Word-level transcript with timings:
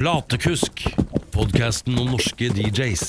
Platekusk, 0.00 0.80
podkasten 1.28 1.98
om 2.00 2.06
norske 2.14 2.46
DJs. 2.56 3.02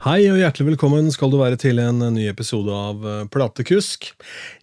Hei 0.00 0.22
og 0.30 0.38
hjertelig 0.40 0.70
velkommen 0.70 1.10
skal 1.12 1.28
du 1.28 1.36
være 1.42 1.58
til 1.60 1.82
en 1.82 2.00
ny 2.14 2.24
episode 2.30 2.72
av 2.72 3.04
eh, 3.04 3.18
Platekusk. 3.28 4.08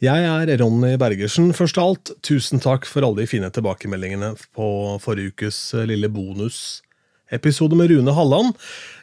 Jeg 0.02 0.26
er 0.32 0.50
Ronny 0.64 0.96
Bergersen. 0.98 1.52
Først 1.54 1.78
av 1.78 1.92
alt, 1.92 2.14
tusen 2.26 2.58
takk 2.58 2.90
for 2.90 3.06
alle 3.06 3.22
de 3.22 3.30
fine 3.30 3.54
tilbakemeldingene 3.54 4.32
på 4.58 4.72
forrige 5.06 5.36
ukes 5.36 5.62
lille 5.78 6.10
lille 6.10 6.10
bonusepisode 7.32 7.76
med 7.76 7.90
Rune 7.90 8.12
Halland. 8.12 8.56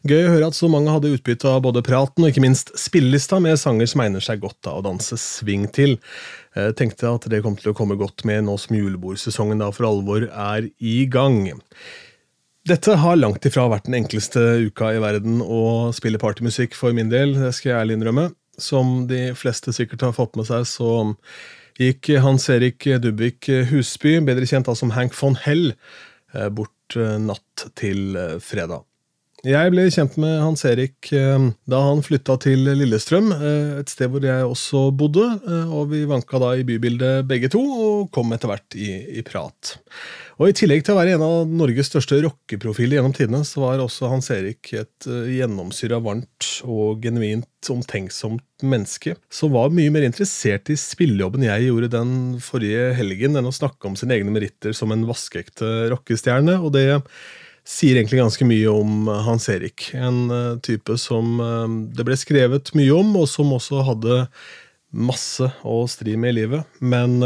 Gøy 0.05 0.27
å 0.27 0.33
høre 0.33 0.49
at 0.49 0.55
så 0.55 0.69
mange 0.69 0.91
hadde 0.91 1.13
utbytte 1.15 1.49
av 1.49 1.63
både 1.63 1.83
praten 1.83 2.25
og 2.25 2.31
ikke 2.31 2.43
minst 2.45 2.71
spillelista 2.77 3.41
med 3.41 3.59
sanger 3.59 3.87
som 3.87 4.01
egner 4.03 4.21
seg 4.21 4.41
godt 4.41 4.67
av 4.67 4.79
å 4.79 4.85
danse 4.85 5.17
swing 5.17 5.69
til. 5.73 5.99
Jeg 6.55 6.77
tenkte 6.77 7.09
at 7.09 7.29
det 7.29 7.43
kom 7.43 7.57
til 7.57 7.73
å 7.73 7.77
komme 7.77 7.97
godt 7.97 8.25
med 8.25 8.45
nå 8.45 8.57
som 8.59 8.77
julebordsesongen 8.77 9.59
da 9.59 9.71
for 9.73 9.89
alvor 9.89 10.29
er 10.29 10.69
i 10.79 11.07
gang. 11.07 11.49
Dette 12.69 12.99
har 13.01 13.17
langt 13.17 13.45
ifra 13.47 13.69
vært 13.69 13.87
den 13.87 13.97
enkleste 14.03 14.41
uka 14.69 14.93
i 14.93 15.01
verden 15.01 15.41
å 15.41 15.91
spille 15.97 16.21
partymusikk 16.21 16.77
for 16.77 16.93
min 16.93 17.09
del, 17.09 17.35
det 17.39 17.55
skal 17.57 17.73
jeg 17.73 17.81
ærlig 17.81 17.99
innrømme. 17.99 18.29
Som 18.59 19.07
de 19.09 19.33
fleste 19.39 19.73
sikkert 19.73 20.03
har 20.03 20.17
fått 20.17 20.37
med 20.37 20.49
seg, 20.49 20.67
så 20.67 21.15
gikk 21.79 22.11
Hans 22.21 22.49
Erik 22.51 22.85
Dubvik 23.01 23.47
Husby, 23.71 24.19
bedre 24.27 24.49
kjent 24.51 24.69
som 24.77 24.93
Hank 24.99 25.15
von 25.17 25.39
Hell, 25.39 25.73
eh, 26.35 26.51
bort 26.51 26.75
eh, 26.75 26.78
natt 26.97 27.69
til 27.77 28.17
eh, 28.17 28.39
fredag. 28.41 28.88
Jeg 29.47 29.71
ble 29.71 29.85
kjent 29.95 30.17
med 30.19 30.41
Hans 30.43 30.65
Erik 30.67 31.13
da 31.13 31.79
han 31.85 32.01
flytta 32.03 32.35
til 32.43 32.65
Lillestrøm, 32.75 33.29
et 33.79 33.93
sted 33.93 34.11
hvor 34.11 34.25
jeg 34.27 34.49
også 34.49 34.89
bodde, 34.99 35.29
og 35.71 35.93
vi 35.93 36.01
vanka 36.11 36.41
da 36.43 36.57
i 36.59 36.65
bybildet 36.67 37.23
begge 37.31 37.51
to, 37.55 37.63
og 37.63 38.11
kom 38.11 38.35
etter 38.35 38.51
hvert 38.51 38.75
i, 38.75 38.91
i 39.21 39.23
prat. 39.23 39.77
Og 40.43 40.51
I 40.51 40.57
tillegg 40.59 40.83
til 40.83 40.97
å 40.97 40.99
være 40.99 41.15
en 41.15 41.25
av 41.29 41.55
Norges 41.55 41.87
største 41.87 42.19
rockeprofiler 42.27 42.99
gjennom 42.99 43.15
tidene, 43.15 43.45
så 43.47 43.63
var 43.63 43.85
også 43.85 44.11
Hans 44.11 44.33
Erik 44.35 44.75
et 44.75 45.07
gjennomsyra 45.07 46.03
varmt 46.03 46.53
og 46.67 47.07
genuint 47.07 47.71
omtenksomt 47.71 48.67
menneske, 48.67 49.15
som 49.31 49.55
var 49.55 49.71
mye 49.71 49.95
mer 49.95 50.11
interessert 50.11 50.71
i 50.75 50.79
spillejobben 50.79 51.47
jeg 51.47 51.71
gjorde 51.71 51.95
den 51.95 52.15
forrige 52.43 52.91
helgen, 52.99 53.39
enn 53.39 53.51
å 53.51 53.55
snakke 53.55 53.87
om 53.87 53.99
sine 53.99 54.19
egne 54.19 54.35
meritter 54.35 54.75
som 54.75 54.91
en 54.95 55.07
vaskeekte 55.07 55.93
rockestjerne. 55.95 56.59
og 56.59 56.75
det 56.75 56.89
sier 57.69 57.99
egentlig 57.99 58.23
ganske 58.23 58.47
mye 58.49 58.73
om 58.73 59.11
Hans 59.27 59.49
Erik. 59.53 59.91
En 59.97 60.25
uh, 60.33 60.57
type 60.65 60.97
som 61.01 61.37
uh, 61.43 61.69
det 61.93 62.07
ble 62.09 62.17
skrevet 62.17 62.73
mye 62.79 62.97
om, 62.97 63.13
og 63.21 63.29
som 63.29 63.53
også 63.53 63.85
hadde 63.91 64.25
masse 64.89 65.45
å 65.69 65.83
stri 65.91 66.17
med 66.17 66.33
i 66.33 66.39
livet. 66.41 66.79
Men 66.81 67.21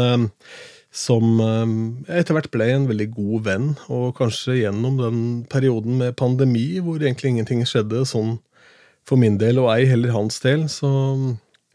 som 0.93 1.39
eh, 1.41 2.19
etter 2.19 2.37
hvert 2.37 2.51
ble 2.53 2.69
en 2.69 2.87
veldig 2.89 3.09
god 3.15 3.45
venn. 3.47 3.69
Og 3.91 4.13
kanskje 4.19 4.59
gjennom 4.61 4.99
den 5.01 5.21
perioden 5.49 5.97
med 6.01 6.17
pandemi 6.19 6.67
hvor 6.83 7.01
egentlig 7.01 7.33
ingenting 7.33 7.65
skjedde 7.67 8.05
sånn 8.07 8.37
for 9.03 9.19
min 9.19 9.35
del, 9.41 9.59
og 9.59 9.73
ei 9.73 9.87
heller 9.89 10.13
hans 10.15 10.37
del, 10.39 10.69
så 10.71 10.87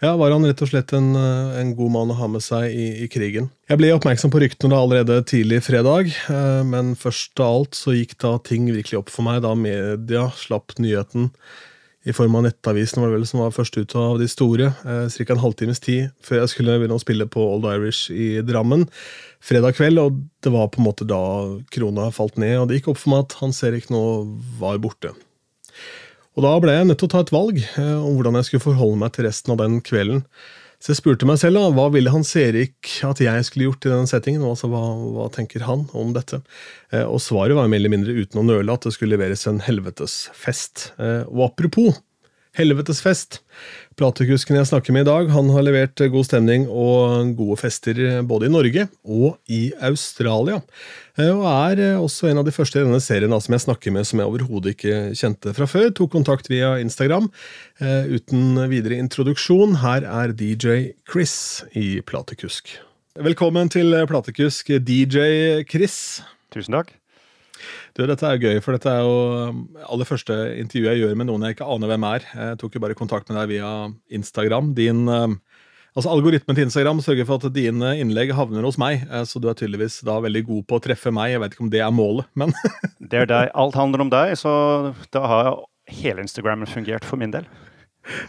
ja, 0.03 0.13
var 0.17 0.35
han 0.35 0.47
rett 0.47 0.61
og 0.63 0.71
slett 0.71 0.93
en, 0.97 1.11
eh, 1.19 1.61
en 1.61 1.73
god 1.79 1.95
mann 1.95 2.13
å 2.15 2.19
ha 2.19 2.29
med 2.31 2.45
seg 2.45 2.71
i, 2.71 2.89
i, 3.05 3.09
krigen. 3.13 3.51
Jeg 3.71 3.81
ble 3.81 3.93
oppmerksom 3.97 4.33
på 4.35 4.43
ryktene 4.45 4.79
allerede 4.79 5.21
tidlig 5.29 5.63
fredag, 5.67 6.13
eh, 6.31 6.61
men 6.67 6.95
først 6.99 7.39
av 7.43 7.63
alt 7.63 7.79
så 7.79 7.97
gikk 7.97 8.19
da 8.23 8.37
ting 8.39 8.71
virkelig 8.71 9.03
opp 9.03 9.11
for 9.15 9.27
meg 9.27 9.43
da 9.47 9.55
media 9.59 10.29
slapp 10.39 10.79
nyheten 10.79 11.33
i 12.09 12.15
form 12.15 12.39
av 12.39 12.47
Nettavisen, 12.47 13.03
var 13.03 13.11
det 13.11 13.19
vel 13.19 13.27
som 13.29 13.43
var 13.43 13.53
først 13.53 13.77
ut 13.77 13.95
av 13.99 14.19
de 14.21 14.29
store. 14.31 14.71
Eh, 14.87 15.07
Ca. 15.13 15.33
en 15.35 15.43
halvtimes 15.43 15.81
tid 15.85 16.11
før 16.25 16.43
jeg 16.43 16.55
skulle 16.55 16.79
begynne 16.79 16.97
å 16.97 17.03
spille 17.03 17.27
på 17.29 17.43
Old 17.43 17.69
Irish 17.69 18.13
i 18.15 18.41
Drammen 18.47 18.87
fredag 19.45 19.77
kveld. 19.77 20.01
Og 20.01 20.23
det 20.45 20.53
var 20.55 20.71
på 20.73 20.81
en 20.81 20.89
måte 20.89 21.09
da 21.09 21.23
krona 21.75 22.11
falt 22.15 22.39
ned, 22.41 22.57
og 22.59 22.69
det 22.69 22.81
gikk 22.81 22.93
opp 22.95 23.03
for 23.03 23.15
meg 23.15 23.27
at 23.27 23.41
Hans 23.43 23.63
Erik 23.67 23.91
nå 23.93 24.03
var 24.61 24.81
borte. 24.83 25.13
Og 26.39 26.45
da 26.45 26.55
ble 26.63 26.71
jeg 26.77 26.87
nødt 26.87 27.01
til 27.03 27.09
å 27.09 27.11
ta 27.11 27.21
et 27.25 27.35
valg 27.35 27.57
eh, 27.59 27.99
om 27.99 28.15
hvordan 28.15 28.39
jeg 28.39 28.47
skulle 28.47 28.69
forholde 28.69 29.01
meg 29.01 29.11
til 29.17 29.27
resten 29.27 29.57
av 29.57 29.59
den 29.59 29.81
kvelden. 29.83 30.23
Så 30.79 30.93
jeg 30.93 31.01
spurte 31.01 31.27
meg 31.27 31.41
selv 31.41 31.59
da, 31.59 31.73
hva 31.75 31.89
ville 31.91 32.13
Hans 32.15 32.31
Erik 32.39 32.93
at 33.03 33.19
jeg 33.19 33.47
skulle 33.49 33.67
gjort 33.67 33.89
i 33.89 33.91
denne 33.91 34.07
settingen. 34.07 34.45
Altså, 34.47 34.71
hva, 34.71 34.83
hva 35.17 35.27
tenker 35.35 35.65
han 35.67 35.89
om 35.99 36.13
dette? 36.15 36.39
Eh, 36.95 37.03
og 37.03 37.19
svaret 37.25 37.59
var 37.59 37.67
mer 37.67 37.83
eller 37.83 37.91
mindre 37.97 38.15
uten 38.15 38.39
å 38.39 38.47
nøle 38.47 38.77
at 38.79 38.87
det 38.87 38.95
skulle 38.95 39.17
leveres 39.17 39.43
en 39.51 39.59
helvetesfest. 39.67 40.93
Eh, 41.03 41.25
og 41.27 41.49
apropos 41.49 41.99
helvetesfest. 42.59 43.41
Platekusken 43.99 44.55
jeg 44.55 44.69
snakker 44.69 44.95
med 44.95 45.03
i 45.03 45.09
dag, 45.09 45.31
han 45.35 45.49
har 45.51 45.65
levert 45.67 45.99
god 46.13 46.27
stemning 46.29 46.69
og 46.71 47.33
gode 47.39 47.57
fester 47.59 47.99
både 48.23 48.47
i 48.47 48.53
Norge 48.53 48.85
og 49.03 49.41
i 49.51 49.73
Australia. 49.89 50.61
Eh, 51.19 51.33
og 51.33 51.43
er 51.51 51.83
eh, 51.83 51.99
også 51.99 52.31
en 52.31 52.39
av 52.39 52.47
de 52.47 52.55
første 52.55 52.79
i 52.79 52.85
denne 52.87 53.01
serien 53.03 53.35
som 53.43 53.57
jeg 53.57 53.65
snakker 53.65 53.95
med 53.95 54.07
som 54.07 54.23
jeg 54.23 54.31
overhodet 54.31 54.77
ikke 54.77 55.01
kjente 55.19 55.55
fra 55.57 55.67
før. 55.67 55.91
Tok 55.91 56.15
kontakt 56.15 56.47
via 56.53 56.77
Instagram. 56.79 57.27
Eh, 57.83 58.15
uten 58.15 58.63
videre 58.71 59.01
introduksjon, 59.03 59.81
her 59.83 60.07
er 60.07 60.37
DJ 60.37 60.93
Chris 61.11 61.65
i 61.75 61.99
Platekusk. 62.07 62.77
Velkommen 63.19 63.75
til 63.75 63.99
Platekusk, 64.07 64.77
DJ 64.79 65.67
Chris. 65.67 66.21
Tusen 66.55 66.79
takk. 66.79 66.98
Du, 67.97 68.05
dette 68.07 68.27
er 68.27 68.41
gøy, 68.41 68.59
for 68.65 68.77
dette 68.77 68.91
er 68.93 69.05
jo 69.05 69.51
um, 69.51 69.63
aller 69.89 70.09
første 70.09 70.35
intervjuet 70.61 70.95
jeg 70.95 71.03
gjør 71.05 71.19
med 71.19 71.29
noen 71.31 71.47
jeg 71.47 71.57
ikke 71.57 71.69
aner 71.75 71.93
hvem 71.93 72.07
er. 72.11 72.27
Jeg 72.31 72.59
tok 72.61 72.77
jo 72.77 72.83
bare 72.85 72.99
kontakt 72.99 73.31
med 73.31 73.41
deg 73.41 73.53
via 73.57 73.71
Instagram. 74.15 74.73
Din, 74.79 75.05
um, 75.11 75.39
altså 75.95 76.13
Algoritmen 76.15 76.59
til 76.59 76.69
Instagram 76.69 77.03
sørger 77.05 77.29
for 77.29 77.43
at 77.43 77.55
dine 77.57 77.95
innlegg 78.03 78.35
havner 78.39 78.67
hos 78.67 78.81
meg, 78.81 79.07
eh, 79.09 79.25
så 79.29 79.43
du 79.43 79.49
er 79.51 79.59
tydeligvis 79.59 80.01
da 80.07 80.19
veldig 80.25 80.45
god 80.51 80.67
på 80.69 80.79
å 80.79 80.85
treffe 80.89 81.15
meg. 81.15 81.35
Jeg 81.35 81.45
vet 81.45 81.57
ikke 81.57 81.67
om 81.67 81.73
det 81.75 81.85
er 81.85 81.95
målet, 81.95 82.29
men 82.39 82.55
Det 83.13 83.25
er 83.25 83.31
deg. 83.31 83.55
Alt 83.59 83.79
handler 83.79 84.07
om 84.07 84.13
deg, 84.15 84.37
så 84.39 84.53
da 85.15 85.25
har 85.27 85.55
hele 85.89 86.23
Instagram 86.25 86.67
fungert 86.69 87.07
for 87.09 87.21
min 87.21 87.33
del. 87.35 87.49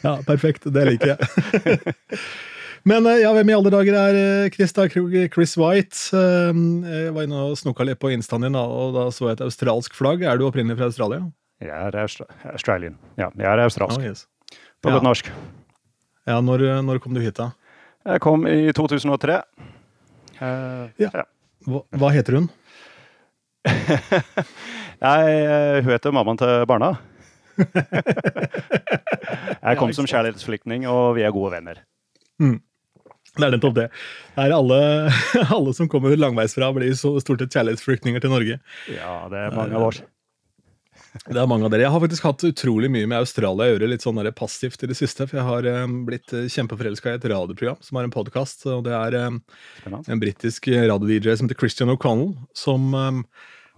Ja, 0.03 0.17
perfekt. 0.27 0.67
Det 0.73 0.87
liker 0.89 1.15
jeg. 1.15 1.93
Men 2.87 3.07
eh, 3.09 3.21
ja, 3.23 3.31
hvem 3.35 3.51
i 3.51 3.55
alle 3.55 3.71
dager 3.73 3.97
er 3.99 4.19
eh, 4.19 4.49
Chris, 4.53 4.73
da? 4.75 4.87
Chris 4.89 5.55
White? 5.59 5.99
Eh, 6.15 6.61
jeg 6.93 7.13
var 7.15 7.27
inne 7.27 7.45
og 7.49 7.57
snoka 7.59 7.85
litt 7.87 7.99
på 8.01 8.11
instaen 8.15 8.47
din, 8.47 8.57
og 8.59 8.95
da 8.95 9.07
så 9.13 9.29
jeg 9.29 9.39
et 9.39 9.45
australsk 9.47 9.97
flagg. 9.97 10.23
Er 10.23 10.39
du 10.39 10.47
opprinnelig 10.47 10.79
fra 10.79 10.89
Australia? 10.91 11.23
Jeg 11.59 11.75
er 11.75 11.97
Austra 11.99 12.27
Australian. 12.53 12.95
Ja, 13.19 13.27
jeg 13.35 13.49
er 13.49 13.65
australsk. 13.65 13.99
Oh, 13.99 14.05
yes. 14.05 14.27
På 14.79 14.93
godt 14.93 15.03
ja. 15.03 15.07
norsk. 15.09 15.31
Ja, 16.29 16.39
når, 16.45 16.69
når, 16.87 17.01
kom 17.03 17.17
du 17.17 17.21
hit, 17.23 17.35
da? 17.39 17.51
Jeg 18.07 18.23
kom 18.23 18.47
i 18.47 18.71
2003. 18.75 19.41
Uh, 20.39 20.87
ja. 21.01 21.11
ja. 21.11 21.25
Hva, 21.67 21.83
hva, 21.99 22.13
heter 22.15 22.39
hun? 22.39 22.47
jeg, 25.03 25.83
hun 25.83 25.91
heter 25.91 26.15
mammaen 26.15 26.39
til 26.39 26.63
barna. 26.69 26.93
jeg 29.67 29.79
kom 29.81 29.91
som 29.91 30.07
kjærlighetsflyktning, 30.07 30.87
og 30.87 31.17
vi 31.19 31.27
er 31.27 31.35
gode 31.35 31.57
venner. 31.57 31.83
Mm. 32.39 32.61
Det 33.39 33.47
er 33.47 33.55
nettopp 33.55 33.75
det. 33.77 33.89
det 34.35 34.45
er 34.45 34.55
alle, 34.55 34.79
alle, 35.57 35.73
som 35.77 35.89
kommer 35.91 36.15
langveisfra, 36.19 36.71
blir 36.75 36.93
så 36.99 37.15
stort 37.23 37.43
sett 37.43 37.57
kjærlighetsflyktninger 37.57 38.23
til 38.23 38.33
Norge. 38.33 38.61
Ja, 38.91 39.19
det 39.31 39.45
er 39.47 39.55
mange 39.55 39.77
av 39.79 39.89
oss. 39.89 40.01
Det 41.25 41.39
er 41.41 41.47
mange 41.49 41.65
av 41.65 41.71
dere. 41.73 41.87
Jeg 41.87 41.93
har 41.93 42.01
faktisk 42.03 42.25
hatt 42.27 42.43
utrolig 42.45 42.89
mye 42.93 43.07
med 43.09 43.17
Australia 43.17 43.65
å 43.65 43.71
gjøre, 43.71 43.87
litt 43.89 44.03
sånn 44.05 44.19
passivt 44.37 44.83
i 44.85 44.89
det 44.91 44.97
siste. 44.99 45.25
For 45.25 45.39
jeg 45.39 45.47
har 45.47 45.67
um, 45.83 46.03
blitt 46.05 46.33
eh, 46.37 46.49
kjempeforelska 46.53 47.15
i 47.15 47.17
et 47.17 47.29
radioprogram 47.31 47.79
som 47.85 47.97
har 47.97 48.05
en 48.05 48.13
podkast. 48.13 48.67
Og 48.69 48.83
det 48.85 48.93
er 48.93 49.17
en 49.17 50.21
britisk 50.21 50.69
radio-DJ 50.69 51.33
som 51.39 51.49
heter 51.49 51.57
Christian 51.57 51.93
O'Connell, 51.95 52.35
som 52.53 52.93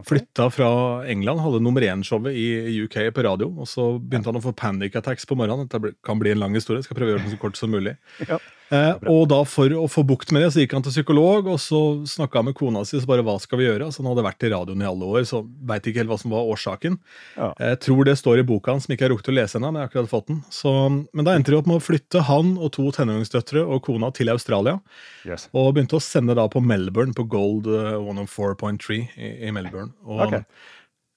flytta 0.08 0.50
fra 0.50 0.72
England, 1.08 1.40
hadde 1.40 1.62
nummer 1.64 1.82
én-showet 1.82 2.36
i 2.36 2.82
UK 2.84 3.14
på 3.16 3.24
radio. 3.24 3.52
Og 3.62 3.70
så 3.70 3.94
begynte 4.00 4.32
han 4.32 4.40
å 4.40 4.44
få 4.44 4.56
panic 4.58 4.98
attacks 4.98 5.28
på 5.30 5.38
morgenen. 5.40 5.70
Dette 5.70 5.96
kan 6.06 6.20
bli 6.20 6.34
en 6.34 6.42
lang 6.42 6.58
historie. 6.58 6.84
skal 6.84 6.98
prøve 6.98 7.14
å 7.14 7.16
gjøre 7.16 7.28
den 7.28 7.36
så 7.36 7.42
kort 7.42 7.60
som 7.60 7.72
mulig. 7.74 7.96
Ja. 8.28 8.40
Eh, 8.72 8.94
og 9.12 9.26
da 9.32 9.42
For 9.48 9.74
å 9.76 9.84
få 9.92 10.04
bukt 10.08 10.32
med 10.32 10.46
det, 10.46 10.52
så 10.54 10.64
gikk 10.64 10.78
han 10.78 10.86
til 10.86 10.94
psykolog, 10.94 11.50
og 11.52 11.60
så 11.60 11.82
snakka 12.08 12.40
han 12.40 12.48
med 12.50 12.56
kona 12.58 12.86
si. 12.88 13.00
så 13.02 13.10
bare, 13.10 13.26
hva 13.28 13.36
skal 13.42 13.60
vi 13.60 13.68
gjøre? 13.68 13.90
Altså, 13.90 14.02
han 14.04 14.12
hadde 14.14 14.26
vært 14.26 14.48
i 14.48 14.52
radioen 14.54 14.84
i 14.84 14.88
alle 14.88 15.10
år, 15.12 15.26
så 15.28 15.42
veit 15.44 15.90
ikke 15.90 16.04
helt 16.04 16.14
hva 16.14 16.20
som 16.22 16.34
var 16.34 16.48
årsaken. 16.54 16.98
Ja. 17.36 17.52
Jeg 17.60 17.82
tror 17.88 18.08
det 18.08 18.18
står 18.22 18.42
i 18.42 18.48
boka 18.48 18.76
hans, 18.76 18.88
som 18.88 18.96
ikke 18.96 19.10
har 19.10 19.14
rukket 19.16 19.32
å 19.34 19.36
lese 19.36 19.60
ennå, 19.60 19.74
men 19.74 19.82
jeg 19.82 19.90
har 19.90 19.92
akkurat 19.92 20.14
fått 20.14 20.30
den. 20.32 20.42
Så, 20.54 20.74
men 20.90 21.28
da 21.28 21.36
endte 21.36 21.54
de 21.54 21.60
opp 21.60 21.70
med 21.70 21.82
å 21.82 21.84
flytte 21.84 22.26
han 22.32 22.56
og 22.58 22.74
to 22.78 22.88
tenåringsdøtre 22.96 23.66
og 23.66 23.84
kona 23.88 24.12
til 24.16 24.32
Australia. 24.32 24.80
Yes. 25.28 25.50
Og 25.52 25.74
begynte 25.76 26.00
å 26.00 26.04
sende 26.04 26.38
da 26.40 26.48
på 26.52 26.64
Melbourne, 26.64 27.16
på 27.18 27.28
Gold 27.32 27.68
104.3 27.68 29.02
eh, 29.02 29.18
i, 29.20 29.34
i 29.50 29.56
Melbourne. 29.56 29.92
Og 30.08 30.30
okay 30.30 30.48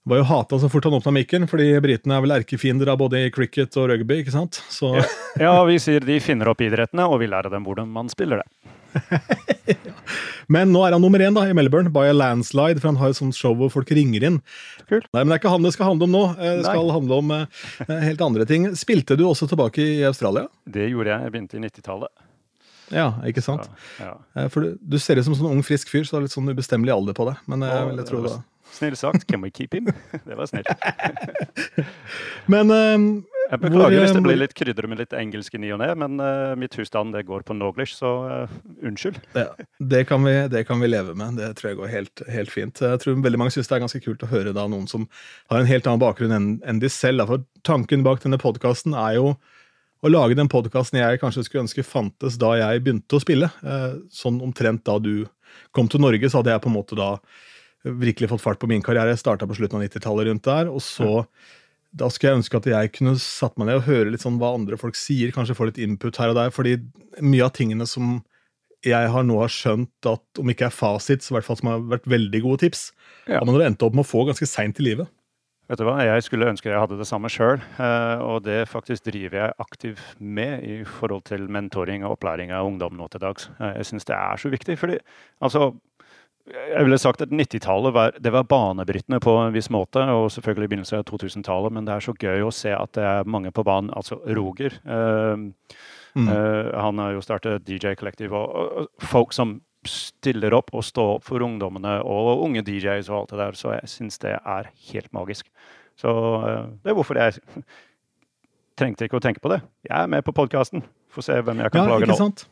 var 0.04 0.20
jo 0.20 0.26
hata 0.28 0.58
så 0.60 0.68
fort 0.68 0.84
han 0.84 0.96
åpna 0.98 1.14
mikken, 1.16 1.46
fordi 1.48 1.70
britene 1.84 2.18
er 2.18 2.24
vel 2.24 2.36
erkefiender 2.36 2.90
av 2.92 3.00
både 3.00 3.24
cricket 3.34 3.76
og 3.80 3.88
rugby. 3.92 4.20
ikke 4.22 4.34
sant? 4.34 4.60
Så... 4.72 4.92
Ja, 5.40 5.48
ja, 5.48 5.54
vi 5.66 5.78
sier 5.82 6.04
de 6.04 6.20
finner 6.22 6.52
opp 6.52 6.60
idrettene, 6.64 7.06
og 7.08 7.22
vi 7.22 7.30
lærer 7.30 7.50
dem 7.54 7.64
hvordan 7.66 7.88
man 7.90 8.12
spiller 8.12 8.44
det. 8.44 8.48
ja. 9.66 9.94
Men 10.52 10.74
nå 10.74 10.82
er 10.84 10.92
han 10.92 11.00
nummer 11.00 11.22
én 11.24 11.32
da, 11.36 11.46
i 11.48 11.54
Melbourne, 11.56 11.88
by 11.92 12.10
a 12.10 12.12
landslide, 12.14 12.80
for 12.82 12.90
han 12.90 12.98
har 13.00 13.14
et 13.14 13.18
sånt 13.18 13.36
show 13.36 13.54
hvor 13.56 13.70
folk 13.72 13.88
ringer 13.96 14.26
inn. 14.28 14.36
Kult. 14.90 15.06
Nei, 15.16 15.22
Men 15.22 15.32
det 15.32 15.38
er 15.38 15.42
ikke 15.42 15.54
han 15.54 15.64
det 15.64 15.72
skal 15.76 15.88
handle 15.88 16.08
om 16.08 16.12
nå. 16.14 16.22
Eh, 16.36 16.58
det 16.60 16.66
skal 16.66 16.84
Nei. 16.84 16.96
handle 16.98 17.20
om 17.22 17.32
uh, 17.32 17.96
helt 18.04 18.24
andre 18.26 18.46
ting. 18.48 18.68
Spilte 18.78 19.16
du 19.16 19.24
også 19.28 19.48
tilbake 19.50 19.80
i 19.80 20.02
Australia? 20.04 20.46
Det 20.68 20.90
gjorde 20.92 21.14
jeg. 21.14 21.24
Jeg 21.24 21.34
begynte 21.34 21.58
i 21.58 21.64
90-tallet. 21.64 22.12
Ja, 22.92 23.06
ikke 23.24 23.42
sant? 23.44 23.70
Ja. 23.96 24.18
Eh, 24.36 24.50
For 24.52 24.60
du, 24.66 24.76
du 24.76 24.98
ser 25.00 25.16
ut 25.16 25.24
som 25.26 25.32
en 25.32 25.40
sånn 25.40 25.56
ung, 25.56 25.64
frisk 25.66 25.88
fyr, 25.88 26.04
så 26.04 26.14
du 26.14 26.20
har 26.20 26.26
litt 26.28 26.36
sånn 26.36 26.52
ubestemmelig 26.52 26.92
alder 26.92 27.16
på 27.16 27.26
deg. 27.30 27.40
Men 27.48 27.64
jeg 27.64 27.80
jeg, 27.80 27.96
jeg 28.02 28.10
tror 28.12 28.28
det. 28.28 28.34
Snill 28.74 28.96
sagt. 28.98 29.26
Can 29.30 29.44
we 29.44 29.50
keep 29.54 29.74
him? 29.76 29.86
Det 30.26 30.34
var 30.38 30.50
snilt. 30.50 30.66
Men 32.52 32.70
um, 32.70 33.06
Jeg 33.50 33.60
beklager 33.62 34.00
hvis 34.02 34.14
det 34.14 34.20
eh, 34.20 34.26
blir 34.26 34.40
litt 34.40 34.54
krydder 34.56 34.88
med 34.90 35.00
litt 35.02 35.14
engelsk 35.16 35.54
i 35.54 35.60
ny 35.62 35.70
og 35.76 35.80
ne, 35.82 35.90
men 36.00 36.16
uh, 36.16 36.54
mitt 36.58 36.74
husstand 36.80 37.12
det 37.12 37.26
går 37.28 37.42
på 37.44 37.56
Noglish, 37.56 37.92
så 37.98 38.12
uh, 38.24 38.54
unnskyld. 38.80 39.18
Ja, 39.36 39.50
det 39.78 40.06
kan, 40.08 40.24
vi, 40.24 40.32
det 40.52 40.64
kan 40.68 40.80
vi 40.80 40.88
leve 40.88 41.12
med. 41.18 41.36
Det 41.36 41.50
tror 41.58 41.70
jeg 41.70 41.78
går 41.82 41.92
helt, 41.92 42.24
helt 42.32 42.52
fint. 42.52 42.80
Jeg 42.80 43.02
tror 43.02 43.20
veldig 43.20 43.40
mange 43.42 43.52
syns 43.54 43.68
det 43.68 43.76
er 43.76 43.84
ganske 43.84 44.00
kult 44.04 44.24
å 44.24 44.30
høre 44.32 44.56
da 44.56 44.64
noen 44.70 44.88
som 44.90 45.04
har 45.52 45.60
en 45.60 45.68
helt 45.68 45.88
annen 45.90 46.02
bakgrunn 46.02 46.32
enn, 46.34 46.48
en 46.64 46.80
de 46.80 46.90
selv. 46.92 47.20
Da. 47.20 47.28
For 47.30 47.44
tanken 47.68 48.06
bak 48.06 48.24
denne 48.24 48.40
podkasten 48.40 48.96
er 48.96 49.20
jo 49.20 49.34
å 50.04 50.10
lage 50.12 50.36
den 50.36 50.50
podkasten 50.52 51.00
jeg 51.00 51.20
kanskje 51.22 51.46
skulle 51.46 51.64
ønske 51.64 51.84
fantes 51.86 52.36
da 52.40 52.52
jeg 52.60 52.82
begynte 52.84 53.16
å 53.16 53.22
spille. 53.22 53.48
Eh, 53.64 53.92
Sånn 54.12 54.42
omtrent 54.44 54.84
da 54.84 54.98
du 55.00 55.24
kom 55.76 55.88
til 55.88 56.02
Norge, 56.04 56.28
så 56.28 56.40
hadde 56.40 56.52
jeg 56.52 56.64
på 56.64 56.70
en 56.72 56.76
måte 56.76 56.98
da 56.98 57.14
virkelig 57.84 58.30
fått 58.32 58.40
fart 58.44 58.58
på 58.62 58.68
min 58.70 58.82
karriere. 58.84 59.12
Jeg 59.12 59.20
starta 59.22 59.46
på 59.48 59.56
slutten 59.58 59.78
av 59.80 59.84
90-tallet 59.86 60.30
rundt 60.30 60.44
der, 60.48 60.70
og 60.72 60.80
så 60.84 61.24
da 61.94 62.08
skulle 62.10 62.32
jeg 62.32 62.40
ønske 62.40 62.58
at 62.58 62.66
jeg 62.66 62.92
kunne 62.96 63.12
satt 63.22 63.56
meg 63.60 63.68
ned 63.68 63.76
og 63.82 63.86
høre 63.86 64.10
litt 64.10 64.24
sånn 64.24 64.38
hva 64.40 64.54
andre 64.56 64.78
folk 64.80 64.96
sier, 64.98 65.30
kanskje 65.34 65.54
få 65.54 65.68
litt 65.68 65.78
input 65.78 66.16
her 66.18 66.32
og 66.32 66.38
der, 66.40 66.50
fordi 66.50 66.78
mye 67.22 67.44
av 67.46 67.52
tingene 67.54 67.86
som 67.86 68.16
jeg 68.84 69.08
har 69.08 69.22
nå 69.24 69.36
har 69.40 69.52
skjønt 69.52 70.08
at 70.10 70.40
om 70.42 70.50
ikke 70.50 70.66
er 70.66 70.74
fasit, 70.74 71.22
så 71.24 71.32
i 71.32 71.36
hvert 71.38 71.46
fall 71.46 71.56
som 71.60 71.70
har 71.70 71.84
vært 71.94 72.08
veldig 72.10 72.40
gode 72.44 72.64
tips, 72.66 72.88
Ja. 73.28 73.38
har 73.38 73.46
man 73.46 73.62
endt 73.62 73.82
opp 73.86 73.94
med 73.94 74.04
å 74.04 74.08
få 74.10 74.26
ganske 74.28 74.44
seint 74.48 74.80
i 74.80 74.84
livet. 74.84 75.08
Vet 75.70 75.78
du 75.80 75.84
hva, 75.86 76.02
Jeg 76.04 76.22
skulle 76.26 76.50
ønske 76.50 76.68
jeg 76.68 76.76
hadde 76.76 76.98
det 76.98 77.06
samme 77.08 77.30
sjøl, 77.32 77.62
og 78.20 78.42
det 78.44 78.68
faktisk 78.68 79.04
driver 79.06 79.38
jeg 79.46 79.54
aktivt 79.58 80.20
med 80.20 80.60
i 80.62 80.82
forhold 80.84 81.24
til 81.24 81.46
mentoring 81.48 82.04
og 82.04 82.18
opplæring 82.18 82.52
av 82.52 82.66
ungdom 82.66 82.98
nå 82.98 83.08
til 83.08 83.20
dags. 83.20 83.48
Eh, 83.60 83.78
Jeg 83.78 83.86
syns 83.86 84.04
det 84.04 84.14
er 84.18 84.36
så 84.36 84.50
viktig, 84.52 84.76
fordi 84.76 84.98
altså 85.40 85.70
jeg 86.50 86.84
ville 86.84 86.98
sagt 87.00 87.22
at 87.24 87.30
90-tallet 87.32 87.94
var, 87.96 88.12
det 88.20 88.32
var 88.34 88.44
banebrytende 88.44 89.20
på 89.24 89.32
en 89.40 89.54
viss 89.54 89.70
måte, 89.72 90.02
og 90.12 90.30
selvfølgelig 90.34 90.66
i 90.68 90.72
begynnelsen 90.74 90.98
av 91.00 91.06
2000-tallet, 91.08 91.72
men 91.72 91.86
det 91.88 91.94
er 91.94 92.04
så 92.04 92.12
gøy 92.20 92.44
å 92.44 92.52
se 92.52 92.72
at 92.76 92.92
det 92.98 93.04
er 93.08 93.24
mange 93.30 93.52
på 93.54 93.64
banen. 93.64 93.90
Altså 93.96 94.20
Roger. 94.28 94.80
eh, 94.84 95.36
Mm. 96.14 96.28
eh, 96.30 96.80
han 96.80 96.98
har 97.02 97.10
jo 97.10 97.20
startet 97.26 97.64
DJ 97.66 97.96
Collective, 97.98 98.30
og, 98.38 98.76
og, 98.84 98.88
folk 99.02 99.32
som 99.34 99.56
stiller 99.84 100.54
opp 100.54 100.70
og 100.72 100.84
står 100.86 101.16
opp 101.16 101.24
for 101.26 101.42
ungdommene 101.42 101.96
og 102.06 102.44
unge 102.46 102.62
DJs 102.62 103.08
og 103.10 103.16
alt 103.18 103.30
det 103.34 103.40
der, 103.40 103.52
så 103.58 103.72
jeg 103.74 103.90
syns 103.90 104.20
det 104.22 104.36
er 104.38 104.68
helt 104.92 105.10
magisk. 105.12 105.50
Så 105.98 106.08
eh, 106.46 106.68
det 106.84 106.92
er 106.92 106.94
hvorfor 106.94 107.18
jeg 107.18 107.42
trengte 108.78 109.08
ikke 109.08 109.18
å 109.18 109.24
tenke 109.24 109.42
på 109.42 109.50
det. 109.50 109.60
Jeg 109.88 109.96
er 110.04 110.06
med 110.10 110.22
på 110.26 110.32
podkasten. 110.34 110.84
Får 111.14 111.26
se 111.26 111.40
hvem 111.46 111.64
jeg 111.64 111.74
kan 111.74 111.82
Ja, 111.82 111.90
plage 111.90 112.06
nå. 112.10 112.16
sant? 112.18 112.46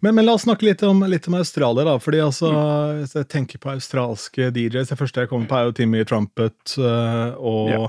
Men, 0.00 0.14
men 0.14 0.26
la 0.26 0.34
oss 0.36 0.44
snakke 0.46 0.66
litt 0.68 0.82
om, 0.86 1.00
litt 1.08 1.26
om 1.30 1.34
Australia, 1.38 1.84
da. 1.88 1.96
fordi 2.02 2.20
altså, 2.24 2.50
Hvis 3.00 3.14
jeg 3.16 3.28
tenker 3.32 3.58
på 3.62 3.70
australske 3.72 4.50
DJs 4.54 4.92
Det 4.92 4.98
første 4.98 5.24
jeg 5.24 5.30
kommer 5.32 5.48
på, 5.50 5.56
er 5.58 5.70
jo 5.70 5.76
Timmy 5.78 6.04
Trumpet 6.08 6.76
øh, 6.78 7.34
og 7.40 7.70
Ja. 7.72 7.80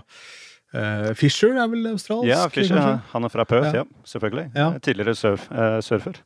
uh, 0.74 1.12
Fisher 1.20 1.54
er 1.58 1.68
vel 1.72 1.86
australsk? 1.94 2.28
Ja, 2.30 2.48
kanskje? 2.54 3.02
han 3.14 3.24
er 3.28 3.34
fra 3.34 3.46
Perth, 3.46 3.74
Ja. 3.74 3.84
ja. 3.84 4.04
selvfølgelig. 4.06 4.52
Ja. 4.56 4.72
Tidligere 4.80 5.16
surf, 5.16 5.50
uh, 5.52 5.80
surfer. 5.82 6.22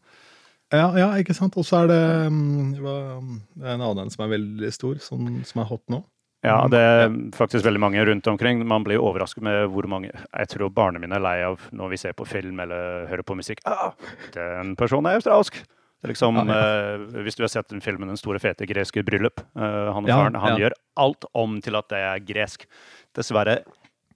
Ja, 0.71 0.85
ja, 0.95 1.09
ikke 1.19 1.33
sant. 1.35 1.57
Og 1.59 1.65
så 1.67 1.81
er 1.83 1.87
det, 1.91 2.27
um, 2.31 3.41
en 3.59 3.81
annen 3.83 4.09
som 4.13 4.23
er 4.23 4.37
veldig 4.37 4.69
stor, 4.71 4.95
som, 5.03 5.41
som 5.43 5.61
er 5.61 5.67
hot 5.67 5.83
nå. 5.91 5.99
Ja, 6.41 6.55
det 6.71 6.79
er 6.81 7.11
faktisk 7.37 7.65
veldig 7.67 7.81
mange 7.83 8.05
rundt 8.05 8.27
omkring. 8.27 8.63
Man 8.65 8.85
blir 8.85 9.01
overrasket 9.01 9.43
med 9.45 9.67
hvor 9.69 9.85
mange 9.89 10.09
Jeg 10.09 10.49
tror 10.49 10.71
barna 10.73 11.01
mine 11.01 11.13
er 11.19 11.21
lei 11.21 11.35
av 11.45 11.67
når 11.69 11.93
vi 11.93 11.99
ser 12.01 12.15
på 12.17 12.25
film 12.25 12.59
eller 12.63 13.05
hører 13.11 13.25
på 13.25 13.37
musikk. 13.37 13.61
Ah, 13.69 13.93
den 14.33 14.75
personen 14.79 15.11
er 15.11 15.21
australsk! 15.21 15.61
Liksom, 16.01 16.39
ja, 16.41 16.45
ja. 16.49 16.93
eh, 16.95 17.21
hvis 17.21 17.37
du 17.37 17.43
har 17.43 17.51
sett 17.53 17.69
den 17.69 17.81
filmen 17.81 18.09
'Den 18.09 18.17
store, 18.17 18.39
fete 18.41 18.65
greske 18.65 19.03
bryllup', 19.05 19.37
eh, 19.53 19.93
han, 19.93 20.07
Ja, 20.09 20.17
faren, 20.17 20.35
han 20.35 20.57
gjør 20.57 20.73
alt 20.97 21.25
om 21.33 21.61
til 21.61 21.77
at 21.77 21.89
det 21.89 21.99
er 21.99 22.23
gresk. 22.25 22.65
Dessverre, 23.13 23.61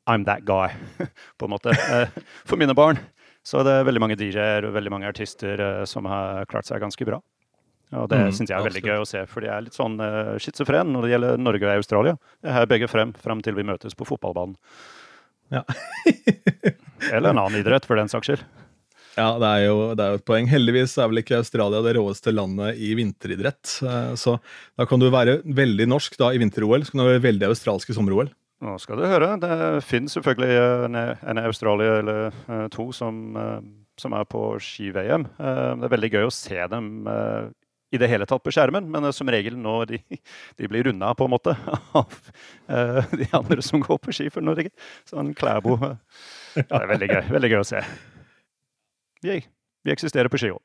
I'm 0.10 0.26
that 0.26 0.46
guy, 0.46 0.70
på 1.38 1.46
en 1.46 1.54
måte, 1.54 1.70
eh, 1.70 2.10
for 2.46 2.58
mine 2.58 2.74
barn. 2.74 2.98
Så 3.46 3.62
det 3.64 3.72
er 3.72 3.86
veldig 3.86 4.02
mange 4.02 4.18
DJ-er 4.18 4.66
og 4.66 4.74
veldig 4.74 4.92
mange 4.92 5.08
artister 5.08 5.62
eh, 5.62 5.86
som 5.86 6.06
har 6.10 6.46
klart 6.50 6.66
seg 6.66 6.82
ganske 6.82 7.06
bra. 7.06 7.22
Og 7.94 8.10
det 8.10 8.18
Mm, 8.18 8.32
synes 8.34 8.50
jeg 8.50 8.58
er 8.58 8.66
veldig 8.66 8.82
gøy 8.84 8.98
å 9.04 9.08
se, 9.08 9.22
for 9.30 9.42
de 9.46 9.48
er 9.54 9.62
litt 9.62 9.76
sånn 9.78 10.00
uh, 10.02 10.36
schizofren 10.42 10.90
når 10.92 11.02
det 11.06 11.12
gjelder 11.14 11.38
Norge 11.38 11.68
og 11.70 11.76
Australia. 11.78 12.16
Det 12.42 12.50
er 12.50 12.54
her 12.60 12.66
begge 12.72 12.88
frem, 12.90 13.14
frem 13.14 13.42
til 13.46 13.54
vi 13.56 13.64
møtes 13.64 13.94
på 13.96 14.08
fotballbanen. 14.10 14.56
Ja. 15.54 15.62
Eller 17.14 17.30
en 17.32 17.38
annen 17.40 17.60
idrett, 17.62 17.86
for 17.86 17.96
den 18.00 18.10
saks 18.12 18.28
skyld. 18.32 18.44
Ja, 19.16 19.30
det 19.40 19.48
er, 19.48 19.62
jo, 19.70 19.76
det 19.96 20.04
er 20.04 20.10
jo 20.16 20.20
et 20.20 20.26
poeng. 20.28 20.48
Heldigvis 20.52 20.98
er 21.00 21.08
vel 21.08 21.22
ikke 21.22 21.38
Australia 21.40 21.80
det 21.86 21.94
råeste 21.96 22.34
landet 22.36 22.76
i 22.84 22.90
vinteridrett. 23.00 23.78
eh, 23.88 24.10
Så 24.20 24.34
da 24.76 24.88
kan 24.90 25.00
du 25.00 25.08
være 25.14 25.38
veldig 25.46 25.86
norsk 25.88 26.18
da 26.20 26.34
i 26.36 26.42
vinter-OL, 26.42 26.84
så 26.84 26.92
kan 26.92 27.04
du 27.06 27.08
være 27.14 27.24
veldig 27.30 27.48
australsk 27.48 27.94
i 27.94 27.96
sommer-OL. 27.96 28.34
Nå 28.66 28.74
skal 28.82 29.00
du 29.00 29.06
høre. 29.08 29.30
Det 29.40 29.56
finnes 29.88 30.12
selvfølgelig 30.18 30.58
en, 30.90 30.96
en 31.32 31.42
Australia 31.46 32.00
eller 32.02 32.28
eh, 32.50 32.66
to 32.76 32.90
som, 32.96 33.22
som 34.02 34.18
er 34.20 34.28
på 34.28 34.44
ski-VM. 34.60 35.30
Det 35.38 35.88
er 35.88 35.96
veldig 35.96 36.12
gøy 36.18 36.28
å 36.28 36.34
se 36.36 36.60
dem 36.74 36.92
i 37.94 38.00
det 38.02 38.10
hele 38.10 38.26
tatt 38.30 38.44
på 38.44 38.54
skjermen, 38.54 38.88
men 38.92 39.08
eh, 39.08 39.14
som 39.16 39.30
regel 39.32 39.58
når 39.60 39.90
de, 39.94 40.02
de 40.60 40.70
blir 40.72 40.88
runda 40.90 41.14
på 41.18 41.28
en 41.28 41.34
måte 41.36 41.56
av 42.00 42.20
eh, 42.68 43.16
de 43.22 43.30
andre 43.38 43.66
som 43.66 43.84
går 43.84 44.02
på 44.02 44.16
ski 44.16 44.30
for 44.34 44.46
Norge. 44.46 44.72
Sånn 45.10 45.34
Klæbo. 45.38 45.78
eh. 45.92 45.98
Ja, 46.56 46.70
det 46.72 46.84
er 46.84 46.92
veldig 46.94 47.12
gøy. 47.12 47.24
Veldig 47.36 47.52
gøy 47.52 47.60
å 47.62 47.68
se. 47.68 47.82
Vi, 49.26 49.42
vi 49.86 49.94
eksisterer 49.94 50.32
på 50.32 50.40
ski 50.42 50.54
òg. 50.56 50.62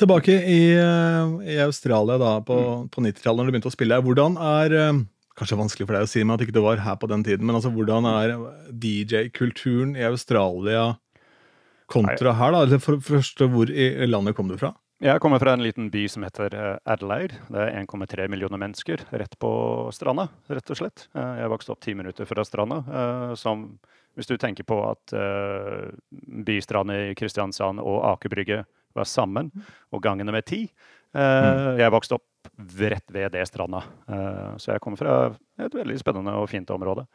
Tilbake 0.00 0.32
i, 0.48 0.60
i 0.72 1.56
Australia 1.60 2.16
da, 2.18 2.38
på, 2.40 2.56
på 2.88 3.02
90-tallet, 3.04 3.36
når 3.36 3.50
du 3.50 3.52
begynte 3.52 3.68
å 3.68 3.74
spille. 3.74 3.98
Hvordan 4.00 4.38
er 4.40 4.72
Kanskje 5.34 5.58
vanskelig 5.58 5.86
for 5.88 5.96
deg 5.96 6.06
å 6.06 6.10
si 6.10 6.22
men 6.22 6.36
at 6.36 6.44
ikke 6.44 6.54
det 6.54 6.62
var 6.62 6.78
her 6.84 6.94
på 7.00 7.08
den 7.10 7.24
tiden, 7.26 7.42
men 7.48 7.56
altså, 7.58 7.72
hvordan 7.74 8.06
er 8.06 8.34
DJ-kulturen 8.70 9.96
i 9.98 10.04
Australia 10.06 10.92
kontra 11.90 12.36
her? 12.38 12.54
da? 12.54 12.60
Eller 12.62 12.78
For, 12.78 13.00
for 13.02 13.18
først, 13.18 13.42
hvor 13.50 13.70
i 13.70 14.06
landet 14.06 14.36
kom 14.38 14.46
du 14.50 14.54
fra? 14.60 14.70
Jeg 15.04 15.20
kommer 15.20 15.36
fra 15.42 15.52
en 15.52 15.60
liten 15.60 15.90
by 15.92 16.06
som 16.08 16.24
heter 16.24 16.54
eh, 16.56 16.76
Adelaide. 16.88 17.36
Det 17.52 17.60
er 17.60 17.74
1,3 17.82 18.24
millioner 18.32 18.56
mennesker 18.60 19.02
rett 19.12 19.34
på 19.42 19.50
stranda, 19.92 20.30
rett 20.48 20.70
og 20.72 20.78
slett. 20.80 21.08
Eh, 21.12 21.34
Jeg 21.42 21.50
vokste 21.52 21.74
opp 21.74 21.82
ti 21.84 21.92
minutter 21.98 22.24
fra 22.28 22.44
stranda. 22.46 22.78
eh, 22.88 23.34
Som, 23.36 23.66
hvis 24.16 24.30
du 24.30 24.38
tenker 24.40 24.64
på 24.64 24.78
at 24.88 25.12
eh, 25.12 25.92
i 26.48 27.14
Kristiansand 27.20 27.84
og 27.84 28.00
Aker 28.14 28.32
Brygge 28.32 28.62
var 28.96 29.04
sammen, 29.04 29.50
og 29.92 30.00
gangene 30.00 30.32
med 30.32 30.46
ti 30.48 30.62
eh, 30.64 31.68
Jeg 31.82 31.92
vokste 31.92 32.16
opp 32.16 32.48
rett 32.80 33.04
ved 33.12 33.32
det 33.36 33.44
stranda. 33.48 33.80
Så 34.60 34.72
jeg 34.72 34.80
kommer 34.80 35.00
fra 35.00 35.14
et 35.58 35.74
veldig 35.74 35.96
spennende 35.98 36.32
og 36.38 36.48
fint 36.52 36.68
område. 36.70 37.06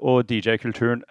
Og 0.00 0.22
DJ-kulturen 0.30 1.02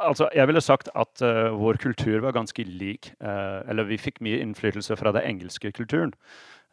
Altså, 0.00 0.28
jeg 0.34 0.48
ville 0.48 0.62
sagt 0.64 0.88
at 0.96 1.22
uh, 1.22 1.50
vår 1.60 1.78
kultur 1.82 2.22
var 2.24 2.36
ganske 2.36 2.64
lik. 2.64 3.12
Uh, 3.20 3.60
eller 3.68 3.88
vi 3.88 4.00
fikk 4.00 4.20
mye 4.24 4.40
innflytelse 4.40 4.96
fra 4.96 5.12
den 5.16 5.26
engelske 5.26 5.72
kulturen. 5.76 6.14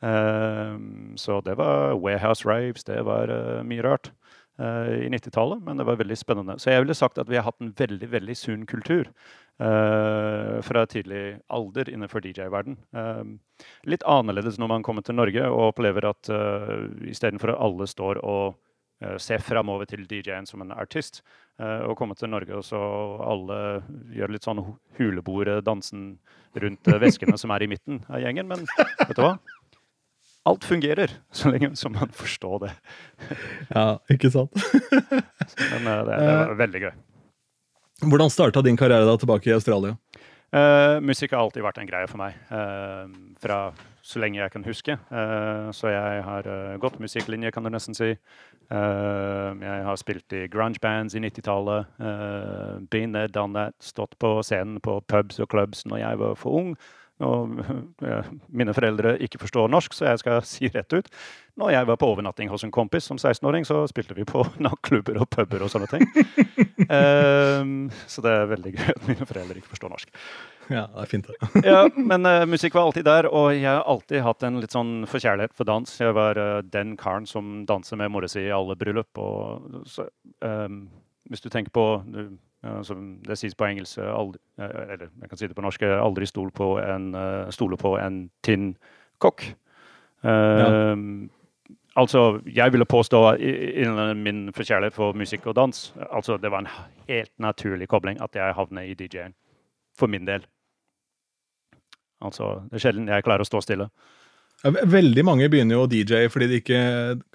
Uh, 0.04 0.78
så 1.20 1.42
det 1.46 1.58
var 1.60 1.98
Warehouse 2.00 2.48
Raves, 2.48 2.84
det 2.88 3.04
var 3.06 3.34
mye 3.64 3.84
rart 3.86 4.12
i 4.58 5.06
90-tallet, 5.14 5.60
men 5.62 5.78
det 5.78 5.86
var 5.86 6.00
veldig 6.00 6.16
spennende. 6.18 6.56
Så 6.58 6.72
jeg 6.72 6.82
ville 6.82 6.96
sagt 6.98 7.20
at 7.22 7.28
vi 7.30 7.36
har 7.38 7.44
hatt 7.46 7.60
en 7.62 7.76
veldig 7.78 8.08
veldig 8.10 8.34
sunn 8.34 8.64
kultur 8.66 9.06
fra 10.66 10.86
tidlig 10.90 11.38
alder 11.54 11.92
innenfor 11.94 12.26
DJ-verden. 12.26 12.80
Litt 13.86 14.06
annerledes 14.10 14.58
når 14.58 14.72
man 14.72 14.86
kommer 14.88 15.06
til 15.06 15.20
Norge 15.20 15.46
og 15.46 15.76
opplever 15.76 16.10
at 16.10 16.32
uh, 16.34 16.90
istedenfor 17.06 17.54
at 17.54 17.62
alle 17.68 17.86
står 17.86 18.18
og 18.26 18.58
uh, 19.04 19.18
ser 19.22 19.44
framover 19.44 19.90
til 19.90 20.06
DJ-en 20.10 20.48
som 20.50 20.64
en 20.64 20.74
artist, 20.76 21.22
uh, 21.62 21.88
og 21.88 21.98
komme 22.00 22.18
til 22.18 22.32
Norge 22.32 22.56
og 22.58 22.66
så 22.66 22.80
alle 23.26 23.60
gjør 24.16 24.36
litt 24.36 24.48
sånn 24.48 24.64
huleboerdansen 25.00 26.10
rundt 26.58 26.92
uh, 26.92 27.00
veskene 27.04 27.38
som 27.40 27.54
er 27.56 27.66
i 27.66 27.72
midten 27.72 28.02
av 28.08 28.24
gjengen. 28.24 28.50
Men 28.50 28.66
vet 29.04 29.16
du 29.18 29.24
hva? 29.26 29.36
Alt 30.48 30.64
fungerer, 30.64 31.12
så 31.36 31.52
lenge 31.52 31.74
som 31.76 31.92
man 31.98 32.14
forstår 32.16 32.62
det. 32.64 32.72
Ja, 33.74 33.98
ikke 34.14 34.32
sant? 34.32 34.56
Men 35.74 35.90
det, 36.08 36.16
det 36.16 36.24
var 36.24 36.56
veldig 36.62 36.84
gøy. 36.86 36.94
Hvordan 38.06 38.32
starta 38.32 38.62
din 38.64 38.78
karriere 38.80 39.08
da 39.10 39.18
tilbake 39.20 39.50
i 39.50 39.56
Australia? 39.56 39.98
Uh, 40.48 41.04
musikk 41.04 41.34
har 41.36 41.44
alltid 41.44 41.66
vært 41.66 41.82
en 41.82 41.90
greie 41.90 42.08
for 42.08 42.22
meg, 42.22 42.38
Uh, 42.48 43.10
fra 43.42 43.58
så 44.08 44.22
lenge 44.24 44.40
jeg 44.40 44.54
kan 44.54 44.64
huske. 44.64 44.96
Eh, 44.96 45.70
så 45.76 45.92
jeg 45.92 46.22
har 46.24 46.48
uh, 46.48 46.78
gått 46.80 47.00
musikklinje, 47.04 47.52
kan 47.52 47.68
du 47.68 47.72
nesten 47.74 47.98
si. 47.98 48.14
Eh, 48.14 49.50
jeg 49.64 49.84
har 49.88 50.00
spilt 50.00 50.36
i 50.36 50.46
grunge 50.52 50.80
bands 50.84 51.16
i 51.16 51.24
90-tallet. 51.24 51.92
Uh, 52.00 52.80
been 52.92 53.16
there, 53.16 53.28
done 53.28 53.54
that. 53.58 53.76
Stått 53.84 54.16
på 54.20 54.38
scenen 54.48 54.80
på 54.84 55.02
pubs 55.08 55.42
og 55.44 55.52
clubs 55.52 55.84
når 55.88 56.04
jeg 56.06 56.24
var 56.24 56.40
for 56.40 56.62
ung. 56.62 56.74
Og 57.26 57.62
eh, 58.06 58.28
mine 58.54 58.74
foreldre 58.78 59.16
ikke 59.26 59.40
forstår 59.42 59.72
norsk, 59.74 59.96
så 59.98 60.12
jeg 60.12 60.22
skal 60.22 60.44
si 60.52 60.70
rett 60.74 60.94
ut. 60.94 61.10
Når 61.58 61.72
jeg 61.74 61.88
var 61.90 61.98
på 61.98 62.10
overnatting 62.12 62.52
hos 62.52 62.66
en 62.68 62.74
kompis 62.74 63.10
som 63.10 63.18
16-åring, 63.18 63.66
så 63.66 63.86
spilte 63.90 64.18
vi 64.18 64.28
på 64.28 64.46
nattklubber 64.66 65.18
og 65.24 65.30
puber 65.34 65.66
og 65.66 65.74
sånne 65.74 65.90
ting. 65.90 66.06
um, 66.92 67.90
så 68.12 68.26
det 68.26 68.36
er 68.36 68.54
veldig 68.54 68.76
gøy 68.78 68.94
at 68.94 69.10
mine 69.10 69.30
foreldre 69.30 69.58
ikke 69.62 69.74
forstår 69.74 69.94
norsk. 69.96 70.14
Ja, 70.78 70.86
det 70.92 71.04
er 71.04 71.12
fint, 71.12 71.28
det. 71.28 71.50
ja, 71.72 71.84
men 71.96 72.28
uh, 72.28 72.46
musikk 72.50 72.76
var 72.76 72.88
alltid 72.88 73.06
der, 73.08 73.30
og 73.32 73.54
jeg 73.56 73.68
har 73.68 73.86
alltid 73.88 74.24
hatt 74.26 74.44
en 74.44 74.60
litt 74.64 74.76
sånn 74.76 75.06
forkjærlighet 75.08 75.56
for 75.56 75.70
dans. 75.70 75.94
Jeg 76.00 76.16
var 76.18 76.40
uh, 76.40 76.60
den 76.66 76.96
karen 77.00 77.28
som 77.30 77.62
danser 77.70 78.00
med 78.02 78.12
mora 78.12 78.28
si 78.32 78.44
i 78.44 78.54
alle 78.54 78.76
bryllup. 78.80 79.22
Og, 79.22 79.86
så, 79.88 80.10
um, 80.44 80.84
hvis 81.32 81.44
du 81.44 81.50
tenker 81.54 81.72
på 81.76 81.86
uh, 82.02 82.82
som 82.84 83.16
det 83.24 83.38
sies 83.40 83.56
på 83.56 83.68
engelsk, 83.70 84.02
aldri, 84.02 84.42
eller 84.58 85.08
jeg 85.08 85.30
kan 85.30 85.40
si 85.40 85.48
det 85.48 85.56
på 85.56 85.64
norsk, 85.64 85.88
aldri 86.02 86.28
stol 86.28 86.52
på 86.52 86.74
en, 86.82 87.12
stole 87.54 87.78
på 87.80 87.94
en 88.02 88.26
tynn 88.44 88.72
kokk. 89.24 89.46
Ja. 90.24 90.92
Ehm, 90.92 91.30
altså, 91.96 92.42
jeg 92.56 92.74
ville 92.74 92.86
påstå 92.86 93.22
innen 93.38 94.24
min 94.24 94.54
forkjærlighet 94.54 94.94
for 94.94 95.14
musikk 95.14 95.48
og 95.48 95.56
dans 95.56 95.94
altså 96.12 96.38
Det 96.38 96.52
var 96.52 96.60
en 96.60 96.72
helt 97.08 97.32
naturlig 97.38 97.88
kobling 97.88 98.22
at 98.22 98.36
jeg 98.36 98.54
havnet 98.54 98.90
i 98.90 98.94
DJ-en. 98.94 99.34
For 99.98 100.08
min 100.08 100.28
del. 100.28 100.46
Altså, 102.24 102.58
det 102.70 102.80
er 102.80 102.88
sjelden 102.88 103.12
jeg 103.12 103.26
klarer 103.26 103.46
å 103.46 103.50
stå 103.50 103.62
stille. 103.66 103.92
Veldig 104.66 105.22
mange 105.22 105.46
begynner 105.54 105.76
jo 105.76 105.84
å 105.86 105.90
DJ 105.90 106.32
fordi 106.34 106.48
de 106.50 106.58
ikke 106.58 106.78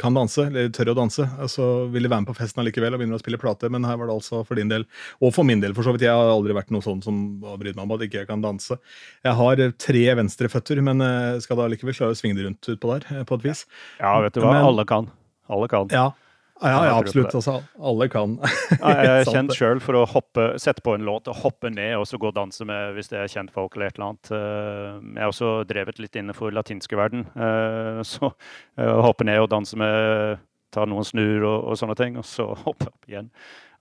kan 0.01 0.17
danse, 0.17 0.43
eller 0.43 0.73
tør 0.75 0.91
å 0.91 0.97
danse. 0.99 1.23
Altså 1.39 1.67
Vil 1.93 2.03
de 2.03 2.11
være 2.11 2.25
med 2.25 2.31
på 2.33 2.35
festen 2.35 2.59
allikevel 2.59 2.97
og 2.97 2.99
begynner 2.99 3.21
å 3.21 3.23
spille 3.23 3.39
plate, 3.39 3.71
men 3.71 3.87
her 3.87 4.01
var 4.01 4.11
det 4.11 4.17
altså 4.17 4.41
for 4.49 4.59
din 4.59 4.73
del, 4.73 4.89
og 5.23 5.31
for 5.37 5.47
min 5.47 5.63
del 5.63 5.77
for 5.77 5.87
så 5.87 5.95
vidt. 5.95 6.09
Jeg 6.09 6.19
har 6.19 6.33
aldri 6.33 6.57
vært 6.59 6.73
noe 6.75 6.83
sånn 6.83 7.05
som 7.05 7.21
har 7.47 7.61
brydd 7.63 7.79
meg 7.79 7.87
om 7.87 7.95
at 7.95 8.03
ikke 8.09 8.25
jeg 8.25 8.31
kan 8.33 8.43
danse. 8.43 8.79
Jeg 9.23 9.39
har 9.39 9.63
tre 9.87 10.03
venstreføtter, 10.19 10.83
men 10.83 11.07
eh, 11.07 11.39
skal 11.45 11.63
da 11.63 11.69
likevel 11.71 11.95
klare 11.95 12.17
å 12.17 12.19
svinge 12.19 12.41
det 12.41 12.49
rundt 12.49 12.73
utpå 12.75 12.91
der, 12.97 13.07
eh, 13.15 13.25
på 13.29 13.39
et 13.39 13.47
vis. 13.47 13.65
Ja, 14.03 14.17
vet 14.27 14.35
du 14.35 14.43
hva. 14.43 14.57
Men, 14.57 14.67
alle 14.73 14.89
kan. 14.91 15.07
Alle 15.53 15.71
kan. 15.71 15.95
Ja, 15.95 16.09
ja, 16.63 16.85
ja 16.87 16.95
absolutt. 16.99 17.35
Altså, 17.35 17.59
alle 17.79 18.09
kan. 18.13 18.37
jeg 18.77 19.11
er 19.11 19.29
kjent 19.29 19.55
sjøl 19.57 19.83
for 19.83 19.99
å 19.99 20.05
hoppe, 20.09 20.47
sette 20.63 20.85
på 20.85 20.95
en 20.97 21.07
låt 21.07 21.31
og 21.31 21.41
hoppe 21.43 21.73
ned 21.73 21.97
og 21.99 22.07
så 22.09 22.21
gå 22.21 22.31
og 22.31 22.37
danse 22.37 22.67
med 22.69 22.95
hvis 22.97 23.13
det 23.13 23.21
er 23.23 23.33
kjent 23.33 23.53
folk 23.55 23.77
eller 23.77 23.91
et 23.91 23.99
eller 23.99 24.13
annet. 24.13 24.33
Eh, 24.39 25.03
jeg 25.17 25.25
har 25.25 25.35
også 25.35 25.53
drevet 25.71 26.01
litt 26.03 26.19
innenfor 26.19 26.55
latinske 26.55 26.99
verden. 26.99 27.27
Eh, 27.35 28.01
så 28.15 28.31
eh, 28.31 28.97
hoppe 29.09 29.29
ned 29.29 29.43
og 29.43 29.53
danse 29.53 29.79
med 29.79 30.41
Ta 30.73 30.87
noen 30.89 31.05
snur 31.05 31.43
og, 31.45 31.67
og 31.69 31.77
sånne 31.77 31.93
ting, 31.99 32.15
og 32.17 32.25
så 32.25 32.47
hoppe 32.65 32.89
opp 32.89 33.11
igjen. 33.11 33.29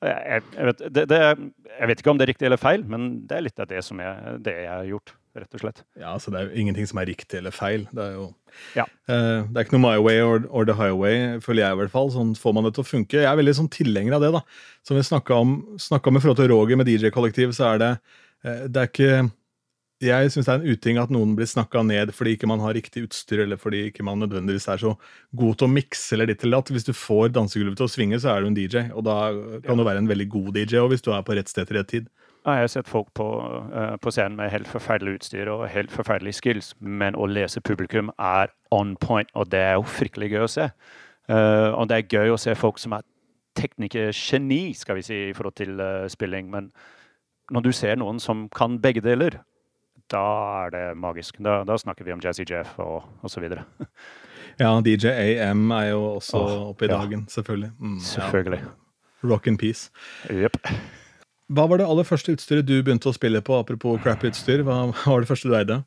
Jeg, 0.01 0.41
jeg, 0.57 0.65
vet, 0.67 0.79
det, 0.89 1.05
det, 1.07 1.19
jeg, 1.21 1.87
vet, 1.87 2.01
ikke 2.01 2.11
om 2.11 2.19
det 2.19 2.25
er 2.25 2.31
riktig 2.33 2.47
eller 2.49 2.59
feil, 2.59 2.83
men 2.89 3.11
det 3.29 3.37
er 3.37 3.45
litt 3.45 3.61
av 3.61 3.69
det 3.69 3.83
som 3.85 4.01
jeg, 4.01 4.37
det 4.43 4.55
jeg 4.63 4.71
har 4.73 4.89
gjort 4.89 5.13
rett 5.37 5.55
og 5.55 5.63
slett. 5.63 5.81
Ja, 5.99 6.13
så 6.19 6.31
Det 6.31 6.39
er 6.39 6.49
jo 6.49 6.61
ingenting 6.63 6.87
som 6.89 6.99
er 7.01 7.07
riktig 7.07 7.39
eller 7.39 7.55
feil. 7.55 7.87
Det 7.91 8.03
er 8.03 8.15
jo 8.17 8.25
ja. 8.75 8.85
uh, 9.07 9.47
det 9.47 9.55
er 9.55 9.65
ikke 9.65 9.77
noe 9.77 9.85
my 9.85 9.97
way 10.03 10.21
or, 10.21 10.45
or, 10.49 10.65
the 10.67 10.75
highway, 10.75 11.39
føler 11.43 11.63
jeg 11.63 11.77
i 11.77 11.81
hvert 11.81 11.93
fall. 11.93 12.11
Sånn 12.11 12.33
får 12.35 12.55
man 12.57 12.67
det 12.67 12.73
til 12.75 12.85
å 12.85 12.89
funke. 12.91 13.21
Jeg 13.21 13.29
er 13.29 13.39
veldig 13.39 13.57
sånn 13.61 13.71
tilhenger 13.71 14.17
av 14.17 14.25
det. 14.25 14.31
da. 14.35 14.41
Som 14.87 14.99
vi 14.99 15.05
snakka 15.07 15.37
om, 15.43 15.53
om, 15.71 16.17
i 16.17 16.23
forhold 16.23 16.41
til 16.41 16.51
Roger 16.51 16.81
med 16.81 16.91
DJ-kollektiv, 16.91 17.55
så 17.55 17.73
er 17.73 17.83
det 17.83 17.93
uh, 18.47 18.65
det 18.67 18.83
er 18.83 18.91
ikke 18.91 19.13
jeg 20.01 20.31
syns 20.33 20.47
det 20.47 20.53
er 20.53 20.63
en 20.63 20.73
uting 20.73 20.97
at 20.97 21.11
noen 21.13 21.35
blir 21.37 21.45
snakka 21.45 21.83
ned 21.85 22.09
fordi 22.17 22.33
ikke 22.33 22.49
man 22.49 22.61
har 22.63 22.73
riktig 22.73 23.03
utstyr, 23.05 23.43
eller 23.43 23.59
fordi 23.61 23.83
ikke 23.91 24.05
man 24.05 24.17
nødvendigvis 24.23 24.65
er 24.73 24.81
så 24.81 24.95
god 25.37 25.59
til 25.59 25.67
å 25.67 25.73
mikse 25.75 26.15
eller 26.15 26.31
ditt 26.31 26.41
eller 26.41 26.57
datt. 26.57 26.71
Hvis 26.73 26.87
du 26.87 26.93
får 26.97 27.29
dansegulvet 27.35 27.77
til 27.77 27.85
å 27.85 27.91
svinge, 27.91 28.17
så 28.21 28.33
er 28.33 28.41
du 28.41 28.49
en 28.49 28.57
DJ, 28.57 28.87
og 28.97 29.05
da 29.05 29.17
kan 29.65 29.77
du 29.77 29.85
være 29.85 30.01
en 30.01 30.09
veldig 30.09 30.27
god 30.33 30.57
DJ 30.57 30.81
og 30.81 30.89
hvis 30.93 31.05
du 31.05 31.11
er 31.13 31.21
på 31.27 31.37
rett 31.37 31.51
sted 31.51 31.69
til 31.69 31.77
rett 31.77 31.91
tid. 31.93 32.09
Jeg 32.45 32.63
har 32.63 32.67
sett 32.73 32.89
folk 32.89 33.11
på, 33.13 33.25
uh, 33.73 33.95
på, 34.01 34.11
scenen 34.11 34.39
med 34.39 34.49
helt 34.49 34.67
forferdelig 34.67 35.19
utstyr 35.19 35.49
og 35.53 35.67
helt 35.69 35.91
forferdelige 35.93 36.39
skills, 36.39 36.71
men 36.79 37.15
å 37.15 37.27
lese 37.29 37.61
publikum 37.61 38.09
er 38.17 38.49
on 38.73 38.95
point, 38.97 39.29
og 39.37 39.51
det 39.51 39.61
er 39.61 39.75
jo 39.77 39.85
fryktelig 39.85 40.31
gøy 40.31 40.45
å 40.47 40.49
se. 40.49 40.69
Uh, 41.29 41.69
og 41.77 41.89
det 41.91 41.99
er 41.99 42.17
gøy 42.17 42.33
å 42.33 42.39
se 42.41 42.55
folk 42.57 42.81
som 42.81 42.97
er 42.97 43.05
teknikergeni, 43.59 44.73
skal 44.73 44.97
vi 44.97 45.05
si, 45.05 45.19
i 45.29 45.35
forhold 45.37 45.55
til 45.59 45.77
uh, 45.77 46.07
spilling. 46.09 46.49
Men 46.49 46.71
når 47.53 47.67
du 47.67 47.71
ser 47.75 47.99
noen 48.01 48.19
som 48.19 48.47
kan 48.49 48.79
begge 48.81 49.03
deler, 49.05 49.37
da 50.11 50.23
er 50.65 50.73
det 50.73 50.85
magisk. 50.97 51.37
Da, 51.43 51.61
da 51.67 51.77
snakker 51.77 52.07
vi 52.07 52.15
om 52.15 52.23
Jazzy 52.23 52.45
Jeff 52.49 52.73
og 52.81 53.03
osv. 53.21 53.45
ja, 54.63 54.71
DJ 54.81 55.13
AM 55.37 55.69
er 55.77 55.91
jo 55.91 56.01
også 56.15 56.41
oh, 56.41 56.55
oppe 56.71 56.89
i 56.89 56.91
dagen, 56.91 57.27
selvfølgelig. 57.29 57.71
Mm, 57.79 57.99
selvfølgelig. 57.99 58.63
Ja. 58.65 59.29
Rock 59.29 59.47
and 59.47 59.59
peace. 59.61 59.91
Yep. 60.29 60.57
Hva 61.51 61.65
var 61.67 61.81
det 61.81 61.87
aller 61.87 62.07
første 62.07 62.31
utstyret 62.35 62.67
du 62.67 62.77
begynte 62.79 63.09
å 63.11 63.15
spille 63.15 63.41
på, 63.43 63.57
apropos 63.59 63.99
crappy 64.03 64.29
utstyr? 64.31 64.63
Hva 64.63 64.85
var 64.93 65.23
det 65.23 65.27
første 65.27 65.51
du 65.51 65.55
eide? 65.57 65.81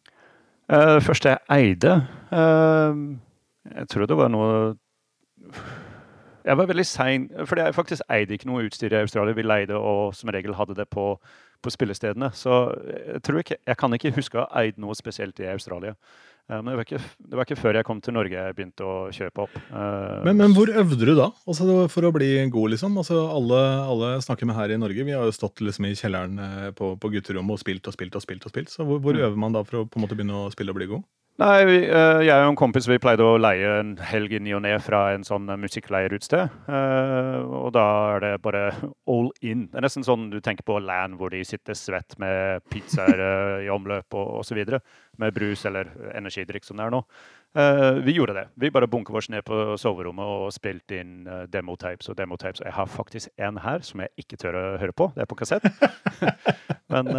Uh, 0.68 0.96
det 0.96 1.04
første 1.04 1.28
jeg 1.28 1.40
eide 1.52 1.94
uh, 2.32 3.00
Jeg 3.68 3.88
tror 3.92 4.06
det 4.08 4.16
var 4.16 4.30
noe 4.32 4.54
Jeg 6.46 6.56
var 6.56 6.68
veldig 6.70 6.86
sein, 6.88 7.26
for 7.44 7.60
jeg 7.60 7.76
faktisk 7.76 8.04
eide 8.12 8.36
ikke 8.36 8.48
noe 8.48 8.64
utstyr 8.64 8.92
i 8.92 9.00
Australia. 9.00 9.36
Vi 9.36 9.44
leide 9.44 9.76
og 9.76 10.14
som 10.16 10.32
regel 10.32 10.56
hadde 10.56 10.76
det 10.76 10.88
på, 10.92 11.06
på 11.64 11.72
spillestedene. 11.72 12.28
Så 12.36 12.58
jeg 13.24 13.40
ikke, 13.40 13.56
jeg 13.66 13.76
kan 13.80 13.96
ikke 13.96 14.12
huske 14.16 14.40
å 14.40 14.44
ha 14.44 14.64
eid 14.64 14.80
noe 14.80 14.96
spesielt 14.96 15.40
i 15.40 15.48
Australia. 15.48 15.94
Men 16.52 16.68
det 16.68 16.74
var, 16.76 16.84
ikke, 16.84 16.98
det 17.24 17.38
var, 17.38 17.46
ikke, 17.46 17.56
før 17.56 17.76
jeg 17.78 17.86
kom 17.88 18.00
til 18.04 18.12
Norge 18.12 18.36
jeg 18.36 18.56
begynte 18.56 18.84
å 18.84 18.96
kjøpe 19.16 19.46
opp. 19.46 19.54
Eh, 19.56 20.18
men, 20.26 20.36
men 20.42 20.52
hvor 20.56 20.68
øvde 20.68 20.98
du 21.00 21.14
da, 21.16 21.30
altså, 21.48 21.86
for 21.88 22.04
å 22.04 22.12
bli 22.12 22.28
god? 22.52 22.74
liksom? 22.74 22.98
Altså, 23.00 23.22
alle, 23.32 23.60
alle 23.88 24.10
snakker 24.24 24.50
med 24.50 24.58
her 24.58 24.74
i 24.74 24.78
Norge. 24.80 25.06
Vi 25.08 25.16
har 25.16 25.24
jo 25.24 25.32
stått 25.32 25.64
liksom 25.64 25.88
i 25.88 25.94
kjelleren 25.96 26.36
eh, 26.44 26.68
på, 26.76 26.92
på 27.00 27.12
gutterommet 27.16 27.56
og 27.56 27.64
spilt 27.64 27.88
og 27.88 27.96
spilt. 27.96 28.18
og 28.20 28.26
spilt 28.26 28.44
og 28.44 28.52
spilt. 28.52 28.74
Så 28.74 28.84
hvor, 28.84 29.00
hvor 29.00 29.16
mm. 29.16 29.24
øver 29.24 29.40
man 29.40 29.56
da 29.56 29.64
for 29.64 29.80
å 29.80 29.86
på 29.88 29.96
en 29.96 30.04
måte 30.04 30.18
begynne 30.18 30.44
å 30.44 30.52
spille 30.52 30.74
og 30.74 30.80
bli 30.82 30.90
god? 30.92 31.08
Nei, 31.34 31.64
vi, 31.66 31.78
uh, 31.90 32.20
Jeg 32.22 32.44
og 32.44 32.52
en 32.52 32.58
kompis 32.58 32.86
vi 32.86 33.00
pleide 33.02 33.24
å 33.26 33.38
leie 33.40 33.66
en 33.80 33.96
helg 34.06 34.36
i 34.36 34.38
ny 34.38 34.52
og 34.54 34.60
ne 34.62 34.76
fra 34.78 35.08
en 35.16 35.24
sånn 35.26 35.48
musikkleierutsted. 35.58 36.52
Uh, 36.68 37.40
og 37.58 37.72
da 37.74 37.86
er 38.12 38.22
det 38.22 38.30
bare 38.44 38.68
all 39.10 39.32
in. 39.42 39.64
Det 39.66 39.80
er 39.80 39.82
nesten 39.82 40.06
sånn 40.06 40.28
du 40.30 40.38
tenker 40.38 40.66
på 40.66 40.78
land 40.78 41.18
hvor 41.18 41.34
de 41.34 41.40
sitter 41.46 41.74
svett 41.74 42.14
med 42.22 42.62
pizzaer 42.70 43.22
i 43.64 43.70
omløp 43.72 44.14
og 44.14 44.44
osv. 44.44 44.60
Med 45.18 45.34
brus 45.34 45.64
eller 45.66 45.90
energidrikk 46.14 46.68
som 46.68 46.78
det 46.78 46.86
er 46.86 46.94
nå. 46.94 47.02
Vi 48.06 48.14
gjorde 48.14 48.34
det. 48.34 48.46
Vi 48.58 48.70
bare 48.74 48.90
bunket 48.90 49.18
oss 49.18 49.30
ned 49.30 49.44
på 49.46 49.76
soverommet 49.78 50.26
og 50.26 50.54
spilte 50.54 50.98
inn 51.02 51.26
demotapes 51.50 52.10
og 52.10 52.18
demotapes. 52.18 52.62
Jeg 52.62 52.74
har 52.74 52.90
faktisk 52.90 53.30
en 53.42 53.58
her 53.62 53.82
som 53.86 54.02
jeg 54.02 54.10
ikke 54.22 54.38
tør 54.42 54.58
å 54.58 54.64
høre 54.82 54.94
på. 54.94 55.10
Det 55.14 55.22
er 55.22 55.30
på 55.30 55.38
kassett. 55.38 55.66
Men 56.94 57.10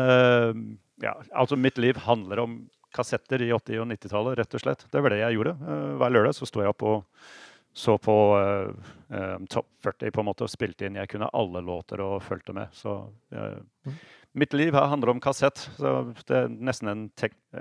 ja, 1.04 1.16
altså 1.36 1.60
mitt 1.60 1.80
liv 1.80 2.00
handler 2.04 2.44
om 2.44 2.58
kassetter 2.96 3.44
i 3.44 3.52
80- 3.54 3.82
og 3.84 3.90
90-tallet, 3.92 4.38
rett 4.40 4.56
og 4.58 4.64
slett. 4.64 4.86
Det 4.92 5.04
var 5.04 5.14
det 5.14 5.22
jeg 5.22 5.38
gjorde. 5.38 5.56
Uh, 5.62 5.92
hver 6.00 6.16
lørdag 6.16 6.38
så 6.38 6.48
sto 6.50 6.64
jeg 6.64 6.72
opp 6.72 6.86
og 6.88 7.28
så 7.76 7.98
på 8.00 8.16
uh, 8.40 9.38
Topp 9.52 9.68
Top 9.84 9.98
40 10.00 10.12
på 10.16 10.24
en 10.24 10.28
måte 10.30 10.46
og 10.46 10.52
spilte 10.52 10.88
inn. 10.88 10.96
Jeg 10.96 11.12
kunne 11.12 11.28
alle 11.36 11.62
låter 11.62 12.00
og 12.02 12.22
fulgte 12.24 12.56
med. 12.56 12.72
Så 12.74 12.94
uh, 13.36 13.96
mitt 14.32 14.56
liv 14.56 14.72
her 14.74 14.88
handler 14.92 15.12
om 15.12 15.20
kassett. 15.24 15.68
Så 15.76 15.92
det 16.24 16.38
er 16.40 16.54
nesten 16.56 16.92
en, 16.92 17.04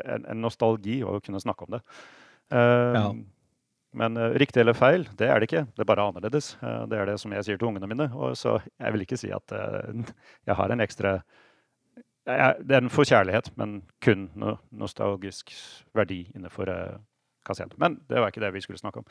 en, 0.05 0.29
en 0.31 0.41
nostalgi 0.45 1.01
å 1.03 1.19
kunne 1.19 1.43
snakke 1.43 1.67
om 1.67 1.75
det. 1.77 1.83
Ja. 2.55 3.09
Men 3.99 4.21
uh, 4.21 4.31
riktig 4.39 4.63
eller 4.63 4.79
feil, 4.79 5.09
det 5.19 5.27
er 5.27 5.43
det 5.43 5.51
ikke. 5.51 5.65
Det 5.75 5.83
er 5.83 5.91
bare 5.91 6.07
annerledes. 6.07 6.55
Det 6.63 7.01
er 7.01 7.11
det 7.11 7.19
som 7.23 7.35
jeg 7.35 7.49
sier 7.49 7.59
til 7.59 7.73
ungene 7.73 7.91
mine. 7.91 8.07
Og 8.15 8.39
så 8.39 8.61
jeg 8.63 8.95
vil 8.95 9.07
ikke 9.09 9.19
si 9.19 9.35
at 9.35 9.57
jeg 10.49 10.59
har 10.63 10.71
en 10.71 10.87
ekstra 10.87 11.19
det 12.25 12.73
er 12.73 12.81
en 12.81 12.93
forkjærlighet, 12.93 13.51
men 13.61 13.83
kun 14.05 14.29
no 14.41 14.57
nostalgisk 14.73 15.53
verdi 15.97 16.23
innenfor 16.35 16.71
uh, 16.73 16.97
kassett. 17.45 17.75
Men 17.81 17.99
det 18.09 18.21
var 18.21 18.33
ikke 18.33 18.41
det 18.45 18.55
vi 18.55 18.63
skulle 18.65 18.81
snakke 18.81 19.03
om. 19.03 19.09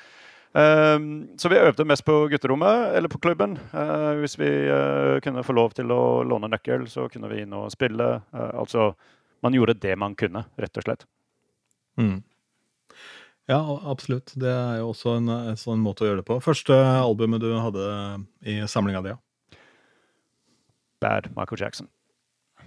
Um, 0.54 1.06
så 1.38 1.50
vi 1.50 1.62
øvde 1.62 1.86
mest 1.86 2.06
på 2.06 2.28
gutterommet 2.30 2.96
eller 2.98 3.10
på 3.10 3.22
klubben. 3.22 3.58
Uh, 3.74 4.18
hvis 4.22 4.38
vi 4.40 4.50
uh, 4.70 5.22
kunne 5.22 5.46
få 5.46 5.54
lov 5.54 5.78
til 5.78 5.94
å 5.94 6.24
låne 6.26 6.50
nøkkel, 6.50 6.88
så 6.90 7.08
kunne 7.10 7.30
vi 7.30 7.44
inn 7.46 7.54
og 7.58 7.72
spille. 7.74 8.22
altså, 8.34 8.94
man 9.44 9.54
gjorde 9.54 9.78
det 9.82 9.98
man 10.00 10.16
kunne, 10.16 10.46
rett 10.58 10.78
og 10.78 10.86
slett. 10.86 11.06
Mm. 12.00 12.24
Ja, 13.52 13.60
absolutt. 13.92 14.32
Det 14.40 14.50
er 14.50 14.78
jo 14.80 14.94
også 14.94 15.18
en, 15.20 15.28
en, 15.30 15.60
sånn 15.60 15.82
måte 15.84 16.06
å 16.06 16.08
gjøre 16.08 16.22
det 16.24 16.30
på. 16.30 16.40
Første 16.42 16.78
albumet 16.80 17.44
du 17.44 17.52
hadde 17.60 17.90
i 18.48 18.62
samlinga 18.72 19.04
di? 19.04 19.14
Ja. 19.14 19.20
Bad 21.04 21.28
Michael 21.36 21.60
Jackson. 21.60 21.90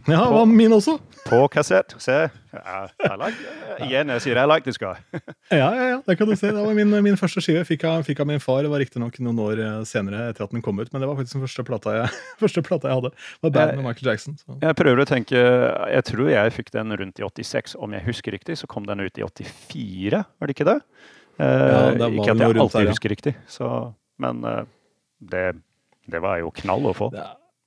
Ja, 0.07 0.21
det 0.23 0.35
var 0.37 0.47
min 0.47 0.73
også. 0.73 0.99
På 1.27 1.49
kassett. 1.51 1.95
Se. 1.99 2.29
I 2.55 3.17
like, 3.19 3.55
igjen, 3.83 4.11
jeg 4.15 4.23
sier 4.23 4.39
'I 4.39 4.45
like 4.47 4.63
this 4.63 4.79
guy'. 4.79 4.95
ja, 5.51 5.67
ja, 5.75 5.87
ja, 5.91 5.97
det 6.07 6.15
kan 6.19 6.29
du 6.31 6.37
se. 6.37 6.47
Det 6.47 6.63
var 6.63 6.75
min, 6.75 6.93
min 7.03 7.17
første 7.19 7.43
skive. 7.43 7.65
Fikk 7.67 7.85
av, 7.85 8.05
fikk 8.07 8.21
av 8.23 8.29
min 8.31 8.41
far. 8.41 8.63
Det 8.63 8.71
var 8.71 8.79
riktignok 8.79 9.19
noen 9.19 9.41
år 9.43 9.63
eh, 9.65 9.81
senere 9.89 10.29
etter 10.31 10.47
at 10.47 10.55
den 10.55 10.63
kom 10.63 10.79
ut, 10.79 10.93
men 10.93 11.03
det 11.03 11.09
var 11.11 11.19
faktisk 11.19 11.41
den 11.41 11.43
første 11.43 11.65
plata 11.67 11.95
jeg, 11.97 12.13
første 12.45 12.63
plata 12.63 12.89
jeg 12.89 13.01
hadde. 13.01 13.11
Det 13.17 13.49
var 13.49 13.55
band 13.59 13.81
med 13.81 13.89
Michael 13.89 14.13
Jackson. 14.13 14.37
Så. 14.39 14.59
Jeg 14.63 14.79
prøver 14.79 15.03
å 15.03 15.09
tenke 15.11 15.37
Jeg 15.37 16.05
tror 16.07 16.31
jeg 16.31 16.55
fikk 16.55 16.71
den 16.77 16.97
rundt 17.03 17.19
i 17.19 17.27
86. 17.27 17.75
Om 17.83 17.97
jeg 17.99 18.07
husker 18.07 18.37
riktig, 18.37 18.59
så 18.63 18.71
kom 18.71 18.87
den 18.87 19.03
ut 19.03 19.19
i 19.19 19.27
84, 19.27 20.23
var 20.23 20.47
det 20.47 20.55
ikke 20.55 20.69
det? 20.71 20.79
Eh, 21.43 21.47
ja, 21.47 21.81
det 21.99 22.13
ikke 22.15 22.31
at 22.31 22.45
jeg 22.45 22.55
alltid 22.55 22.79
der, 22.79 22.87
ja. 22.87 22.95
husker 22.95 23.13
riktig, 23.13 23.35
så, 23.51 23.73
men 24.23 24.47
eh, 24.47 24.63
det, 25.19 25.45
det, 26.07 26.23
var 26.25 26.39
jo 26.41 26.55
knall 26.63 26.89
å 26.93 26.95
få. 26.97 27.11
Det 27.13 27.27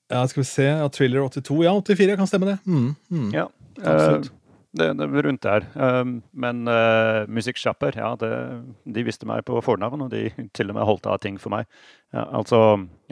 ja, 0.09 0.25
skal 0.27 0.43
vi 0.43 0.49
se. 0.49 0.67
Ja, 0.67 0.89
Thriller 0.93 1.23
82. 1.29 1.61
Ja, 1.65 1.73
84 1.77 2.19
kan 2.19 2.29
stemme 2.29 2.51
det. 2.51 2.57
Mm, 2.65 2.91
mm. 3.11 3.31
Ja, 3.35 3.47
absolutt. 3.79 4.29
Uh, 4.29 4.35
det, 4.79 4.87
det 4.99 5.07
er 5.07 5.25
rundt 5.25 5.45
der. 5.45 5.65
Um, 5.73 6.19
men 6.31 6.61
uh, 6.69 7.25
musikksjapper, 7.31 7.95
ja, 7.97 8.11
det, 8.21 8.31
de 8.85 9.05
visste 9.07 9.25
meg 9.29 9.41
på 9.47 9.57
fornavn, 9.65 10.05
og 10.05 10.13
de 10.13 10.27
til 10.53 10.69
og 10.69 10.77
med 10.77 10.85
holdt 10.85 11.09
av 11.09 11.17
ting 11.23 11.39
for 11.41 11.53
meg. 11.55 11.69
Ja, 12.13 12.27
altså, 12.41 12.61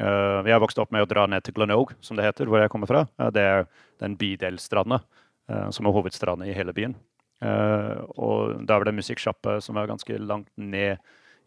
uh, 0.01 0.39
jeg 0.45 0.63
vokste 0.63 0.85
opp 0.85 0.93
med 0.93 1.07
å 1.07 1.09
dra 1.09 1.25
ned 1.29 1.47
til 1.47 1.57
Glenogue, 1.57 1.97
som 2.05 2.19
det 2.19 2.27
heter, 2.27 2.49
hvor 2.49 2.61
jeg 2.61 2.73
kommer 2.73 2.89
fra. 2.89 3.07
Det 3.33 3.45
er 3.45 3.69
den 4.01 4.17
bydelsstranda 4.17 5.01
eh, 5.49 5.69
som 5.69 5.87
er 5.87 5.95
hovedstranden 5.95 6.49
i 6.49 6.55
hele 6.55 6.73
byen. 6.75 6.95
Eh, 7.41 7.97
og 8.17 8.63
da 8.65 8.79
var 8.79 8.87
det 8.87 8.97
musikksjappe 8.97 9.59
som 9.63 9.77
var 9.77 9.89
ganske 9.89 10.19
langt 10.21 10.49
ned 10.55 10.97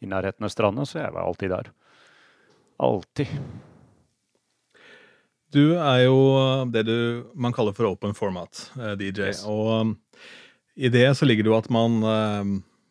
i 0.00 0.08
nærheten 0.08 0.46
av 0.46 0.52
stranda, 0.52 0.86
så 0.86 1.02
jeg 1.02 1.14
var 1.14 1.26
alltid 1.26 1.52
der. 1.52 1.72
Alltid. 2.80 3.34
Du 5.52 5.74
er 5.74 6.04
jo 6.06 6.18
det 6.70 6.84
du, 6.86 6.96
man 7.34 7.52
kaller 7.56 7.74
for 7.74 7.88
open 7.90 8.12
format, 8.14 8.68
eh, 8.78 8.92
DJ. 9.00 9.30
Yes. 9.32 9.44
Og 9.50 9.70
um, 9.80 9.96
i 10.78 10.88
det 10.88 11.08
så 11.18 11.26
ligger 11.26 11.44
det 11.48 11.50
jo 11.50 11.56
at 11.58 11.70
man 11.74 11.96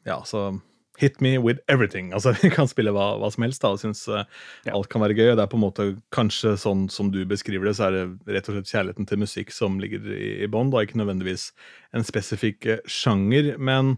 Ja, 0.05 0.17
altså 0.19 0.59
Hit 0.99 1.21
me 1.23 1.37
with 1.39 1.61
everything. 1.71 2.09
Altså, 2.15 2.33
Vi 2.41 2.49
kan 2.51 2.67
spille 2.67 2.91
hva, 2.91 3.13
hva 3.21 3.29
som 3.31 3.45
helst 3.45 3.61
da, 3.63 3.69
og 3.71 3.79
synes 3.79 4.01
uh, 4.11 4.25
Ja. 4.67 4.73
alt 4.75 4.89
kan 4.91 4.99
være 4.99 5.15
gøy. 5.15 5.29
Det 5.37 5.45
er 5.45 5.47
på 5.47 5.55
en 5.55 5.63
måte 5.63 5.85
kanskje 6.11 6.57
sånn 6.59 6.89
som 6.91 7.07
du 7.13 7.21
beskriver 7.25 7.69
det, 7.69 7.77
så 7.79 7.87
er 7.87 7.95
det 7.95 8.35
rett 8.35 8.49
og 8.51 8.57
slett 8.57 8.73
kjærligheten 8.73 9.07
til 9.07 9.21
musikk 9.23 9.53
som 9.55 9.79
ligger 9.79 10.03
i, 10.11 10.33
i 10.43 10.49
bånn, 10.51 10.73
ikke 10.75 10.99
nødvendigvis 10.99 11.53
en 11.95 12.03
spesifikk 12.03 12.65
eh, 12.75 12.83
sjanger. 12.85 13.55
Men 13.57 13.95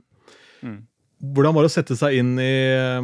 Mm. 0.61 0.83
hvordan 1.33 1.55
var 1.55 1.63
det 1.65 1.71
å 1.71 1.73
sette 1.73 1.95
seg 1.97 2.19
inn 2.21 2.35
i 2.37 2.51
eh, 2.77 3.01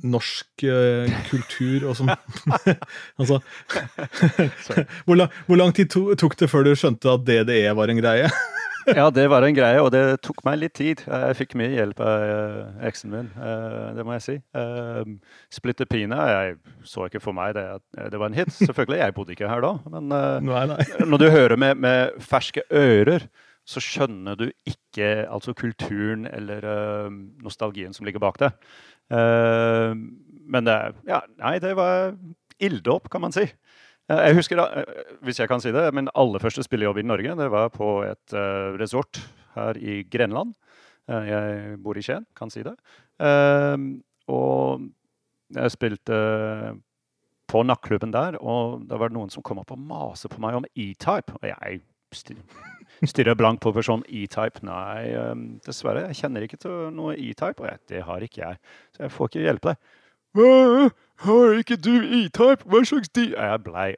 norsk 0.00 0.64
uh, 0.64 1.10
kultur 1.28 1.88
og 1.90 1.96
som 1.98 2.10
Altså 3.20 3.38
hvor, 5.06 5.14
lang, 5.18 5.30
hvor 5.46 5.60
lang 5.60 5.74
tid 5.76 5.92
to, 5.92 6.08
tok 6.18 6.38
det 6.40 6.50
før 6.50 6.66
du 6.66 6.74
skjønte 6.78 7.12
at 7.12 7.26
DDE 7.28 7.76
var 7.76 7.92
en 7.92 8.00
greie? 8.00 8.30
Ja, 8.82 9.04
det 9.14 9.28
var 9.30 9.44
en 9.46 9.54
greie, 9.54 9.78
og 9.78 9.92
det 9.94 10.00
tok 10.26 10.40
meg 10.42 10.56
litt 10.58 10.72
tid. 10.74 11.04
Jeg 11.06 11.36
fikk 11.38 11.52
mye 11.54 11.70
hjelp 11.70 12.00
av 12.02 12.24
uh, 12.26 12.80
eksen 12.88 13.12
min, 13.12 13.28
uh, 13.38 13.92
det 13.94 14.02
må 14.02 14.16
jeg 14.16 14.24
si. 14.24 14.34
Splitter 15.54 15.86
Pine, 15.86 16.18
jeg 16.18 16.56
så 16.90 17.06
ikke 17.06 17.22
for 17.22 17.36
meg 17.36 17.54
det 17.54 17.62
det 18.10 18.18
var 18.18 18.32
en 18.32 18.40
hit. 18.40 18.50
Selvfølgelig, 18.56 18.98
jeg 19.04 19.14
bodde 19.14 19.36
ikke 19.36 19.52
her 19.52 19.62
da, 19.62 19.76
men 19.92 20.10
Nei, 20.10 20.64
nei. 20.72 20.82
når 21.06 21.22
du 21.22 21.28
hører 21.30 21.54
med, 21.62 21.78
med 21.78 22.18
ferske 22.26 22.66
ører, 22.74 23.28
så 23.62 23.78
skjønner 23.78 24.34
du 24.34 24.48
ikke 24.66 25.28
altså 25.30 25.54
kulturen 25.54 26.26
eller 26.26 26.66
nostalgien 27.44 27.94
som 27.94 28.08
ligger 28.08 28.24
bak 28.24 28.42
det. 28.42 28.50
Eh, 29.12 29.94
men 30.52 30.64
det 30.68 30.78
Ja, 31.08 31.20
nei, 31.40 31.58
det 31.62 31.74
var 31.76 32.16
ilddåp, 32.62 33.10
kan 33.10 33.20
man 33.24 33.32
si. 33.34 33.44
Eh, 34.08 34.22
Jeg 34.28 34.36
husker 34.38 34.56
da, 34.56 34.66
eh, 34.80 35.02
hvis 35.22 35.38
jeg 35.38 35.48
kan 35.48 35.60
si 35.60 35.72
det, 35.72 35.92
min 35.94 36.08
aller 36.14 36.38
første 36.42 36.64
spillejobb 36.64 36.98
i 36.98 37.06
Norge, 37.06 37.36
det 37.36 37.50
var 37.50 37.68
på 37.70 38.02
et 38.08 38.32
resort 38.80 39.20
her 39.54 39.76
i 39.76 40.02
Grenland. 40.04 40.54
Jeg 41.08 41.78
bor 41.82 41.98
i 41.98 42.02
Skien, 42.02 42.24
kan 42.36 42.48
si 42.48 42.62
det. 42.62 42.76
Og 44.28 44.80
jeg 45.52 45.70
spilte 45.74 46.18
på 47.50 47.62
nattklubben 47.66 48.12
der, 48.14 48.38
og 48.40 48.86
da 48.88 48.96
var 48.96 49.10
det 49.10 49.16
noen 49.18 49.30
som 49.30 49.42
kom 49.42 49.58
opp 49.60 49.72
og 49.74 49.78
maste 49.82 50.30
på 50.32 50.40
meg 50.40 50.54
om 50.56 50.64
E-Type. 50.72 51.34
Og 51.36 51.42
jeg 51.50 51.82
stirrer 53.08 53.34
blank 53.38 53.60
på 53.62 53.72
personen 53.74 54.04
E-Type. 54.08 54.62
Nei, 54.66 55.08
eh, 55.10 55.34
dessverre, 55.66 56.06
jeg 56.10 56.20
kjenner 56.22 56.46
ikke 56.46 56.60
til 56.62 56.92
noe 56.94 57.16
E-Type, 57.16 57.62
og 57.62 57.88
det 57.90 58.04
har 58.06 58.24
ikke 58.24 58.44
jeg. 58.44 58.60
Så 58.94 59.06
jeg 59.06 59.14
får 59.16 59.32
ikke 59.32 59.46
hjelpe 59.46 59.72
deg. 59.72 59.98
«Hva? 60.32 60.88
Har 61.22 61.58
ikke 61.60 61.76
du 61.76 61.92
E-Type? 62.02 62.64
Hva 62.66 62.80
slags 62.88 63.10
de 63.14 63.28
Jeg 63.30 63.58
blei, 63.62 63.90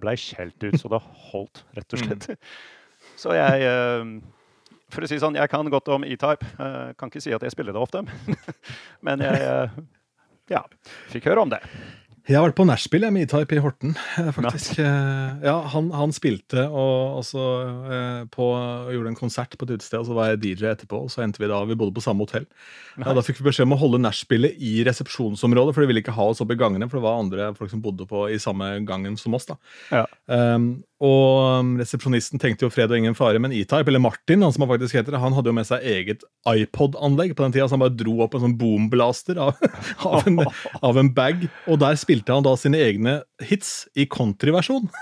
ble 0.00 0.14
skjelt 0.18 0.64
ut, 0.64 0.78
så 0.80 0.90
det 0.90 1.02
holdt, 1.30 1.60
rett 1.76 1.94
og 1.94 2.00
slett. 2.00 2.30
Så 3.20 3.34
jeg 3.36 3.66
eh, 3.68 4.08
For 4.90 5.04
å 5.04 5.10
si 5.10 5.20
sånn, 5.22 5.36
jeg 5.38 5.50
kan 5.52 5.68
godt 5.70 5.92
om 5.94 6.06
E-Type. 6.06 6.46
Eh, 6.58 6.94
Kan 6.98 7.12
ikke 7.12 7.22
si 7.22 7.34
at 7.36 7.44
jeg 7.44 7.54
spiller 7.54 7.76
det 7.76 7.82
ofte, 7.82 8.02
men 9.06 9.22
jeg 9.22 9.44
eh, 9.44 9.76
ja, 10.52 10.64
fikk 11.12 11.28
høre 11.30 11.44
om 11.44 11.52
det. 11.52 11.60
Jeg 12.24 12.38
har 12.38 12.46
vært 12.46 12.56
på 12.56 12.64
nachspiel 12.64 13.04
med 13.12 13.26
E-Type 13.26 13.52
i 13.52 13.60
Horten, 13.60 13.90
eh, 14.16 14.30
faktisk. 14.32 14.78
Eh, 14.80 15.42
Ja, 15.44 15.58
han, 15.74 15.90
han 15.92 16.12
spilte 16.16 16.62
og, 16.70 17.18
og 17.18 17.24
så, 17.28 17.42
eh, 17.92 18.22
på, 18.32 18.46
gjorde 18.94 19.12
en 19.12 19.18
konsert 19.18 19.52
på 19.60 19.66
et 19.66 19.74
utested, 19.74 19.98
og 19.98 20.08
så 20.08 20.16
var 20.16 20.30
jeg 20.30 20.40
DJ 20.40 20.70
etterpå. 20.70 21.02
og 21.04 21.12
Så 21.12 21.20
endte 21.20 21.42
vi 21.42 21.50
da, 21.52 21.58
vi 21.68 21.76
bodde 21.76 21.92
på 21.92 22.04
samme 22.04 22.24
hotell. 22.24 22.46
Ja, 22.96 23.12
da 23.12 23.24
fikk 23.26 23.42
vi 23.42 23.50
beskjed 23.50 23.68
om 23.68 23.76
å 23.76 23.80
holde 23.82 24.00
nachspielet 24.00 24.56
i 24.56 24.78
resepsjonsområdet, 24.88 25.76
for 25.76 25.84
de 25.84 25.90
ville 25.90 26.00
ikke 26.00 26.16
ha 26.16 26.30
oss 26.32 26.40
oppe 26.40 26.56
i 26.56 26.62
gangene, 26.62 26.88
for 26.88 26.96
det 26.96 27.04
var 27.04 27.20
andre 27.20 27.50
folk 27.58 27.74
som 27.74 27.84
bodde 27.84 28.08
på 28.08 28.24
i 28.32 28.40
samme 28.40 28.72
gangen 28.88 29.20
som 29.20 29.36
oss. 29.36 29.50
da. 29.50 29.58
Ja. 29.92 30.06
Um, 30.24 30.70
og 31.02 31.60
um, 31.60 31.72
resepsjonisten 31.80 32.38
tenkte 32.40 32.64
jo 32.66 32.70
fred 32.72 32.92
og 32.92 32.98
ingen 33.00 33.16
fare, 33.18 33.40
men 33.42 33.52
E-Type, 33.52 33.88
eller 33.90 34.00
Martin, 34.00 34.44
han 34.46 34.52
som 34.54 34.62
han 34.64 34.70
faktisk 34.76 34.94
heter, 35.00 35.16
han 35.20 35.34
hadde 35.34 35.50
jo 35.50 35.56
med 35.56 35.66
seg 35.66 35.82
eget 35.82 36.22
iPod-anlegg 36.48 37.34
på 37.36 37.42
den 37.44 37.52
tida, 37.56 37.66
så 37.68 37.74
han 37.76 37.82
bare 37.82 37.96
dro 37.98 38.14
opp 38.24 38.36
en 38.38 38.44
sånn 38.46 38.56
boomblaster 38.60 39.40
av, 39.42 39.58
av, 40.06 40.28
en, 40.30 40.38
av 40.86 41.00
en 41.02 41.10
bag, 41.16 41.48
og 41.66 41.80
der 41.82 41.98
spilte 42.00 42.32
han 42.36 42.46
da 42.46 42.54
sine 42.60 42.78
egne 42.84 43.18
hits 43.42 43.88
i 43.98 44.06
countryversjon. 44.10 44.88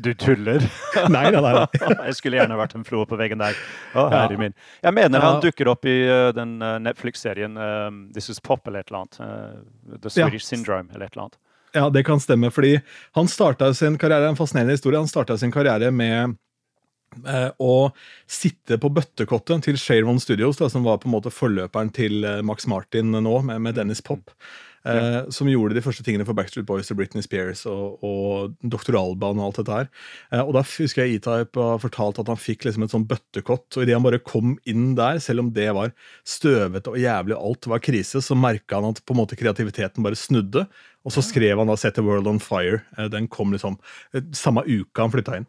Du 0.00 0.14
tuller? 0.16 0.62
nei, 1.12 1.24
nei, 1.34 1.40
nei, 1.42 1.50
nei. 1.52 1.88
jeg 2.06 2.14
skulle 2.16 2.38
gjerne 2.38 2.56
vært 2.56 2.72
en 2.78 2.84
flue 2.86 3.02
på 3.10 3.16
veggen 3.18 3.42
der. 3.42 3.58
Å, 3.92 4.06
Ja. 4.06 4.22
herre 4.22 4.38
min. 4.40 4.54
Jeg 4.80 4.94
mener 4.96 5.20
han 5.20 5.40
dukker 5.42 5.68
opp 5.68 5.84
i 5.90 5.96
eh, 6.06 6.30
den 6.32 6.54
eh, 6.64 6.78
Netflix-serien 6.80 7.58
eh, 7.60 7.88
This 8.14 8.30
Is 8.32 8.40
Pop 8.40 8.64
eller 8.70 8.80
et 8.86 8.88
eller 8.92 9.02
annet. 9.02 9.18
The 9.98 10.12
Ja. 10.14 10.30
Swedish 10.30 10.46
Syndrome 10.48 10.88
eller 10.94 11.10
et 11.10 11.16
eller 11.18 11.26
annet. 11.26 11.36
Ja, 11.72 11.88
det 11.90 12.04
kan 12.04 12.20
stemme, 12.20 12.50
fordi 12.52 12.76
han 13.16 13.28
starta 13.32 13.70
sin 13.74 13.98
karriere, 14.00 14.28
en 14.28 14.36
fascinerende 14.36 14.76
historie, 14.76 15.00
han 15.00 15.08
starta 15.08 15.38
sin 15.40 15.52
karriere 15.54 15.88
med 15.94 16.34
eh, 17.24 17.48
å 17.56 17.92
sitte 18.28 18.76
på 18.80 18.90
bøttekottet 18.92 19.64
til 19.68 19.80
Sharon 19.80 20.20
Studios, 20.20 20.60
da, 20.60 20.68
som 20.72 20.84
var 20.84 21.00
på 21.00 21.08
en 21.08 21.16
måte 21.16 21.32
forløperen 21.32 21.92
til 21.96 22.24
eh, 22.28 22.42
Max 22.44 22.68
Martin 22.68 23.14
nå, 23.16 23.38
med, 23.48 23.64
med 23.64 23.80
Dennis 23.80 24.04
Pop. 24.04 24.34
Eh, 24.82 25.28
Som 25.30 25.46
gjorde 25.46 25.76
de 25.76 25.82
første 25.84 26.02
tingene 26.02 26.24
for 26.26 26.34
Backstreet 26.34 26.66
Boys 26.66 26.88
og 26.90 26.98
Britney 26.98 27.22
Spears 27.22 27.60
og, 27.70 28.00
og 28.02 28.56
Dr. 28.66 28.96
Alban 28.98 29.38
og 29.38 29.44
alt 29.46 29.60
dette 29.60 29.76
her. 29.76 29.90
Eh, 30.32 30.42
og 30.42 30.56
da 30.56 30.64
husker 30.66 31.04
jeg 31.04 31.20
E-Type 31.20 31.66
har 31.68 31.82
fortalt 31.82 32.18
at 32.18 32.30
han 32.32 32.40
fikk 32.40 32.66
liksom 32.66 32.86
et 32.86 32.94
sånn 32.94 33.06
bøttekott, 33.06 33.68
og 33.76 33.84
idet 33.84 33.94
han 33.94 34.06
bare 34.06 34.22
kom 34.26 34.56
inn 34.68 34.96
der, 34.98 35.22
selv 35.22 35.44
om 35.44 35.52
det 35.54 35.68
var 35.78 35.94
støvete 36.26 36.90
og 36.92 36.98
jævlig 36.98 37.38
og 37.38 37.52
alt 37.52 37.70
var 37.76 37.84
krise, 37.86 38.24
så 38.24 38.38
merka 38.38 38.80
han 38.80 38.90
at 38.90 39.04
på 39.06 39.14
en 39.14 39.22
måte 39.22 39.38
kreativiteten 39.38 40.02
bare 40.02 40.18
snudde. 40.18 40.66
Og 41.04 41.12
så 41.14 41.22
skrev 41.24 41.58
han 41.58 41.66
da 41.66 41.76
'Set 41.76 41.94
the 41.94 42.02
World 42.02 42.26
on 42.26 42.38
Fire'. 42.38 42.82
Eh, 42.98 43.08
Den 43.08 43.28
kom 43.28 43.52
liksom 43.52 43.78
eh, 44.14 44.22
samme 44.32 44.62
uka 44.66 45.02
han 45.02 45.10
flytta 45.10 45.36
inn. 45.36 45.46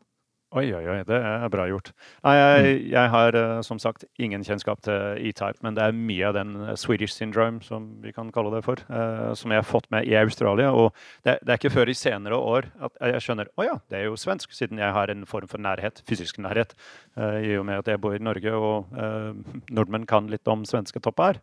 Oi, 0.54 0.68
oi, 0.70 0.84
oi, 0.86 1.00
det 1.02 1.18
er 1.18 1.50
bra 1.50 1.64
gjort. 1.66 1.88
Nei, 2.22 2.34
jeg, 2.38 2.74
jeg 2.92 3.10
har 3.10 3.34
eh, 3.34 3.62
som 3.66 3.80
sagt 3.82 4.04
ingen 4.22 4.44
kjennskap 4.46 4.84
til 4.86 5.18
E-Type, 5.18 5.58
men 5.66 5.74
det 5.74 5.82
er 5.82 5.96
mye 5.98 6.28
av 6.30 6.36
den 6.38 6.52
Swedish 6.78 7.16
syndrome, 7.16 7.64
som 7.66 7.88
vi 8.04 8.14
kan 8.14 8.30
kalle 8.36 8.52
det 8.54 8.62
for, 8.68 8.78
eh, 8.86 9.34
som 9.34 9.50
jeg 9.50 9.64
har 9.64 9.66
fått 9.66 9.90
med 9.90 10.06
i 10.06 10.14
Australia. 10.20 10.70
Og 10.70 10.94
det, 11.26 11.40
det 11.42 11.56
er 11.56 11.58
ikke 11.58 11.74
før 11.74 11.90
i 11.90 11.98
senere 11.98 12.38
år 12.38 12.70
at 12.86 12.94
jeg 13.16 13.26
skjønner 13.26 13.50
å 13.58 13.66
ja, 13.66 13.80
det 13.90 13.98
er 14.04 14.06
jo 14.12 14.20
svensk, 14.20 14.54
siden 14.54 14.78
jeg 14.78 14.94
har 14.94 15.10
en 15.10 15.26
form 15.26 15.50
for 15.50 15.58
nærhet, 15.58 16.04
fysisk 16.06 16.38
nærhet, 16.38 16.78
eh, 17.18 17.40
i 17.50 17.58
og 17.58 17.66
med 17.66 17.82
at 17.82 17.90
jeg 17.90 18.04
bor 18.06 18.14
i 18.14 18.22
Norge, 18.22 18.54
og 18.54 18.94
eh, 18.94 19.34
nordmenn 19.74 20.06
kan 20.06 20.30
litt 20.30 20.46
om 20.54 20.70
svenske 20.70 21.02
topper. 21.02 21.42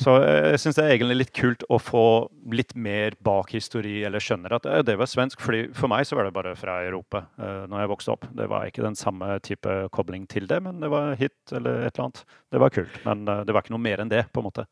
Så 0.00 0.14
eh, 0.22 0.50
jeg 0.54 0.62
syns 0.62 0.78
det 0.78 0.84
er 0.84 0.94
egentlig 0.96 1.18
litt 1.20 1.32
kult 1.36 1.64
å 1.72 1.78
få 1.82 2.06
litt 2.54 2.74
mer 2.76 3.14
bakhistori, 3.24 4.00
eller 4.06 4.22
skjønner 4.22 4.56
at 4.56 4.66
eh, 4.68 4.82
det 4.86 4.96
var 5.00 5.10
svensk. 5.10 5.42
fordi 5.44 5.68
For 5.76 5.90
meg 5.92 6.06
så 6.08 6.18
var 6.18 6.28
det 6.28 6.34
bare 6.36 6.54
fra 6.58 6.80
Europa 6.86 7.24
uh, 7.38 7.64
når 7.70 7.84
jeg 7.84 7.92
vokste 7.92 8.16
opp. 8.16 8.26
Det 8.34 8.48
var 8.50 8.68
ikke 8.68 8.84
den 8.84 8.98
samme 8.98 9.38
type 9.44 9.76
kobling 9.94 10.26
til 10.30 10.48
det, 10.50 10.60
men 10.64 10.82
det 10.82 10.90
var 10.92 11.14
hit 11.20 11.54
eller 11.54 11.84
et 11.84 11.94
eller 11.94 12.08
annet. 12.08 12.24
Det 12.50 12.62
var 12.62 12.74
kult, 12.74 13.00
men 13.06 13.24
eh, 13.28 13.46
det 13.46 13.54
var 13.54 13.64
ikke 13.64 13.76
noe 13.76 13.86
mer 13.86 14.02
enn 14.04 14.12
det, 14.12 14.26
på 14.32 14.42
en 14.42 14.48
måte. 14.50 14.68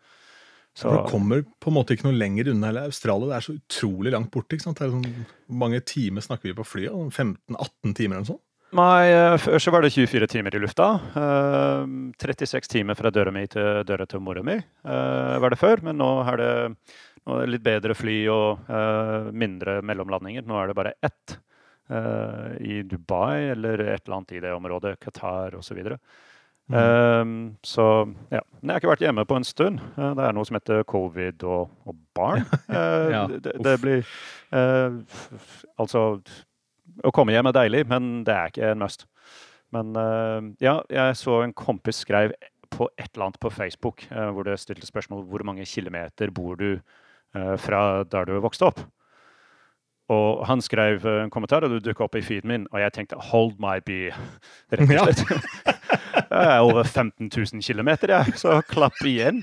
Så, 0.72 0.88
det 0.88 1.10
kommer 1.12 1.42
på 1.60 1.68
en 1.68 1.76
måte 1.76 1.92
ikke 1.92 2.06
noe 2.06 2.16
lenger 2.16 2.48
unna 2.54 2.70
eller 2.70 2.88
Australia. 2.88 3.28
Det 3.28 3.36
er 3.36 3.44
så 3.44 3.56
utrolig 3.58 4.12
langt 4.14 4.30
borte. 4.32 4.56
ikke 4.56 4.64
sant? 4.64 4.80
Sånn, 4.80 5.26
Hvor 5.44 5.58
mange 5.66 5.82
timer 5.84 6.24
snakker 6.24 6.48
vi 6.48 6.56
på 6.56 6.64
flyet? 6.64 6.94
Sånn 6.94 7.34
15-18 7.36 7.92
timer 7.98 8.16
eller 8.16 8.24
noe 8.24 8.30
sånt? 8.32 8.44
Nei, 8.72 9.10
eh, 9.12 9.34
før 9.36 9.60
så 9.60 9.72
var 9.74 9.84
det 9.84 9.90
24 9.92 10.26
timer 10.32 10.54
i 10.56 10.60
lufta. 10.62 10.86
Eh, 11.12 11.82
36 12.22 12.68
timer 12.72 12.96
fra 12.96 13.10
døra 13.12 13.32
mi 13.34 13.44
til 13.52 13.82
døra 13.84 14.06
til 14.08 14.22
mora 14.24 14.40
mi 14.46 14.54
eh, 14.56 15.38
var 15.42 15.52
det 15.52 15.58
før. 15.60 15.82
Men 15.84 15.98
nå 16.00 16.08
er 16.24 16.40
det, 16.40 16.52
nå 17.26 17.36
er 17.36 17.44
det 17.44 17.52
litt 17.52 17.66
bedre 17.66 17.96
fly 17.98 18.16
og 18.32 18.62
eh, 18.72 19.28
mindre 19.36 19.80
mellomlandinger. 19.84 20.46
Nå 20.48 20.56
er 20.62 20.72
det 20.72 20.76
bare 20.78 20.94
ett 21.04 21.36
eh, 21.92 22.52
i 22.64 22.80
Dubai 22.88 23.50
eller 23.52 23.82
et 23.92 24.06
eller 24.06 24.16
annet 24.22 24.32
i 24.38 24.42
det 24.46 24.54
området. 24.56 24.96
Qatar 25.04 25.58
osv. 25.60 25.82
Så, 25.92 25.98
Mm. 26.72 26.76
Eh, 26.78 27.30
så 27.66 27.84
ja. 28.30 28.38
Men 28.62 28.70
jeg 28.70 28.72
har 28.76 28.80
ikke 28.80 28.90
vært 28.92 29.00
hjemme 29.02 29.24
på 29.28 29.34
en 29.36 29.44
stund. 29.44 29.80
Eh, 29.98 30.12
det 30.16 30.22
er 30.24 30.32
noe 30.36 30.46
som 30.46 30.56
heter 30.56 30.84
covid 30.88 31.42
og, 31.44 31.72
og 31.90 31.96
barn. 32.16 32.44
Eh, 32.70 33.08
Ja, 33.12 33.24
det, 33.26 33.56
det 33.66 33.72
blir 33.82 33.98
eh, 34.54 34.94
f- 35.02 35.34
f- 35.36 35.64
Altså 35.82 36.04
å 37.04 37.12
komme 37.14 37.32
hjem 37.34 37.48
er 37.50 37.56
deilig, 37.56 37.84
men 37.88 38.24
det 38.24 38.34
er 38.36 38.52
ikke 38.52 38.70
en 38.72 38.82
must. 38.84 39.06
Men 39.72 39.94
eh, 39.96 40.40
ja, 40.60 40.78
jeg 40.92 41.16
så 41.16 41.42
en 41.42 41.54
kompis 41.56 42.02
skrev 42.04 42.34
på 42.72 42.88
et 42.96 43.08
eller 43.14 43.26
annet 43.30 43.40
på 43.40 43.50
Facebook 43.52 44.04
eh, 44.10 44.30
hvor 44.32 44.44
det 44.48 44.58
stilte 44.60 44.86
spørsmål 44.88 45.24
hvor 45.28 45.44
mange 45.44 45.64
kilometer 45.68 46.30
bor 46.32 46.56
du 46.60 46.70
eh, 46.74 47.56
fra 47.60 48.02
der 48.04 48.28
du 48.28 48.36
vokste 48.44 48.68
opp. 48.68 48.80
Og 50.12 50.42
han 50.48 50.60
skrev 50.60 51.04
en 51.06 51.30
kommentar, 51.32 51.64
og 51.64 51.70
du 51.72 51.78
dukka 51.80 52.04
opp 52.04 52.16
i 52.18 52.24
feeden 52.24 52.50
min, 52.50 52.64
og 52.72 52.80
jeg 52.82 52.92
tenkte 52.92 53.16
'hold 53.16 53.54
my 53.62 53.78
beer', 53.86 54.16
rett 54.72 54.82
og 54.84 54.92
Ja. 54.92 55.04
slett. 55.12 55.22
Jeg 56.32 56.48
er 56.48 56.60
over 56.60 56.84
15 56.84 57.30
000 57.32 57.62
km, 57.62 57.88
jeg, 58.08 58.32
så 58.36 58.60
klapp 58.68 58.98
igjen. 59.04 59.42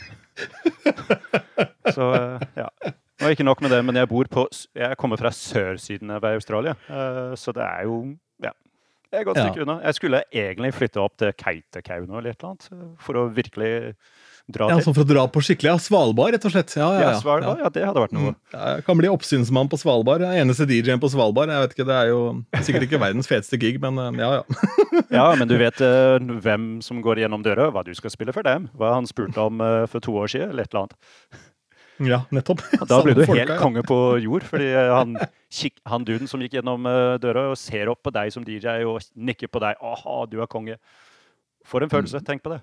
Så 1.95 2.39
ja. 2.57 2.67
Og 3.19 3.33
ikke 3.33 3.43
nok 3.47 3.61
med 3.61 3.73
det, 3.75 3.81
men 3.85 3.95
jeg 3.99 4.07
bor 4.09 4.29
på 4.31 4.45
Jeg 4.75 4.97
kommer 4.97 5.19
fra 5.19 5.31
sørsiden 5.35 6.11
av 6.15 6.23
Australia, 6.31 6.75
eh, 6.87 7.35
så 7.39 7.53
det 7.55 7.65
er 7.65 7.83
jo 7.89 7.99
ja, 8.43 8.53
Jeg 9.11 9.27
er 9.27 9.35
Ja. 9.35 9.61
unna. 9.63 9.79
Jeg 9.83 9.95
skulle 9.95 10.23
egentlig 10.31 10.73
flytte 10.73 11.01
opp 11.01 11.17
til 11.17 11.33
Kautokeino 11.33 12.17
eller 12.17 12.29
et 12.31 12.39
eller 12.43 12.51
annet, 12.53 12.69
eh, 12.71 12.95
for 12.99 13.13
å 13.15 13.27
virkelig 13.33 13.95
dra 14.49 14.67
til. 14.67 14.77
Ja, 14.77 14.83
sånn 14.85 14.95
for 14.95 15.03
å 15.03 15.09
dra 15.09 15.27
på 15.27 15.41
skikkelig. 15.45 15.69
Ja, 15.69 15.77
Svalbard, 15.77 16.33
rett 16.33 16.45
og 16.45 16.53
slett. 16.53 16.75
Ja, 16.77 16.87
ja, 16.93 16.99
Ja, 16.99 17.09
ja. 17.11 17.19
Svalbard, 17.19 17.59
ja, 17.59 17.69
det 17.69 17.83
hadde 17.85 18.01
vært 18.01 18.13
noe. 18.13 18.31
Mm. 18.33 18.35
Jeg 18.53 18.85
kan 18.85 18.97
bli 18.97 19.09
oppsynsmann 19.11 19.69
på 19.69 19.77
Svalbard. 19.81 20.21
Jeg 20.21 20.37
er 20.37 20.45
Eneste 20.45 20.65
DJ-en 20.69 21.01
på 21.01 21.09
Svalbard. 21.09 21.49
Jeg 21.49 21.67
vet 21.67 21.75
ikke, 21.75 21.85
Det 21.89 21.97
er 21.97 22.07
jo 22.09 22.45
sikkert 22.61 22.87
ikke 22.87 23.01
verdens 23.01 23.27
feteste 23.29 23.59
gig, 23.59 23.79
men 23.81 23.97
eh, 23.97 24.21
ja, 24.23 24.31
ja. 24.39 24.43
Ja, 25.19 25.35
men 25.35 25.47
du 25.47 25.57
vet 25.57 25.79
uh, 25.81 26.19
hvem 26.19 26.81
som 26.85 27.01
går 27.01 27.23
gjennom 27.23 27.43
døra, 27.43 27.71
hva 27.73 27.83
du 27.83 27.93
skal 27.97 28.11
spille 28.13 28.33
for 28.33 28.43
dem. 28.45 28.69
Hva 28.77 28.93
han 28.93 29.07
spurte 29.09 29.37
om 29.41 29.59
uh, 29.61 29.85
for 29.89 29.99
to 29.99 30.13
år 30.13 30.29
siden, 30.29 30.51
eller 30.51 30.63
et 30.63 30.73
eller 30.73 30.85
annet. 30.85 30.97
Ja, 31.99 32.21
nettopp. 32.31 32.61
Da 32.87 33.01
blir 33.03 33.15
du 33.17 33.23
helt 33.25 33.31
folka, 33.33 33.55
ja. 33.55 33.59
konge 33.59 33.83
på 33.83 33.99
jord, 34.23 34.45
fordi 34.47 34.69
eh, 34.71 34.91
han, 34.95 35.17
han 35.91 36.05
duden 36.07 36.29
som 36.31 36.39
gikk 36.43 36.55
gjennom 36.59 36.85
eh, 36.87 37.17
døra 37.19 37.49
og 37.51 37.57
ser 37.59 37.91
opp 37.91 38.01
på 38.07 38.13
deg 38.15 38.31
som 38.31 38.45
DJ 38.47 38.85
og 38.87 39.01
nikker 39.19 39.51
på 39.51 39.59
deg. 39.63 39.79
Aha, 39.83 40.21
du 40.31 40.37
er 40.39 40.47
konge. 40.51 40.77
For 41.67 41.83
en 41.83 41.89
Mm. 41.89 41.97
følelse. 41.97 42.21
Tenk 42.25 42.43
på 42.45 42.53
det. 42.55 42.61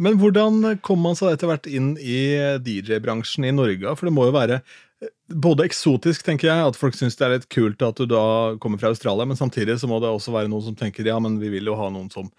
Men 0.00 0.16
hvordan 0.16 0.78
kom 0.86 1.02
man 1.04 1.18
seg 1.18 1.34
etter 1.34 1.50
hvert 1.50 1.66
inn 1.68 1.90
i 2.00 2.20
DJ-bransjen 2.64 3.44
i 3.44 3.52
Norge? 3.52 3.96
For 3.98 4.08
det 4.08 4.14
må 4.16 4.28
jo 4.30 4.36
være 4.38 4.60
eh, 4.62 5.10
både 5.28 5.66
eksotisk, 5.66 6.22
tenker 6.24 6.48
jeg, 6.48 6.70
at 6.70 6.78
folk 6.78 6.94
syns 6.96 7.18
det 7.18 7.26
er 7.26 7.34
litt 7.34 7.50
kult 7.52 7.82
at 7.84 8.00
du 8.00 8.06
da 8.08 8.22
kommer 8.62 8.80
fra 8.80 8.94
Australia, 8.94 9.26
men 9.28 9.36
samtidig 9.36 9.76
så 9.82 9.90
må 9.90 9.98
det 10.00 10.08
også 10.08 10.32
være 10.32 10.48
noen 10.48 10.64
som 10.70 10.78
tenker 10.78 11.04
ja, 11.10 11.18
men 11.20 11.36
vi 11.42 11.50
vil 11.52 11.68
jo 11.68 11.76
ha 11.76 11.90
noen 11.92 12.08
som 12.14 12.30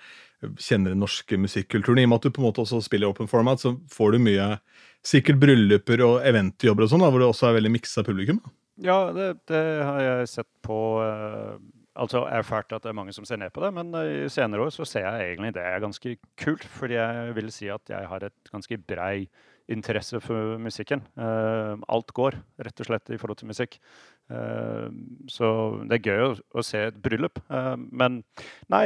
kjenner 0.58 0.96
den 0.96 1.04
norske 1.04 1.38
musikkulturen. 1.38 2.00
I 2.02 2.08
og 2.08 2.16
med 2.16 2.22
at 2.24 2.24
du 2.26 2.34
på 2.34 2.42
en 2.42 2.48
måte 2.48 2.64
også 2.64 2.80
spiller 2.82 3.12
open 3.12 3.30
format, 3.30 3.62
så 3.62 3.76
får 3.94 4.16
du 4.16 4.24
mye 4.26 4.48
sikkert 5.06 5.40
brylluper 5.42 6.04
og 6.06 6.26
eventjobber 6.28 6.86
og 6.86 6.92
sånn, 6.92 7.06
hvor 7.06 7.22
det 7.22 7.30
også 7.30 7.50
er 7.50 7.60
veldig 7.60 7.74
miksa 7.74 8.04
publikum. 8.06 8.42
Ja, 8.82 9.12
det, 9.14 9.34
det 9.52 9.62
har 9.86 10.02
jeg 10.02 10.34
sett 10.38 10.50
på 10.66 10.80
eh, 11.04 11.62
Altså 12.02 12.22
erfart 12.32 12.72
at 12.72 12.86
det 12.86 12.94
er 12.94 12.96
mange 12.96 13.12
som 13.12 13.26
ser 13.28 13.42
ned 13.42 13.52
på 13.52 13.60
det, 13.66 13.74
men 13.76 13.90
eh, 14.00 14.24
i 14.24 14.30
senere 14.32 14.64
år 14.64 14.70
så 14.74 14.86
ser 14.88 15.04
jeg 15.04 15.34
egentlig 15.34 15.52
det 15.58 15.66
er 15.68 15.84
ganske 15.84 16.14
kult. 16.40 16.64
Fordi 16.80 16.96
jeg 16.96 17.34
vil 17.36 17.52
si 17.54 17.68
at 17.70 17.92
jeg 17.92 18.08
har 18.08 18.24
et 18.26 18.52
ganske 18.54 18.78
brei 18.80 19.28
interesse 19.72 20.22
for 20.24 20.56
musikken. 20.64 21.04
Eh, 21.20 21.76
alt 21.92 22.16
går, 22.16 22.40
rett 22.64 22.82
og 22.82 22.88
slett, 22.88 23.12
i 23.12 23.20
forhold 23.20 23.42
til 23.42 23.52
musikk. 23.52 23.78
Så 25.28 25.48
det 25.90 25.98
er 25.98 26.08
gøy 26.08 26.22
å, 26.24 26.32
å 26.56 26.64
se 26.64 26.86
et 26.88 27.00
bryllup. 27.04 27.42
Men 27.92 28.22
nei, 28.72 28.86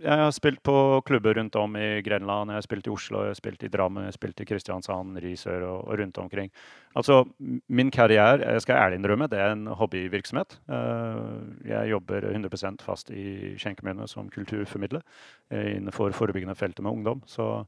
jeg, 0.00 0.16
har 0.22 0.32
spilt 0.34 0.62
på 0.66 0.74
klubber 1.06 1.34
rundt 1.36 1.56
om 1.60 1.76
i 1.78 2.00
Grenland, 2.04 2.50
jeg 2.50 2.60
har 2.60 2.66
spilt 2.66 2.88
i 2.88 2.92
Oslo, 2.92 3.22
jeg 3.24 3.34
har 3.34 3.38
spilt 3.38 3.64
i 3.66 3.70
Drammen, 3.72 4.04
jeg 4.04 4.12
har 4.12 4.16
spilt 4.16 4.40
i 4.42 4.46
Kristiansand, 4.48 5.20
Risør 5.22 5.66
og, 5.68 5.78
og 5.86 6.00
rundt 6.00 6.18
omkring. 6.22 6.50
Altså, 6.98 7.20
min 7.68 7.92
karriere, 7.94 8.40
jeg 8.42 8.64
skal 8.64 8.80
ærlig 8.80 9.00
innrømme, 9.00 9.28
det 9.30 9.38
er 9.38 9.54
en 9.54 9.68
hobbyvirksomhet. 9.78 10.58
Eh, 10.72 11.70
Jeg 11.70 11.92
jobber 11.92 12.26
100% 12.32 12.82
fast 12.82 13.12
i 13.14 13.54
Skien 13.60 14.02
som 14.10 14.30
kulturformidler 14.32 15.02
eh, 15.50 15.76
innenfor 15.76 16.12
forebyggende 16.16 16.58
feltet 16.58 16.82
med 16.82 16.92
ungdom. 16.92 17.22
Så 17.26 17.64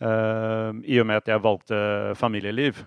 eh, 0.00 0.72
i 0.84 1.00
og 1.00 1.06
med 1.06 1.22
at 1.22 1.28
jeg 1.28 1.44
valgte 1.44 1.78
familieliv 2.16 2.84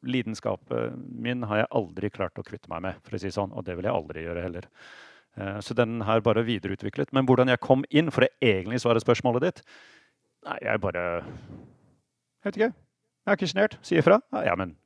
Lidenskapet 0.00 0.96
min 0.96 1.42
har 1.44 1.64
jeg 1.64 1.72
aldri 1.76 2.08
klart 2.10 2.38
å 2.40 2.44
kvitte 2.46 2.70
meg 2.72 2.82
med, 2.86 3.00
for 3.04 3.16
å 3.16 3.20
si 3.20 3.32
sånn, 3.34 3.52
og 3.52 3.66
det 3.66 3.74
vil 3.76 3.88
jeg 3.88 3.96
aldri 3.96 4.24
gjøre 4.24 4.44
heller. 4.46 4.68
Eh, 5.36 5.60
Så 5.60 5.74
den 5.74 6.00
har 6.02 6.20
bare 6.20 6.44
videreutviklet. 6.44 7.12
Men 7.12 7.26
hvordan 7.26 7.48
jeg 7.48 7.60
kom 7.60 7.84
inn, 7.90 8.10
for 8.10 8.22
å 8.26 8.32
egentlig 8.42 8.80
svare 8.80 9.00
spørsmålet 9.02 9.40
ditt 9.48 9.62
Nei, 10.46 10.56
jeg 10.62 10.80
bare 10.80 11.00
Jeg 11.20 12.44
vet 12.48 12.56
ikke. 12.56 12.72
Jeg 12.72 13.32
er 13.32 13.36
ikke 13.36 13.48
sjenert. 13.50 13.74
Sier 13.84 14.02
fra. 14.02 14.20
Ja, 14.32 14.44
ja, 14.50 14.54
men 14.56 14.76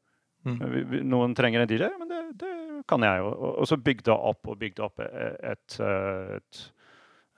Mm. 0.44 1.09
noen 1.09 1.33
trenger 1.35 1.62
en 1.62 1.68
DJ, 1.68 1.87
men 1.98 2.09
det, 2.11 2.18
det 2.37 2.85
kan 2.87 3.00
jeg 3.00 3.22
jo. 3.22 3.30
Og, 3.33 3.52
og 3.62 3.66
så 3.66 3.78
bygde 3.80 4.11
jeg 4.12 4.20
opp 4.28 4.50
og 4.52 4.59
bygde 4.61 4.83
opp 4.85 5.00
et, 5.00 5.38
et, 5.40 5.76
eh, 5.80 6.35
et 6.37 6.59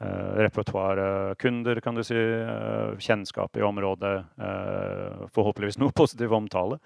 eh, 0.01 0.33
repertoar 0.43 0.99
uh, 0.99 1.35
kunder, 1.39 1.79
kan 1.81 1.95
du 1.95 2.03
si. 2.03 2.17
uh, 2.19 2.97
kjennskap 2.99 3.55
i 3.57 3.63
området. 3.63 4.25
forhåpentligvis 5.31 5.79
noe 5.79 5.95
positiv 6.03 6.35
omtale. 6.35 6.81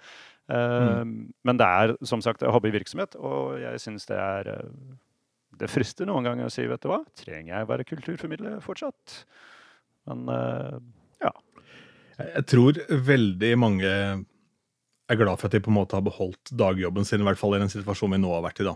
Mm. 0.51 1.33
Men 1.43 1.57
det 1.57 1.65
er 1.65 1.95
som 2.05 2.21
sagt 2.21 2.43
hobbyvirksomhet, 2.43 3.15
og 3.15 3.57
jeg 3.61 3.79
syns 3.81 4.05
det 4.05 4.17
er 4.21 4.51
Det 5.61 5.69
frister 5.69 6.09
noen 6.09 6.25
ganger 6.25 6.49
å 6.49 6.53
si, 6.53 6.65
vet 6.69 6.81
du 6.81 6.89
hva, 6.89 7.03
trenger 7.21 7.53
jeg 7.53 7.69
være 7.69 7.85
kulturformidler 7.85 8.59
fortsatt? 8.65 9.21
Men 10.09 10.25
eh, 10.33 10.79
ja. 11.21 11.33
Jeg 12.17 12.33
jeg 12.35 12.47
tror 12.49 12.79
veldig 13.11 13.51
mange 13.61 13.91
er 15.11 15.19
glad 15.19 15.39
for 15.39 15.49
at 15.49 15.55
de 15.55 15.61
på 15.63 15.71
en 15.71 15.77
måte 15.79 15.97
har 15.97 16.03
beholdt 16.05 16.51
dagjobben 16.57 17.05
sin, 17.07 17.21
i 17.21 17.27
hvert 17.27 17.39
fall 17.39 17.55
i 17.57 17.61
den 17.61 17.71
situasjonen 17.71 18.17
vi 18.17 18.23
nå 18.23 18.33
har 18.33 18.43
vært 18.45 18.61
i. 18.63 18.67
da. 18.67 18.75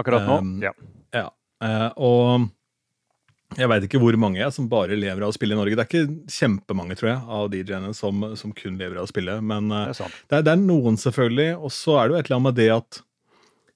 Akkurat 0.00 0.26
nå, 0.28 0.40
Um, 0.40 0.56
ja. 0.64 0.74
Ja, 1.16 1.28
Uh, 1.60 1.90
og 2.00 3.58
jeg 3.58 3.68
veit 3.68 3.84
ikke 3.84 3.98
hvor 4.00 4.16
mange 4.20 4.40
er 4.40 4.52
som 4.54 4.68
bare 4.70 4.96
lever 4.96 5.24
av 5.26 5.32
å 5.32 5.34
spille 5.36 5.52
i 5.52 5.58
Norge. 5.58 5.76
Det 5.76 5.82
er 5.84 5.90
ikke 5.90 6.30
kjempemange, 6.32 6.96
tror 6.96 7.10
jeg, 7.10 7.18
av 7.36 7.50
DJ-ene 7.52 7.90
som, 7.98 8.22
som 8.38 8.54
kun 8.56 8.78
lever 8.80 8.96
av 8.96 9.08
å 9.08 9.10
spille. 9.10 9.34
Men 9.44 9.68
uh, 9.68 9.90
Det 9.90 10.06
er 10.06 10.14
det 10.30 10.38
er, 10.38 10.46
det 10.46 10.54
er 10.54 10.62
noen, 10.62 10.96
selvfølgelig. 11.00 11.50
Og 11.58 11.74
så 11.74 11.98
er 11.98 12.08
det 12.08 12.14
jo 12.14 12.20
et 12.20 12.30
eller 12.30 12.38
annet 12.38 12.48
med 12.48 12.58
det 12.62 12.68
at 12.78 13.00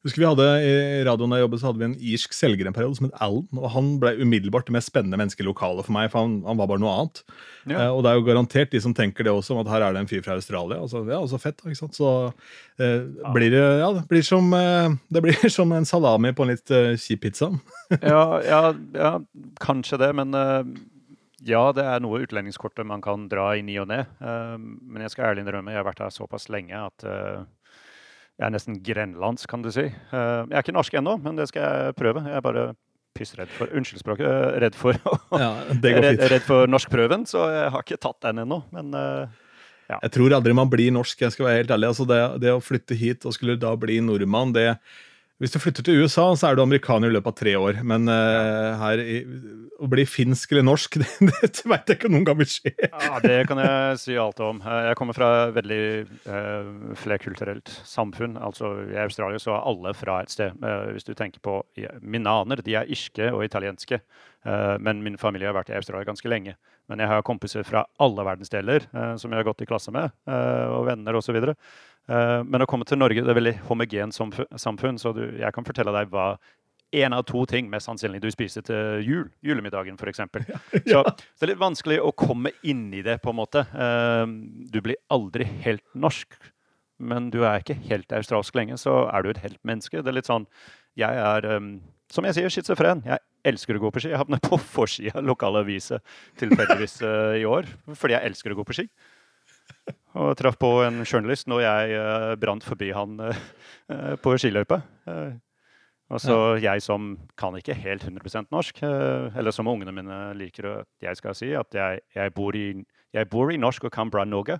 Husker 0.04 0.20
vi 0.20 0.26
hadde 0.28 0.46
I 0.60 1.04
radioen 1.06 1.32
da 1.32 1.38
jeg 1.38 1.46
jobbet, 1.46 1.60
så 1.62 1.70
hadde 1.70 1.80
vi 1.80 1.86
en 1.86 1.94
irsk 2.12 2.34
selger 2.36 2.68
en 2.68 2.74
periode 2.76 2.98
som 2.98 3.06
het 3.08 3.14
Alan. 3.24 3.46
og 3.56 3.70
Han 3.72 3.86
ble 4.02 4.10
umiddelbart 4.18 4.68
det 4.68 4.74
mest 4.76 4.90
spennende 4.90 5.16
mennesket 5.16 5.40
i 5.40 5.46
lokalet 5.48 5.86
for 5.86 5.96
meg, 5.96 6.10
for 6.12 6.26
han, 6.26 6.34
han 6.44 6.60
var 6.60 6.68
bare 6.68 6.82
noe 6.82 6.92
annet. 6.92 7.22
Ja. 7.64 7.78
Eh, 7.78 7.88
og 7.88 8.02
det 8.04 8.10
er 8.10 8.18
jo 8.18 8.26
garantert 8.26 8.74
de 8.74 8.82
som 8.84 8.92
tenker 8.96 9.24
det 9.24 9.32
også, 9.32 9.54
om 9.56 9.62
at 9.62 9.72
her 9.72 9.86
er 9.86 9.96
det 9.96 10.02
en 10.04 10.10
fyr 10.10 10.20
fra 10.26 10.36
Australia. 10.36 10.82
Altså, 10.84 11.00
ja, 11.08 11.22
så 11.30 11.40
fett, 11.40 11.64
ikke 11.64 11.80
sant? 11.80 11.96
Så 11.96 12.12
eh, 12.76 13.08
blir 13.32 13.56
det 13.56 13.64
ja, 13.64 13.88
det 13.96 14.04
blir, 14.12 14.26
som, 14.28 14.52
eh, 14.58 14.92
det 15.08 15.24
blir 15.24 15.48
som 15.56 15.72
en 15.72 15.88
salami 15.88 16.34
på 16.36 16.44
en 16.44 16.52
litt 16.52 16.76
eh, 16.76 16.92
kjip 17.00 17.24
pizza. 17.24 17.54
ja, 18.02 18.26
ja, 18.44 18.62
ja, 18.92 19.16
kanskje 19.64 20.02
det, 20.04 20.12
men 20.20 20.36
eh, 20.36 20.62
ja, 21.48 21.64
det 21.72 21.88
er 21.88 22.04
noe 22.04 22.26
utlendingskortet 22.28 22.84
man 22.92 23.00
kan 23.04 23.24
dra 23.32 23.54
i 23.56 23.64
ny 23.64 23.80
og 23.80 23.88
ne. 23.88 24.04
Eh, 24.20 24.56
men 24.60 25.08
jeg 25.08 25.16
skal 25.16 25.32
ærlig 25.32 25.46
innrømme, 25.46 25.72
jeg 25.72 25.80
har 25.80 25.88
vært 25.88 26.04
her 26.04 26.12
såpass 26.12 26.50
lenge 26.52 26.76
at 26.92 27.12
jeg 28.34 28.46
er 28.48 28.54
nesten 28.54 28.80
grenlandsk, 28.82 29.48
kan 29.50 29.62
du 29.62 29.70
si. 29.74 29.86
Eh, 29.86 30.40
jeg 30.50 30.56
er 30.56 30.64
ikke 30.64 30.74
norsk 30.74 30.96
ennå, 30.98 31.16
men 31.22 31.38
det 31.38 31.48
skal 31.50 31.62
jeg 31.64 31.96
prøve. 32.00 32.24
Jeg 32.26 32.38
er 32.40 32.44
bare 32.44 32.66
pissredd 33.14 33.50
for 33.54 33.70
Unnskyld 33.70 34.02
språket. 34.02 34.26
eh, 34.26 34.58
redd 34.64 34.74
for 34.78 34.98
Ja, 35.44 35.52
redd, 35.70 36.22
redd 36.32 36.46
for 36.46 36.70
norskprøven, 36.70 37.26
så 37.30 37.46
jeg 37.52 37.72
har 37.74 37.86
ikke 37.86 38.00
tatt 38.02 38.20
den 38.26 38.42
ennå. 38.42 38.62
Men 38.74 38.94
ja. 38.94 39.98
Jeg 40.00 40.14
tror 40.16 40.32
aldri 40.34 40.54
man 40.56 40.70
blir 40.72 40.92
norsk, 40.94 41.20
jeg 41.20 41.34
skal 41.34 41.46
være 41.46 41.62
helt 41.62 41.74
ærlig. 41.76 41.90
Altså 41.92 42.06
det, 42.08 42.20
det 42.42 42.54
å 42.54 42.62
flytte 42.64 42.96
hit 42.98 43.26
og 43.28 43.36
skulle 43.36 43.58
da 43.60 43.74
bli 43.78 44.00
nordmann, 44.02 44.54
det 44.56 44.70
Hvis 45.44 45.52
du 45.52 45.58
flytter 45.60 45.84
til 45.84 45.98
USA, 46.00 46.22
så 46.32 46.48
er 46.48 46.56
du 46.56 46.62
amerikaner 46.62 47.10
i 47.10 47.12
løpet 47.12 47.34
av 47.34 47.36
tre 47.36 47.52
år. 47.60 47.82
Men 47.84 48.08
uh, 48.08 48.80
her 48.80 49.00
i, 49.02 49.18
å 49.76 49.88
bli 49.92 50.06
finsk 50.08 50.54
eller 50.54 50.64
norsk, 50.64 50.96
det, 51.02 51.34
det 51.44 51.66
veit 51.68 51.90
jeg 51.92 51.98
ikke 51.98 52.10
noen 52.14 52.24
gang 52.24 52.38
vil 52.38 52.48
skje. 52.48 52.72
Ja, 52.80 53.18
det 53.20 53.42
kan 53.50 53.60
jeg 53.60 53.98
si 54.00 54.16
alt 54.16 54.40
om. 54.40 54.62
Eh, 54.64 54.88
Jeg 54.88 54.96
kommer 54.96 55.18
fra 55.18 55.28
et 55.42 55.54
veldig 55.58 55.82
uh, 56.30 56.72
flerkulturelt 56.96 57.74
samfunn. 57.84 58.38
Altså 58.40 58.72
I 58.88 59.02
Australia 59.04 59.42
så 59.42 59.52
er 59.58 59.68
alle 59.68 59.92
fra 59.98 60.22
et 60.24 60.32
sted. 60.32 60.56
Uh, 60.64 60.94
hvis 60.96 61.04
du 61.04 61.12
tenker 61.12 61.44
på 61.44 61.60
minaner, 62.00 62.64
de 62.64 62.80
er 62.80 62.88
irske 62.88 63.28
og 63.28 63.44
italienske. 63.44 64.00
Men 64.44 64.98
min 65.00 65.14
familie 65.16 65.48
har 65.48 65.54
vært 65.56 65.70
i 65.72 65.76
Australia 65.78 66.04
ganske 66.04 66.28
lenge. 66.28 66.52
Men 66.92 67.00
jeg 67.00 67.08
har 67.08 67.22
kompiser 67.24 67.64
fra 67.64 67.86
alle 68.04 68.26
verdensdeler 68.28 68.84
som 69.16 69.32
jeg 69.32 69.40
har 69.40 69.46
gått 69.48 69.62
i 69.64 69.68
klasse 69.70 69.88
med, 69.94 70.12
og 70.28 70.84
venner 70.84 71.16
osv. 71.16 71.38
Uh, 71.40 71.54
men 72.06 72.60
å 72.60 72.66
komme 72.68 72.84
til 72.84 72.98
Norge 73.00 73.22
det 73.24 73.30
er 73.32 73.38
veldig 73.38 73.54
homogent 73.70 74.12
samfunn, 74.12 74.98
så 75.00 75.14
du, 75.16 75.22
jeg 75.40 75.54
kan 75.56 75.64
fortelle 75.64 75.94
deg 75.94 76.10
hva 76.12 76.34
en 76.94 77.12
av 77.12 77.24
to 77.26 77.42
ting 77.50 77.68
mest 77.70 77.88
sannsynlig 77.88 78.20
du 78.22 78.30
spiser 78.32 78.64
til 78.66 79.02
jul. 79.04 79.26
Julemiddagen, 79.44 79.98
f.eks. 79.98 80.22
Så, 80.90 81.02
så 81.02 81.40
det 81.40 81.46
er 81.46 81.52
litt 81.52 81.62
vanskelig 81.62 82.00
å 82.02 82.12
komme 82.16 82.54
inn 82.66 82.86
i 82.94 83.02
det, 83.04 83.18
på 83.24 83.32
en 83.32 83.40
måte. 83.40 83.64
Eh, 83.74 84.24
du 84.70 84.80
blir 84.84 85.00
aldri 85.14 85.46
helt 85.64 85.84
norsk, 85.94 86.38
men 87.02 87.30
du 87.34 87.42
er 87.42 87.62
ikke 87.62 87.78
helt 87.88 88.14
australsk 88.14 88.54
lenge, 88.58 88.78
så 88.80 89.04
er 89.10 89.24
du 89.24 89.32
et 89.32 89.42
helt 89.42 89.60
menneske. 89.66 90.02
Det 90.02 90.12
er 90.12 90.20
litt 90.20 90.30
sånn 90.30 90.46
Jeg 90.94 91.18
er, 91.18 91.48
eh, 91.50 91.70
som 92.14 92.28
jeg 92.28 92.38
sier, 92.38 92.52
schizofren. 92.52 93.02
Jeg 93.08 93.22
elsker 93.50 93.76
å 93.76 93.82
gå 93.82 93.90
på 93.90 94.04
ski. 94.04 94.12
Jeg 94.14 94.22
havner 94.22 94.42
på 94.44 94.60
forsida 94.76 95.18
av 95.18 95.26
lokale 95.26 95.64
aviser 95.64 96.04
tilfeldigvis 96.40 97.00
eh, 97.02 97.42
i 97.42 97.48
år 97.48 97.66
fordi 97.98 98.18
jeg 98.18 98.30
elsker 98.30 98.54
å 98.54 98.60
gå 98.60 98.68
på 98.68 98.78
ski. 98.78 98.88
Og 100.14 100.36
traff 100.38 100.58
på 100.60 100.68
en 100.84 101.02
journalist 101.02 101.48
når 101.50 101.64
jeg 101.64 101.98
uh, 101.98 102.34
brant 102.38 102.64
forbi 102.64 102.92
han 102.94 103.18
eh, 103.24 104.14
på 104.22 104.36
skiløypa. 104.38 104.78
Uh, 105.08 105.34
og 106.12 106.20
så 106.22 106.36
jeg 106.60 106.82
som 106.84 107.14
kan 107.40 107.56
ikke 107.58 107.74
helt 107.74 108.04
100% 108.04 108.52
norsk, 108.52 108.82
eller 108.84 109.54
som 109.56 109.66
ungene 109.66 109.90
mine 109.96 110.18
liker 110.36 110.68
at 110.68 110.88
jeg 111.02 111.16
skal 111.18 111.34
si, 111.34 111.48
at 111.56 111.74
jeg, 111.74 112.02
jeg, 112.14 112.32
bor, 112.36 112.54
i, 112.54 112.84
jeg 113.16 113.28
bor 113.32 113.50
i 113.50 113.56
norsk 113.58 113.88
og 113.88 113.94
kan 113.94 114.12
bra 114.12 114.26
noe. 114.28 114.58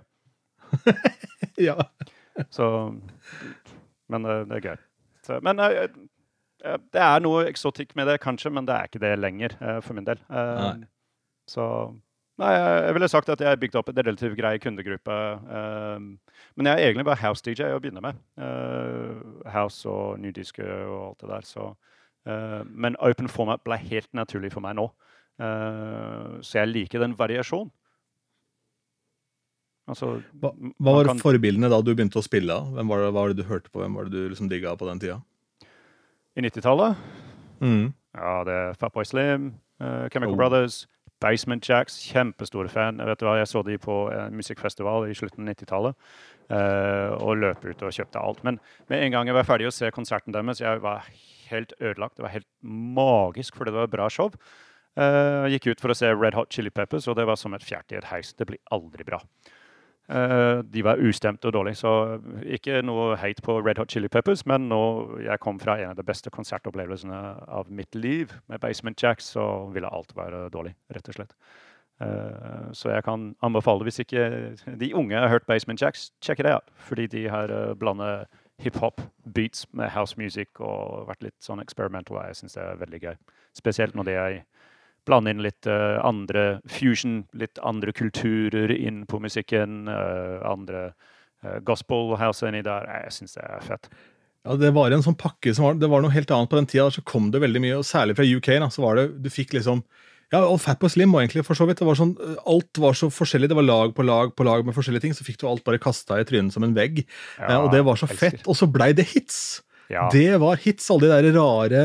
Ja. 1.61 1.77
Så 2.51 2.65
Men 4.11 4.25
det 4.25 4.57
er 4.57 4.65
gøy. 4.65 4.81
Så, 5.23 5.37
men 5.45 5.61
det 5.61 7.03
er 7.05 7.23
noe 7.23 7.45
eksotikk 7.47 7.93
med 7.95 8.09
det, 8.09 8.17
kanskje, 8.25 8.51
men 8.51 8.67
det 8.67 8.75
er 8.75 8.89
ikke 8.89 9.03
det 9.05 9.13
lenger 9.21 9.55
for 9.85 9.95
min 9.95 10.09
del. 10.09 10.19
Så 11.47 11.69
Nei, 12.37 12.51
jeg 12.51 12.93
ville 12.97 13.07
sagt 13.07 13.29
at 13.31 13.39
jeg 13.39 13.47
har 13.47 13.55
bygd 13.61 13.75
opp 13.79 13.89
en 13.89 13.95
relativt 14.03 14.35
grei 14.35 14.57
kundegruppe. 14.59 15.15
eh, 15.49 15.99
men 16.57 16.65
jeg 16.67 16.73
er 16.81 16.89
egentlig 16.91 17.05
bare 17.05 17.21
house-DJ 17.23 17.69
å 17.71 17.79
begynne 17.79 18.01
med. 18.03 18.15
Eh, 18.37 19.49
house 19.51 19.85
og 19.87 20.19
nydiske 20.19 20.63
og 20.65 21.01
alt 21.09 21.19
det 21.19 21.29
der. 21.29 21.41
Så 21.41 21.75
Eh, 22.27 22.63
men 22.65 22.95
open 23.05 23.27
format 23.29 23.61
ble 23.63 23.77
helt 23.77 24.07
naturlig 24.17 24.49
for 24.51 24.59
meg 24.59 24.73
nå. 24.75 24.87
Så 26.41 26.53
jeg 26.57 26.67
liker 26.71 26.99
den 27.03 27.13
variasjonen. 27.13 27.69
Altså, 29.87 30.23
Hva, 30.41 30.49
hva 30.81 30.95
var 30.95 31.05
kan- 31.05 31.19
forbildene 31.21 31.69
da 31.69 31.81
du 31.85 31.93
begynte 31.93 32.17
å 32.17 32.23
spille? 32.25 32.55
Hvem 32.73 32.87
var 32.89 32.97
det, 33.03 33.11
hva 33.13 33.21
var 33.21 33.27
det 33.29 33.37
du 33.37 33.43
hørte 33.43 33.69
på? 33.69 33.79
Hvem 33.83 33.93
var 33.93 34.05
det 34.05 34.11
du 34.15 34.29
liksom 34.31 34.49
digga 34.49 34.73
på 34.75 34.87
den 34.89 34.99
tida? 34.99 35.21
I 36.35 36.41
90-tallet 36.41 36.97
Mm. 37.61 37.93
Ja, 38.15 38.43
det 38.43 38.53
er 38.53 38.73
Fatboy 38.73 39.03
Slim, 39.05 39.53
uh, 39.79 40.09
Chemical 40.09 40.33
Oh. 40.33 40.37
Brothers, 40.37 40.87
Basement 41.25 41.65
Jacks. 41.65 41.97
Kjempestore 42.11 42.69
fan. 42.71 43.01
Vet 43.01 43.19
du 43.21 43.25
hva, 43.27 43.35
jeg 43.41 43.49
så 43.49 43.63
de 43.65 43.79
på 43.81 43.97
en 44.13 44.37
musikkfestival 44.37 45.09
i 45.09 45.17
slutten 45.17 45.43
av 45.47 45.55
90-tallet. 45.55 45.97
eh, 46.53 47.13
og 47.25 47.39
løp 47.41 47.63
ut 47.65 47.81
og 47.87 47.93
kjøpte 47.95 48.21
alt. 48.21 48.43
Men 48.45 48.59
med 48.91 49.01
en 49.01 49.15
gang 49.15 49.31
jeg 49.31 49.33
var 49.39 49.47
ferdig 49.47 49.65
å 49.65 49.73
se 49.73 49.89
konserten 49.95 50.35
deres, 50.35 50.59
jeg 50.61 50.81
var 50.83 51.07
helt 51.49 51.73
ødelagt. 51.81 52.19
Det 52.19 52.25
var 52.27 52.35
helt 52.35 52.47
magisk, 52.61 53.57
fordi 53.57 53.73
det 53.73 53.81
var 53.81 53.89
bra 53.95 54.09
show. 54.13 54.29
Eh, 54.95 55.49
Jeg 55.49 55.57
gikk 55.59 55.71
ut 55.73 55.81
for 55.81 55.89
å 55.93 55.97
se 55.97 56.13
Red 56.13 56.37
Hot 56.37 56.53
Chili 56.53 56.69
Peppers, 56.69 57.07
og 57.09 57.17
det 57.17 57.25
var 57.27 57.35
som 57.41 57.53
et 57.57 57.65
fjert 57.65 57.91
i 57.91 57.97
et 57.97 58.11
heis. 58.11 58.33
Det 58.37 58.45
blir 58.47 58.61
aldri 58.71 59.03
bra. 59.03 59.19
Eh, 60.07 60.59
de 60.69 60.83
var 60.85 61.01
ustemte 61.01 61.49
og 61.49 61.55
dårlige, 61.55 61.79
så 61.81 61.91
ikke 62.45 62.83
noe 62.85 63.15
hate 63.17 63.41
på 63.45 63.57
Red 63.57 63.79
Hot 63.81 63.89
Chili 63.89 64.09
Peppers, 64.11 64.43
men 64.45 64.67
nå 64.69 64.81
jeg 65.25 65.41
kom 65.41 65.57
fra 65.59 65.79
en 65.81 65.95
av 65.95 65.97
de 65.97 66.05
beste 66.05 66.29
konsertopplevelsene 66.29 67.21
av 67.49 67.71
mitt 67.73 67.97
liv 67.97 68.35
med 68.51 68.61
Basement 68.61 69.01
Jacks, 69.01 69.31
så 69.33 69.65
ville 69.73 69.89
alt 69.89 70.13
være 70.17 70.49
dårlig, 70.53 70.75
rett 70.93 71.09
og 71.09 71.17
slett. 71.17 71.33
Eh, 72.01 72.71
så 72.73 72.91
jeg 72.91 73.03
kan 73.03 73.31
anbefale, 73.41 73.87
hvis 73.87 74.03
ikke 74.03 74.55
de 74.77 74.93
unge 74.93 75.17
har 75.17 75.31
hørt 75.31 75.47
Basement 75.47 75.81
Jacks, 75.81 76.11
check 76.21 76.37
det 76.37 76.53
ut. 76.53 76.73
Fordi 76.75 77.07
de 77.07 77.27
har 77.29 77.49
uh, 77.49 77.73
blandet 77.73 78.27
hiphop, 78.59 79.01
beats 79.35 79.65
med 79.73 79.89
house 79.89 80.15
music 80.17 80.59
og 80.59 81.07
vært 81.09 81.23
litt 81.23 81.39
sånn 81.43 81.63
experimental. 81.63 82.21
Jeg 82.27 82.35
syns 82.41 82.55
det 82.55 82.63
er 82.63 82.81
veldig 82.83 83.01
gøy. 83.01 83.15
Spesielt 83.55 83.95
når 83.95 84.03
de 84.09 84.19
er 84.19 84.37
blande 85.05 85.33
inn 85.33 85.43
litt 85.45 85.67
eh, 85.69 85.97
andre 86.05 86.59
fusion, 86.69 87.23
litt 87.37 87.61
andre 87.63 87.93
kulturer 87.95 88.73
inn 88.75 89.05
på 89.09 89.19
musikken. 89.23 89.87
eh, 89.87 90.41
andre 90.45 90.89
uh, 91.45 91.59
gospel 91.65 92.15
house 92.19 92.45
inni 92.47 92.63
der. 92.65 92.87
Jeg 93.05 93.15
syns 93.19 93.37
det 93.37 93.45
er 93.45 93.63
fett. 93.65 93.89
Ja, 94.45 94.55
Det 94.61 94.73
var 94.73 94.93
en 94.93 95.05
sånn 95.05 95.17
pakke 95.17 95.53
som 95.55 95.69
var, 95.69 95.77
det 95.81 95.89
var 95.89 96.03
noe 96.03 96.13
helt 96.13 96.31
annet 96.31 96.49
på 96.49 96.59
den 96.59 96.69
tida. 96.69 96.89
Så 96.93 97.05
kom 97.05 97.31
det 97.33 97.41
veldig 97.41 97.61
mye, 97.61 97.77
og 97.79 97.87
særlig 97.87 98.17
fra 98.17 98.25
UK. 98.25 98.51
da, 98.61 98.69
så 98.69 98.85
var 98.85 98.99
det, 98.99 99.07
Du 99.23 99.29
fikk 99.33 99.53
liksom 99.57 99.83
ja, 100.33 100.41
og 100.41 100.57
Fatboy 100.57 100.89
Slim 100.89 101.13
var 101.13 101.21
egentlig 101.21 101.43
for 101.45 101.57
så 101.57 101.67
vidt, 101.69 101.77
det 101.79 101.85
var 101.85 101.97
sånn, 101.99 102.15
Alt 102.49 102.79
var 102.81 102.95
så 102.97 103.11
forskjellig. 103.13 103.49
Det 103.51 103.57
var 103.59 103.67
lag 103.67 103.93
på 103.95 104.05
lag 104.05 104.33
på 104.35 104.47
lag 104.47 104.65
med 104.65 104.75
forskjellige 104.75 105.05
ting. 105.05 105.13
Så 105.13 105.25
fikk 105.27 105.37
du 105.41 105.45
alt 105.49 105.63
bare 105.67 105.81
kasta 105.81 106.17
i 106.19 106.25
trynet 106.27 106.55
som 106.55 106.65
en 106.65 106.73
vegg. 106.75 107.03
eh, 107.39 107.57
og 107.59 107.69
det 107.73 107.83
var 107.85 107.99
så 108.01 108.09
fett. 108.09 108.41
Og 108.49 108.57
så 108.57 108.67
blei 108.69 108.91
det 108.97 109.07
hits! 109.13 109.61
Ja. 109.91 110.07
Det 110.09 110.39
var 110.41 110.57
hits. 110.57 110.89
Alle 110.89 111.11
de 111.11 111.29
der 111.29 111.37
rare, 111.37 111.83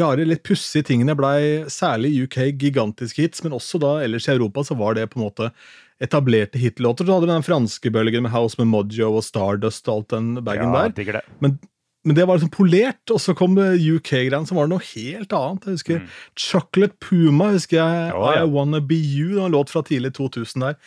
rare 0.00 0.24
litt 0.24 0.44
pussige 0.46 0.86
tingene 0.88 1.16
blei 1.18 1.64
særlig 1.70 2.12
i 2.12 2.22
UK 2.26 2.38
gigantiske 2.60 3.26
hits, 3.26 3.42
men 3.44 3.56
også 3.56 3.80
da 3.82 3.98
ellers 4.04 4.28
i 4.28 4.34
Europa 4.34 4.64
så 4.64 4.76
var 4.78 4.96
det 4.96 5.10
på 5.12 5.20
en 5.20 5.26
måte 5.26 5.50
etablerte 6.02 6.58
hitlåter. 6.58 7.06
Så 7.06 7.14
hadde 7.14 7.28
du 7.28 7.34
den 7.34 7.46
franske 7.46 7.92
bølgen 7.94 8.24
med 8.24 8.32
House 8.34 8.58
med 8.58 8.70
Mojo 8.72 9.12
og 9.18 9.26
Stardust 9.26 9.86
og 9.88 10.00
alt 10.00 10.16
den 10.16 10.32
bagen 10.44 10.72
ja, 10.72 10.88
der. 10.88 11.20
det. 11.20 11.22
Men, 11.44 11.58
men 12.08 12.18
det 12.18 12.26
var 12.26 12.38
liksom 12.40 12.54
polert, 12.54 13.02
og 13.12 13.20
så 13.22 13.36
kom 13.38 13.54
UK-greiene, 13.60 14.48
som 14.48 14.58
var 14.58 14.70
noe 14.72 14.82
helt 14.94 15.36
annet. 15.36 15.68
Jeg 15.68 15.78
husker 15.78 16.02
Mm. 16.02 16.10
Chocolate 16.48 16.98
Puma, 16.98 17.52
husker 17.52 17.78
jeg. 17.78 18.12
Å, 18.16 18.34
ja. 18.34 18.42
I 18.42 18.50
Wanna 18.50 18.80
Be 18.80 18.98
You, 18.98 19.34
det 19.36 19.40
var 19.44 19.52
en 19.52 19.58
låt 19.58 19.70
fra 19.70 19.84
tidlig 19.86 20.14
2000 20.18 20.66
der. 20.66 20.80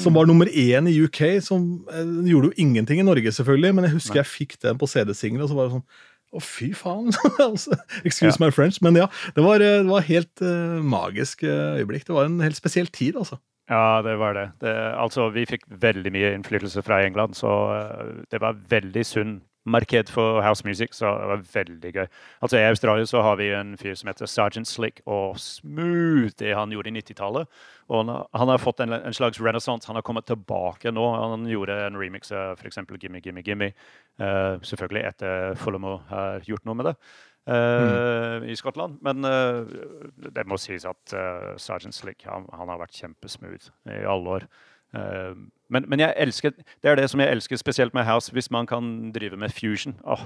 Som 0.00 0.14
var 0.16 0.24
nummer 0.24 0.46
én 0.46 0.86
i 0.88 0.94
UK. 1.04 1.42
Som 1.44 1.84
eh, 1.92 2.06
gjorde 2.30 2.52
jo 2.52 2.56
ingenting 2.56 3.00
i 3.00 3.04
Norge, 3.04 3.32
selvfølgelig, 3.32 3.74
men 3.74 3.88
jeg 3.88 3.96
husker 3.98 4.20
Nei. 4.20 4.22
jeg 4.22 4.30
fikk 4.30 4.56
den 4.62 4.78
på 4.80 4.88
CD-singel, 4.88 5.42
og 5.44 5.50
så 5.50 5.58
var 5.58 5.68
det 5.68 5.78
sånn 5.78 5.88
å, 6.32 6.40
fy 6.44 6.70
faen! 6.76 7.10
Altså, 7.50 7.76
Excuse 8.04 8.36
Ja. 8.36 8.44
my 8.44 8.50
French, 8.54 8.78
men 8.84 8.96
ja. 8.98 9.08
Det 9.36 9.42
var, 9.44 9.62
eh, 9.64 9.80
det 9.82 9.90
var 9.90 10.06
helt 10.06 10.42
uh, 10.44 10.78
magisk 10.84 11.42
eh, 11.42 11.80
øyeblikk. 11.80 12.06
Det 12.06 12.14
var 12.16 12.28
en 12.30 12.40
helt 12.44 12.58
spesiell 12.58 12.86
tid, 12.92 13.16
altså. 13.18 13.40
Ja, 13.70 14.00
det 14.02 14.16
var 14.18 14.34
det. 14.34 14.46
det. 14.62 14.74
Altså, 14.98 15.28
vi 15.34 15.44
fikk 15.46 15.62
veldig 15.70 16.10
mye 16.14 16.32
innflytelse 16.34 16.82
fra 16.82 17.02
England, 17.06 17.36
så 17.38 17.50
det 18.32 18.40
var 18.42 18.56
veldig 18.70 19.04
sunn 19.06 19.36
marked 19.64 20.08
for 20.08 20.40
house 20.42 20.64
music, 20.64 20.94
så 20.96 21.10
det 21.20 21.28
var 21.28 21.42
veldig 21.52 21.92
gøy. 21.92 22.06
Altså, 22.42 22.56
I 22.58 22.68
Australia 22.70 23.04
så 23.06 23.20
har 23.22 23.36
vi 23.36 23.50
en 23.52 23.74
fyr 23.78 23.94
som 23.94 24.08
heter 24.08 24.26
Sergeant 24.26 24.68
Slick, 24.68 25.00
og 25.06 25.36
smooth 25.38 26.32
det 26.40 26.54
han 26.56 26.72
gjorde 26.72 26.88
i 26.90 26.94
90-tallet. 26.96 27.46
Og 27.90 27.96
han, 28.00 28.08
har- 28.14 28.26
han 28.40 28.48
har 28.48 28.58
fått 28.62 28.80
en, 28.80 28.92
en 28.96 29.16
slags 29.16 29.40
renaissance. 29.40 29.86
Han 29.90 29.96
har 30.00 30.02
kommet 30.06 30.26
tilbake 30.30 30.92
nå. 30.94 31.04
Han 31.20 31.44
gjorde 31.50 31.76
en 31.86 31.98
remix 32.00 32.32
av 32.32 32.56
f.eks. 32.60 32.80
Gimme, 33.02 33.20
Gimme, 33.20 33.42
Gimme. 33.44 33.72
Uh, 34.20 34.56
selvfølgelig 34.64 35.04
etter 35.12 35.54
Fulhamo 35.60 35.98
har 36.08 36.40
gjort 36.48 36.64
noe 36.68 36.74
med 36.80 36.90
det. 36.90 36.96
eh, 37.50 38.50
i 38.52 38.56
Skottland. 38.56 38.98
Men 39.02 39.24
uh, 39.24 39.64
det 40.32 40.44
må 40.48 40.58
sies 40.60 40.84
at 40.88 41.14
uh, 41.16 41.54
Sergeant 41.60 41.94
Slick 41.96 42.24
han, 42.28 42.46
han 42.52 42.68
har 42.68 42.80
vært 42.82 42.96
kjempesmooth 43.00 43.70
i 43.90 44.02
alle 44.06 44.36
år. 44.40 44.46
Eh, 44.96 45.34
men, 45.70 45.84
men 45.88 46.00
jeg 46.00 46.14
elsker, 46.16 46.50
det 46.82 46.90
er 46.90 46.98
det 46.98 47.08
som 47.10 47.20
jeg 47.20 47.30
elsker 47.30 47.56
spesielt 47.60 47.94
med 47.94 48.04
house, 48.04 48.32
hvis 48.32 48.50
man 48.50 48.66
kan 48.66 49.12
drive 49.14 49.36
med 49.36 49.52
fusion. 49.54 49.96
Åh, 50.04 50.24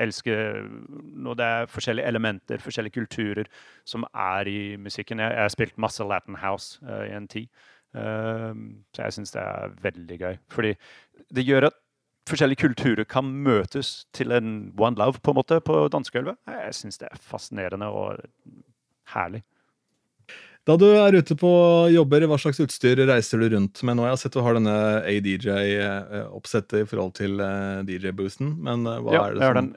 elsker 0.00 0.64
når 0.98 1.34
det 1.38 1.46
er 1.46 1.68
forskjellige 1.70 2.06
elementer, 2.06 2.62
forskjellige 2.62 2.96
kulturer 2.98 3.50
som 3.84 4.06
er 4.14 4.48
i 4.48 4.76
musikken. 4.76 5.20
Jeg 5.20 5.32
jeg 5.32 5.42
har 5.42 5.52
spilt 5.52 5.78
masse 5.78 6.04
Latin 6.04 6.40
house 6.40 6.80
uh, 6.82 7.04
i 7.04 7.14
en 7.16 7.28
tid, 7.28 7.46
uh, 7.94 8.56
så 8.94 9.02
jeg 9.04 9.12
syns 9.18 9.36
det 9.36 9.42
er 9.42 9.76
veldig 9.82 10.18
gøy. 10.18 10.36
Fordi 10.50 10.74
det 11.34 11.46
gjør 11.46 11.70
at 11.70 11.78
forskjellige 12.28 12.62
kulturer 12.62 13.04
kan 13.04 13.24
møtes 13.24 14.06
til 14.12 14.32
en 14.32 14.74
one 14.78 14.96
love 14.96 15.20
på 15.22 15.30
en 15.30 15.40
måte 15.40 15.60
på 15.60 15.88
dansegulvet. 15.92 16.36
Jeg 16.46 16.74
syns 16.74 16.98
det 16.98 17.08
er 17.10 17.22
fascinerende 17.22 17.86
og 17.86 18.18
herlig. 19.14 19.42
Da 20.70 20.76
du 20.78 20.86
er 20.86 21.16
ute 21.18 21.34
på 21.34 21.48
jobber, 21.90 22.22
hva 22.30 22.36
slags 22.38 22.60
utstyr 22.62 23.00
reiser 23.08 23.40
du 23.42 23.48
rundt 23.56 23.80
med 23.82 23.96
nå? 23.98 24.04
Jeg 24.06 24.14
har 24.14 24.18
sett 24.20 24.36
du 24.36 24.42
har 24.46 24.54
denne 24.54 24.74
ADJ-oppsettet 25.02 26.84
i 26.84 26.86
forhold 26.86 27.16
til 27.18 27.42
eh, 27.42 27.80
DJ-boosten, 27.88 28.52
men 28.62 28.86
eh, 28.86 29.00
hva 29.02 29.16
ja, 29.16 29.22
er 29.24 29.34
det 29.34 29.42
jeg 29.42 29.50
har 29.50 29.58
den 29.58 29.72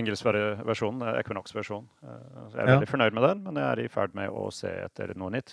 engelske 0.00 0.32
versjonen, 0.64 1.04
eh, 1.04 1.18
Equinox-versjonen. 1.20 1.90
Jeg 2.06 2.56
er 2.56 2.62
Ja. 2.62 2.68
veldig 2.70 2.88
fornøyd 2.88 3.18
med 3.18 3.26
den, 3.26 3.42
men 3.44 3.60
jeg 3.60 3.66
er 3.68 3.82
i 3.84 3.92
ferd 3.92 4.16
med 4.16 4.32
å 4.32 4.46
se 4.54 4.72
etter 4.86 5.12
noe 5.20 5.34
nytt. 5.34 5.52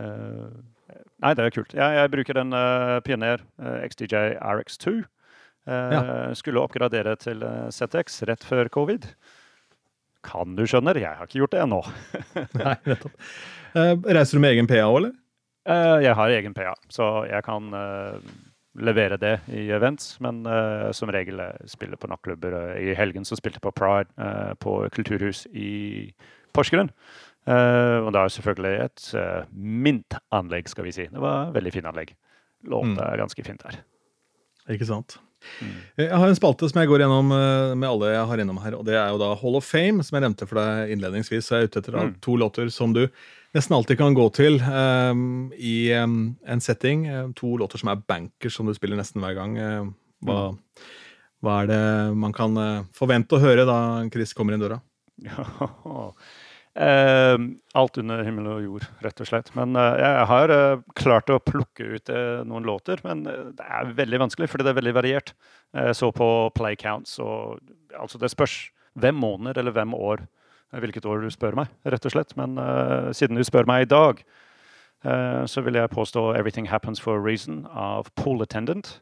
Nei, 0.00 1.34
det 1.36 1.44
er 1.44 1.52
kult. 1.52 1.76
Jeg, 1.76 1.98
jeg 2.00 2.12
bruker 2.16 2.40
den 2.40 2.56
Pioneer 3.04 3.44
XDJ 3.60 4.38
RX2. 4.40 4.96
Ja. 5.68 6.02
Skulle 6.40 6.64
oppgradere 6.64 7.18
til 7.20 7.44
ZX 7.68 8.22
rett 8.32 8.48
før 8.48 8.72
covid. 8.72 9.12
Kan 10.26 10.54
du 10.58 10.62
skjønner, 10.68 10.98
jeg 11.00 11.18
har 11.18 11.28
ikke 11.28 11.42
gjort 11.42 11.56
det 11.56 11.64
ennå. 11.64 11.80
Nei, 12.60 12.76
nettopp. 12.86 13.18
Uh, 13.72 13.94
reiser 14.04 14.38
du 14.38 14.44
med 14.44 14.54
egen 14.54 14.70
PA 14.70 14.84
òg, 14.86 14.96
eller? 15.00 15.18
Uh, 15.68 15.98
jeg 16.02 16.14
har 16.18 16.36
egen 16.36 16.54
PA, 16.54 16.72
så 16.90 17.08
jeg 17.28 17.44
kan 17.46 17.68
eh, 17.78 18.32
levere 18.82 19.18
det 19.22 19.36
i 19.54 19.68
events. 19.74 20.16
Men 20.24 20.42
uh, 20.46 20.90
som 20.94 21.10
regel 21.14 21.40
spiller 21.70 22.00
på 22.00 22.10
nattklubber. 22.10 22.56
I 22.82 22.96
helgen 22.98 23.26
så 23.28 23.38
spilte 23.38 23.60
jeg 23.60 23.66
på 23.66 23.74
Pride 23.78 24.10
uh, 24.18 24.54
på 24.58 24.80
Kulturhus 24.94 25.44
i 25.54 26.10
Porsgrunn. 26.54 26.90
Uh, 27.42 28.06
og 28.06 28.12
det 28.14 28.20
er 28.20 28.34
selvfølgelig 28.36 28.84
et 28.84 29.06
uh, 29.18 29.46
mint-anlegg, 29.50 30.68
skal 30.70 30.86
vi 30.86 30.94
si. 30.94 31.08
Det 31.10 31.22
var 31.22 31.48
et 31.48 31.56
veldig 31.56 31.72
fint 31.74 31.90
anlegg. 31.90 32.14
Låta 32.70 33.08
er 33.08 33.18
ganske 33.18 33.44
fint 33.46 33.62
der. 33.64 33.80
Ikke 34.70 34.86
sant? 34.86 35.18
Mm. 35.60 35.74
Jeg 36.02 36.18
har 36.22 36.28
en 36.28 36.38
spalte 36.38 36.68
som 36.70 36.80
jeg 36.80 36.88
går 36.90 37.02
gjennom 37.04 37.30
eh, 37.36 37.74
med 37.76 37.88
alle 37.88 38.10
jeg 38.14 38.26
har 38.30 38.42
innom 38.44 38.58
her, 38.62 38.74
og 38.78 38.84
det 38.88 38.94
er 38.98 39.08
jo 39.14 39.20
da 39.22 39.30
Hall 39.40 39.58
of 39.58 39.64
Fame, 39.68 40.02
som 40.06 40.16
jeg 40.18 40.24
nevnte 40.26 40.48
for 40.48 40.60
deg 40.60 40.92
innledningsvis. 40.96 41.46
Så 41.48 41.56
jeg 41.56 41.66
er 41.66 41.70
ute 41.72 41.82
etter 41.82 41.96
da 41.98 42.04
Mm. 42.08 42.14
to 42.24 42.36
låter 42.36 42.70
som 42.72 42.92
du 42.96 43.06
nesten 43.54 43.76
alltid 43.76 43.98
kan 43.98 44.14
gå 44.16 44.26
til 44.32 44.56
um, 44.64 45.52
i 45.58 45.92
um, 46.00 46.36
en 46.48 46.60
setting. 46.64 47.06
Eh, 47.06 47.26
to 47.36 47.56
låter 47.60 47.78
som 47.78 47.90
er 47.92 48.00
bankers, 48.08 48.54
som 48.56 48.66
du 48.66 48.74
spiller 48.74 48.96
nesten 48.96 49.20
hver 49.20 49.34
gang. 49.36 49.58
Eh, 49.58 49.84
hva, 50.24 50.38
hva 51.42 51.58
er 51.62 51.66
det 51.72 51.82
man 52.16 52.32
kan 52.32 52.56
eh, 52.56 52.84
forvente 52.96 53.36
å 53.36 53.42
høre 53.42 53.66
da 53.68 53.78
Chris 54.12 54.32
kommer 54.32 54.54
inn 54.56 54.62
døra? 54.64 54.80
Ja. 55.22 55.44
Eh, 56.72 57.38
alt 57.76 57.98
under 58.00 58.22
himmel 58.24 58.46
og 58.48 58.62
jord, 58.64 58.84
rett 59.04 59.20
og 59.20 59.28
slett. 59.28 59.50
Men 59.58 59.76
eh, 59.76 59.98
jeg 60.00 60.28
har 60.30 60.52
eh, 60.54 60.84
klart 60.96 61.32
å 61.32 61.40
plukke 61.42 61.88
ut 61.98 62.12
eh, 62.12 62.40
noen 62.48 62.64
låter, 62.68 63.02
men 63.04 63.26
eh, 63.28 63.50
det 63.58 63.66
er 63.66 63.90
veldig 63.98 64.22
vanskelig, 64.24 64.48
fordi 64.48 64.64
det 64.64 64.72
er 64.72 64.78
veldig 64.80 64.94
variert. 64.96 65.34
Jeg 65.76 65.98
så 65.98 66.08
på 66.16 66.28
play 66.56 66.78
counts, 66.80 67.18
og 67.20 67.60
altså 67.98 68.20
det 68.20 68.32
spørs 68.32 68.56
hvem 69.00 69.20
måneder 69.20 69.60
eller 69.60 69.76
hvem 69.76 69.92
år, 69.96 70.24
hvilket 70.80 71.04
år 71.08 71.20
du 71.20 71.28
spør 71.32 71.58
meg, 71.60 71.72
rett 71.84 72.08
og 72.08 72.14
slett. 72.14 72.32
Men 72.40 72.56
siden 73.16 73.36
du 73.36 73.44
spør 73.44 73.68
meg 73.68 73.84
i 73.84 73.88
dag, 73.88 74.20
så 75.48 75.60
vil 75.64 75.76
jeg 75.76 75.92
påstå 75.92 76.22
'Everything 76.32 76.68
Happens 76.68 77.00
for 77.00 77.16
a 77.16 77.20
Reason' 77.20 77.66
av 77.68 78.08
Pool 78.16 78.40
Attendant. 78.44 79.00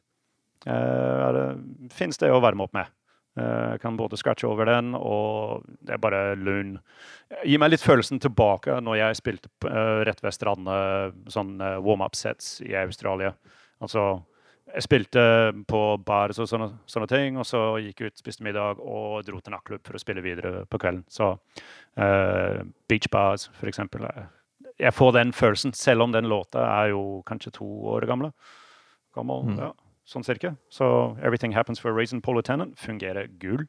Uh, 0.69 1.57
Fins 1.89 2.19
det 2.21 2.31
å 2.33 2.41
varme 2.43 2.67
opp 2.67 2.75
med? 2.77 2.91
Eh, 3.39 3.77
kan 3.79 3.97
både 3.97 4.17
scratche 4.19 4.49
over 4.49 4.67
den, 4.67 4.95
og 4.95 5.63
det 5.87 5.95
er 5.95 6.03
bare 6.03 6.23
lun. 6.35 6.75
Gi 7.47 7.59
meg 7.63 7.71
litt 7.71 7.85
følelsen 7.85 8.19
tilbake 8.23 8.81
når 8.83 8.99
jeg 8.99 9.21
spilte 9.21 9.53
eh, 9.71 10.01
rett 10.09 10.23
ved 10.25 10.35
strandene, 10.35 11.13
sånn 11.31 11.55
eh, 11.63 11.79
warm-up 11.85 12.19
sets 12.19 12.59
i 12.67 12.75
Australia. 12.81 13.31
Altså 13.81 14.25
jeg 14.71 14.87
spilte 14.87 15.23
på 15.67 15.81
bars 16.07 16.39
og 16.43 16.47
sånne, 16.51 16.69
sånne, 16.91 17.09
ting, 17.11 17.39
og 17.41 17.47
så 17.47 17.63
gikk 17.83 18.03
jeg 18.03 18.13
ut, 18.13 18.21
spiste 18.23 18.45
middag 18.47 18.79
og 18.79 19.25
dro 19.27 19.41
til 19.41 19.55
nattklubb 19.55 19.83
for 19.87 19.99
å 19.99 20.03
spille 20.03 20.23
videre 20.23 20.65
på 20.71 20.79
kvelden. 20.79 21.03
Så 21.11 21.33
uh, 21.35 22.61
beach 22.87 23.09
bars, 23.11 23.49
for 23.59 23.71
eksempel. 23.71 24.07
Jeg 24.79 24.95
får 24.95 25.17
den 25.17 25.35
følelsen, 25.35 25.75
selv 25.75 26.07
om 26.07 26.15
den 26.15 26.31
låta 26.31 26.63
er 26.69 26.93
jo 26.93 27.03
kanskje 27.27 27.57
to 27.59 27.67
år 27.97 28.07
gamle. 28.07 28.31
gammel. 29.17 29.49
Mm. 29.51 29.59
Ja, 29.59 29.73
sånn 30.11 30.27
cirka. 30.27 30.55
Så 30.73 31.17
Everything 31.23 31.55
Happens 31.55 31.81
for 31.83 31.93
a 31.93 31.95
Reason, 31.95 32.21
Paul 32.21 32.41
Lieutenant, 32.41 32.79
fungerer 32.79 33.31
gull 33.43 33.67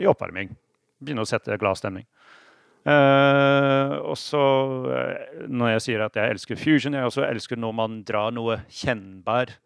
i 0.00 0.08
oppvarming. 0.10 0.56
Begynner 1.02 1.26
å 1.26 1.30
sette 1.30 1.58
glad 1.60 1.78
stemning. 1.78 2.06
Uh, 2.86 3.98
og 4.06 4.14
så, 4.18 4.40
uh, 4.86 5.46
når 5.50 5.72
jeg 5.74 5.84
sier 5.88 6.04
at 6.04 6.18
jeg 6.18 6.36
elsker 6.36 6.58
fusion, 6.60 6.94
jeg 6.94 7.08
også 7.08 7.24
elsker 7.26 7.58
når 7.58 7.72
man 7.74 8.02
drar 8.06 8.30
noe 8.34 8.60
kjennbar 8.70 9.56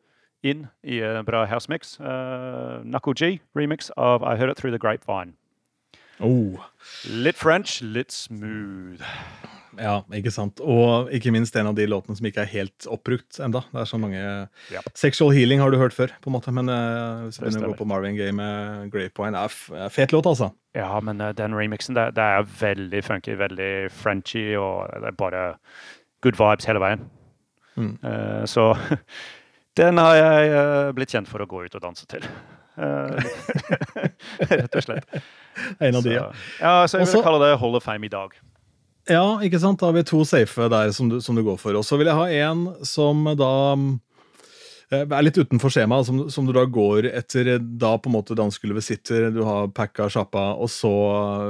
inn 0.41 0.65
i 0.81 1.03
en 1.05 1.27
bra 1.29 1.45
housemix. 1.49 1.99
Uh, 2.01 2.81
Nako 2.85 3.13
G 3.13 3.35
remix 3.57 3.93
av 4.01 4.25
I 4.25 4.39
Heard 4.41 4.55
It 4.55 4.61
Through 4.61 4.73
The 4.73 4.81
Grapevine. 4.81 5.37
Oh. 6.21 6.65
Litt 7.09 7.37
French, 7.37 7.81
litt 7.83 8.13
smooth. 8.13 9.05
Ja, 9.79 10.01
ikke 10.17 10.33
sant. 10.35 10.61
Og 10.65 11.11
ikke 11.15 11.31
minst 11.35 11.55
en 11.59 11.69
av 11.71 11.77
de 11.79 11.87
låtene 11.87 12.17
som 12.19 12.27
ikke 12.27 12.43
er 12.43 12.51
helt 12.51 12.87
oppbrukt 12.91 13.39
enda. 13.43 13.63
Det 13.71 13.83
er 13.83 13.89
så 13.89 14.01
mange 14.03 14.21
ja. 14.73 14.83
Sexual 14.99 15.31
Healing 15.37 15.63
har 15.63 15.71
du 15.71 15.79
hørt 15.79 15.95
før, 15.95 16.13
på 16.23 16.31
en 16.31 16.37
måte, 16.37 16.55
men 16.55 16.73
uh, 16.73 17.29
hvis 17.29 17.39
du 17.39 17.63
gå 17.63 17.77
på 17.79 17.87
Marvin 17.89 18.19
Gaye 18.19 18.35
med 18.35 18.91
Grapevine, 18.95 19.39
er, 19.39 19.57
en 19.87 19.95
fet 19.95 20.15
låt, 20.15 20.27
altså. 20.27 20.51
Ja, 20.77 20.91
men 21.05 21.23
uh, 21.23 21.31
den 21.37 21.55
remixen, 21.57 21.95
det, 21.99 22.11
det, 22.19 22.25
er 22.25 22.51
veldig 22.61 23.05
funky, 23.07 23.37
veldig 23.39 23.73
frenchy, 23.95 24.45
og 24.59 24.91
det 24.97 25.13
er 25.13 25.19
bare 25.19 25.45
good 26.25 26.39
vibes 26.41 26.69
hele 26.71 26.83
veien. 26.83 27.07
Mm. 27.77 27.95
Uh, 28.03 28.45
så 28.51 28.73
den 29.81 30.03
har 30.03 30.19
jeg 30.19 30.97
blitt 30.99 31.15
kjent 31.15 31.31
for 31.31 31.45
å 31.45 31.51
gå 31.51 31.67
ut 31.67 31.79
og 31.79 31.87
danse 31.87 32.11
til. 32.11 32.27
Rett 34.51 34.77
og 34.79 34.85
slett. 34.85 35.19
En 35.83 35.99
av 35.99 36.05
de, 36.07 36.15
ja. 36.15 36.29
ja 36.63 36.77
så 36.89 36.97
jeg 36.97 37.11
vil 37.11 37.19
Også, 37.19 37.25
kalle 37.27 37.43
det 37.43 37.59
Hall 37.61 37.77
of 37.77 37.85
Fame 37.85 38.09
i 38.09 38.13
dag. 38.13 38.33
Ja, 39.11 39.41
ikke 39.43 39.59
sant? 39.59 39.81
Da 39.81 39.89
har 39.89 39.97
vi 39.97 40.07
to 40.07 40.23
safe 40.29 40.69
der 40.71 40.93
som 40.95 41.09
du, 41.11 41.19
som 41.25 41.35
du 41.35 41.43
går 41.43 41.59
for. 41.59 41.75
Og 41.79 41.87
så 41.87 41.99
vil 41.99 42.11
jeg 42.11 42.19
ha 42.19 42.47
en 42.47 42.63
som 42.87 43.25
da 43.39 43.53
eh, 44.93 45.03
er 45.03 45.25
litt 45.27 45.41
utenfor 45.41 45.73
skjemaet, 45.75 46.07
som, 46.07 46.23
som, 46.31 46.47
du 46.47 46.55
da 46.55 46.63
går 46.63 47.09
etter 47.11 47.57
da 47.59 47.97
på 47.99 48.11
en 48.11 48.17
måte 48.21 48.39
dansegulvet 48.39 48.87
sitter, 48.87 49.31
du 49.35 49.43
har 49.49 49.71
packa 49.75 50.07
sjappa, 50.13 50.53
og 50.55 50.71
så 50.71 50.93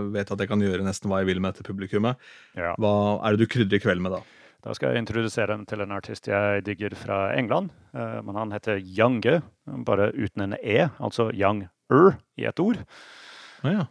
vet 0.09 0.25
jeg 0.25 0.39
at 0.39 0.45
jeg 0.45 0.53
kan 0.53 0.65
gjøre 0.65 0.87
nesten 0.87 1.13
hva 1.13 1.21
jeg 1.21 1.29
vil 1.35 1.43
med 1.45 1.53
dette 1.53 1.69
publikummet. 1.69 2.21
Ja. 2.57 2.73
Hva 2.81 2.95
er 3.21 3.37
det 3.37 3.45
du 3.45 3.53
krydrer 3.53 3.83
kvelden 3.83 4.09
med 4.09 4.17
da? 4.17 4.25
Da 4.65 4.77
skal 4.77 4.93
jeg 4.93 5.05
introdusere 5.05 5.53
dem 5.53 5.65
til 5.69 5.85
en 5.85 5.93
artist 5.97 6.29
jeg 6.29 6.65
digger 6.65 6.97
fra 6.97 7.31
England. 7.33 7.73
Uh, 7.97 8.21
men 8.25 8.37
han 8.37 8.53
heter 8.53 8.81
Younge, 8.81 9.41
bare 9.89 10.11
uten 10.13 10.45
en 10.45 10.57
E, 10.61 10.91
altså 11.01 11.31
Young-er 11.33 12.21
i 12.41 12.49
ett 12.49 12.61
ord. 12.61 12.81
Ja. 13.65 13.85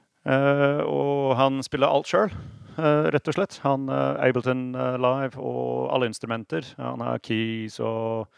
og 0.89 1.35
han 1.37 1.61
spiller 1.65 1.89
alt 1.89 2.09
sjøl. 2.09 2.31
Eh, 2.79 3.09
rett 3.13 3.27
og 3.27 3.35
slett. 3.35 3.57
Han 3.65 3.89
uh, 3.91 4.19
Ableton 4.23 4.69
uh, 4.75 4.95
Live 5.01 5.39
og 5.39 5.89
alle 5.93 6.09
instrumenter. 6.09 6.65
Han 6.79 7.03
har 7.03 7.19
keys 7.25 7.79
og 7.83 8.29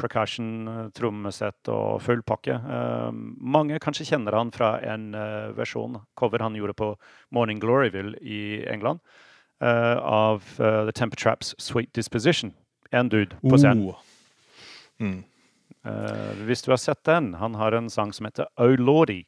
percussion, 0.00 0.88
trommesett 0.96 1.68
og 1.68 2.00
full 2.00 2.22
pakke. 2.24 2.54
mange 3.12 3.76
kanskje 3.84 4.06
kjenner 4.08 4.32
han 4.32 4.48
fra 4.50 4.70
en 4.80 5.12
versjon, 5.54 5.98
cover 6.16 6.40
han 6.40 6.56
gjorde 6.56 6.74
på 6.74 6.88
Morning 7.30 7.60
Gloryville 7.60 8.16
i 8.24 8.64
England, 8.72 9.04
av 9.60 10.48
The 10.56 10.94
Temper 10.96 11.20
Traps 11.20 11.52
Sweet 11.60 11.92
Disposition. 11.92 12.54
En 12.90 13.12
dude 13.12 13.36
på 13.44 13.60
scenen. 13.60 13.92
Uh. 13.92 14.00
Mm. 14.98 15.20
hvis 16.48 16.64
du 16.64 16.72
har 16.72 16.80
sett 16.80 17.04
den, 17.04 17.34
han 17.34 17.54
har 17.60 17.76
en 17.76 17.90
sang 17.90 18.16
som 18.16 18.26
heter 18.26 18.48
Oh 18.56 18.72
Lordy. 18.72 19.26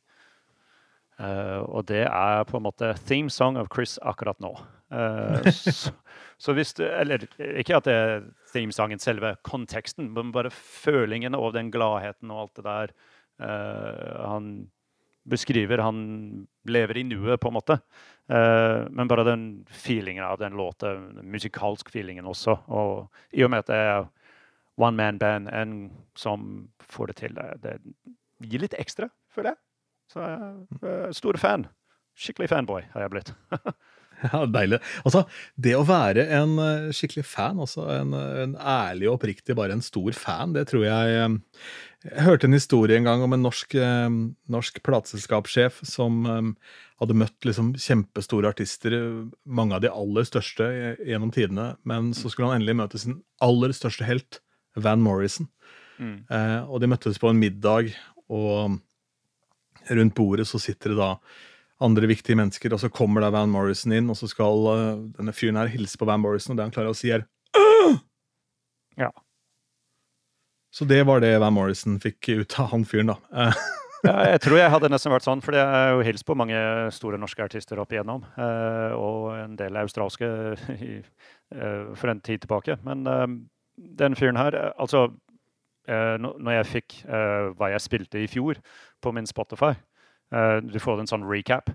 Uh, 1.14 1.62
og 1.70 1.86
det 1.86 2.08
er 2.08 2.46
på 2.48 2.58
en 2.58 2.64
måte 2.66 2.88
theme 3.06 3.30
song 3.30 3.58
of 3.60 3.68
Chris 3.74 3.98
akkurat 4.02 4.40
nå. 4.42 4.50
Uh, 4.90 5.46
så, 5.54 5.92
så, 6.38 6.54
hvis 6.56 6.74
du 6.74 6.82
Eller 6.86 7.26
ikke 7.38 7.78
at 7.78 7.86
det 7.86 7.94
er 7.94 8.24
themesangen, 8.52 8.98
selve 9.02 9.36
konteksten, 9.46 10.10
men 10.14 10.32
bare 10.34 10.50
følingen 10.50 11.36
og 11.38 11.52
den 11.54 11.70
gladheten 11.74 12.32
og 12.34 12.44
alt 12.44 12.58
det 12.58 12.66
der 12.66 12.94
uh, 13.42 14.26
han 14.32 14.48
beskriver. 15.30 15.84
Han 15.86 16.48
lever 16.66 16.98
i 17.00 17.06
nuet, 17.06 17.40
på 17.40 17.48
en 17.48 17.56
måte. 17.56 17.78
men 18.28 19.08
bare 19.08 19.24
den 19.24 19.64
feelingen 19.68 20.24
av 20.24 20.36
den 20.38 20.52
låten, 20.52 21.22
musikalsk 21.22 21.88
feelingen 21.88 22.26
også. 22.28 22.58
Og 22.68 23.08
i 23.32 23.44
og 23.44 23.50
med 23.50 23.64
at 23.64 23.70
det 23.70 23.78
er 23.86 24.04
one 24.76 24.96
man 24.96 25.18
band 25.18 25.48
en 25.48 25.90
som 26.14 26.68
får 26.80 27.06
det 27.06 27.16
til, 27.16 27.34
det, 27.34 27.48
det 27.64 28.50
gir 28.50 28.66
litt 28.66 28.76
ekstra, 28.76 29.08
føler 29.32 29.54
jeg. 29.54 29.63
Så 30.14 30.22
jeg 30.22 30.94
er 30.94 31.16
stor 31.16 31.38
fan. 31.42 31.66
Skikkelig 32.14 32.52
fanboy 32.52 32.84
har 32.94 33.06
jeg 33.06 33.14
blitt. 33.16 33.34
ja, 34.32 34.44
Deilig. 34.50 34.80
Altså, 35.04 35.24
det 35.60 35.74
å 35.76 35.86
være 35.86 36.26
en 36.38 36.54
eh, 36.62 36.92
skikkelig 36.94 37.24
fan, 37.28 37.60
altså 37.62 37.86
en, 37.92 38.14
en, 38.14 38.54
ærlig 38.58 39.08
og 39.08 39.18
oppriktig 39.18 39.56
bare 39.58 39.76
en 39.76 39.84
stor 39.84 40.14
fan, 40.16 40.54
det 40.56 40.68
tror 40.70 40.86
jeg 40.86 41.18
eh, 41.18 41.36
Jeg 42.06 42.26
hørte 42.26 42.48
en 42.48 42.56
historie 42.56 42.98
en 42.98 43.08
gang 43.08 43.24
om 43.24 43.36
en 43.36 43.44
norsk, 43.44 43.76
eh, 43.80 44.08
norsk 44.52 44.80
plateselskapssjef 44.86 45.82
som 45.88 46.24
hadde 47.02 47.16
møtt 47.18 47.46
liksom 47.46 47.72
kjempestore 47.80 48.52
artister, 48.54 48.94
mange 49.44 49.74
av 49.76 49.82
de 49.82 49.90
aller 49.90 50.26
største 50.28 50.68
gjennom 51.02 51.32
tidene, 51.34 51.72
men 51.82 52.12
så 52.16 52.30
skulle 52.30 52.52
han 52.52 52.60
endelig 52.60 52.78
møte 52.78 53.00
sin 53.02 53.18
aller 53.44 53.74
største 53.74 54.06
helt, 54.06 54.40
Van 54.74 55.02
Morrison. 55.02 55.46
Mm. 55.98 56.16
Eh, 56.26 56.60
og 56.66 56.80
de 56.82 56.90
møttes 56.90 57.18
på 57.22 57.30
en 57.30 57.38
middag, 57.38 57.92
og 58.30 58.78
rundt 59.90 60.14
bordet 60.14 60.46
så 60.48 60.60
sitter 60.62 60.94
det 60.94 61.00
da 61.00 61.10
andre 61.82 62.08
viktige 62.08 62.38
mennesker, 62.38 62.72
og 62.74 62.80
så 62.80 62.90
kommer 62.92 63.24
da 63.24 63.32
Van 63.34 63.50
Morrison 63.50 63.94
inn, 63.94 64.10
og 64.10 64.18
så 64.18 64.28
skal 64.30 64.66
uh, 64.68 65.04
denne 65.18 65.34
fyren 65.34 65.58
her 65.58 65.72
hilse 65.72 65.98
på 65.98 66.08
Van 66.08 66.22
Morrison, 66.22 66.54
og 66.54 66.60
det 66.60 66.68
han 66.68 66.74
klarer 66.74 66.94
å 66.94 66.98
si, 66.98 67.10
er 67.14 67.26
Åh! 67.58 67.96
Ja. 69.00 69.10
Så 70.74 70.86
det 70.90 71.02
var 71.06 71.22
det 71.22 71.36
Van 71.42 71.54
Morrison 71.54 71.98
fikk 72.02 72.30
ut 72.34 72.58
av 72.62 72.70
han 72.72 72.86
fyren, 72.88 73.12
da. 73.14 73.50
ja, 74.06 74.14
jeg 74.34 74.44
tror 74.46 74.58
jeg 74.58 74.70
hadde 74.74 74.90
nesten 74.92 75.14
vært 75.14 75.26
sånn, 75.26 75.42
for 75.44 75.56
jeg 75.58 75.66
har 75.66 75.94
jo 75.94 76.06
hilst 76.06 76.26
på 76.26 76.38
mange 76.38 76.58
store 76.94 77.18
norske 77.20 77.42
artister 77.44 77.82
opp 77.82 77.94
igjennom. 77.94 78.24
Uh, 78.38 78.94
og 78.98 79.18
en 79.38 79.58
del 79.58 79.78
australske 79.82 80.30
i, 80.78 80.96
uh, 81.54 81.92
for 81.98 82.10
en 82.10 82.22
tid 82.24 82.46
tilbake. 82.46 82.78
Men 82.86 83.06
den 83.98 84.14
fyren 84.18 84.38
her 84.38 84.54
Altså, 84.78 85.08
når 85.84 86.52
jeg 86.54 86.66
fikk 86.70 86.94
hva 87.58 87.68
jeg 87.68 87.82
spilte 87.84 88.22
i 88.22 88.28
fjor 88.30 88.56
på 89.04 89.12
min 89.14 89.28
Spotify. 89.28 89.74
Uh, 90.34 90.58
du 90.64 90.80
får 90.82 91.02
en 91.02 91.10
sånn 91.10 91.28
recap. 91.28 91.70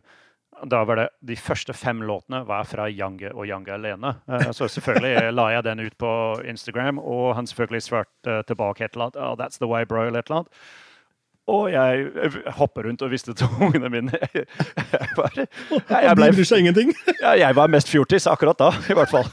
Da 0.67 0.81
var 0.83 0.99
det 0.99 1.07
De 1.23 1.37
første 1.39 1.73
fem 1.77 2.01
låtene 2.03 2.41
var 2.47 2.65
fra 2.67 2.89
Jange 2.91 3.31
og 3.31 3.47
Jange 3.47 3.77
alene. 3.77 4.15
Uh, 4.27 4.49
så 4.55 4.67
selvfølgelig 4.67 5.31
la 5.39 5.49
jeg 5.55 5.67
den 5.69 5.85
ut 5.85 5.97
på 6.01 6.11
Instagram, 6.43 6.99
og 6.99 7.33
han 7.37 7.47
selvfølgelig 7.47 7.85
svarte 7.85 8.41
tilbake 8.49 8.85
et 8.85 8.93
eller 8.93 9.09
annet. 9.09 9.23
Oh, 9.23 9.35
that's 9.39 9.61
the 9.61 9.69
way, 9.69 9.85
bro, 9.85 10.07
eller 10.07 10.23
et 10.23 10.31
eller 10.31 10.43
annet. 10.43 10.61
Og 11.49 11.71
jeg 11.71 12.09
hopper 12.59 12.85
rundt 12.85 13.01
og 13.01 13.11
visste 13.11 13.33
ungene 13.65 13.89
mine. 13.89 14.11
Jeg, 14.29 15.07
bare, 15.15 15.45
jeg, 15.89 16.15
ble, 16.15 16.57
ingenting? 16.57 16.91
Ja, 17.21 17.31
jeg 17.31 17.55
var 17.55 17.67
mest 17.67 17.89
fjortis 17.89 18.27
akkurat 18.29 18.59
da, 18.59 18.69
i 18.89 18.95
hvert 18.97 19.09
fall. 19.11 19.27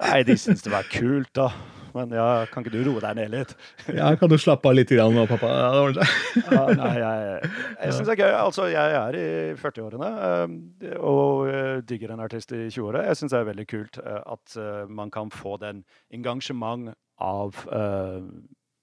Nei, 0.00 0.22
de 0.26 0.36
syntes 0.40 0.64
det 0.64 0.72
var 0.72 0.88
kult, 0.92 1.30
da. 1.36 1.50
Men 1.98 2.14
ja, 2.14 2.28
kan 2.52 2.64
ikke 2.64 2.74
du 2.74 2.80
roe 2.86 3.02
deg 3.02 3.16
ned 3.18 3.32
litt? 3.34 3.54
ja, 3.98 4.12
kan 4.18 4.30
du 4.30 4.36
slappe 4.40 4.70
av 4.70 4.76
litt 4.78 4.92
grann 4.94 5.16
nå, 5.16 5.24
pappa? 5.30 5.50
Ja, 5.50 5.68
det 5.74 5.82
ordner 5.82 6.08
seg. 6.08 6.34
ja, 6.54 6.62
nei, 6.78 6.92
jeg 7.02 7.38
jeg 7.82 7.94
syns 7.94 8.10
det 8.10 8.14
er 8.14 8.22
gøy. 8.22 8.34
Altså, 8.38 8.66
jeg 8.72 8.96
er 9.00 9.18
i 9.18 9.28
40-årene 9.58 10.10
um, 10.44 10.56
og 10.98 11.48
uh, 11.48 11.78
digger 11.88 12.14
en 12.14 12.22
artist 12.24 12.52
i 12.54 12.66
20-åra. 12.66 13.04
Jeg 13.08 13.20
syns 13.20 13.34
det 13.34 13.40
er 13.40 13.48
veldig 13.50 13.66
kult 13.70 14.00
uh, 14.02 14.20
at 14.34 14.58
uh, 14.58 14.84
man 14.90 15.10
kan 15.14 15.32
få 15.34 15.56
den 15.62 15.84
engasjement 16.14 16.94
av 17.18 17.56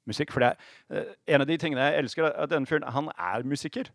musikk. 0.06 0.34
For 0.36 0.44
det 0.44 0.52
er 0.90 1.06
en 1.32 1.42
av 1.42 1.48
de 1.48 1.58
tingene 1.58 1.88
jeg 1.88 2.04
elsker, 2.04 2.28
at 2.28 2.52
denne 2.52 2.68
fyren, 2.68 2.84
han 2.92 3.08
er 3.16 3.48
musiker. 3.48 3.88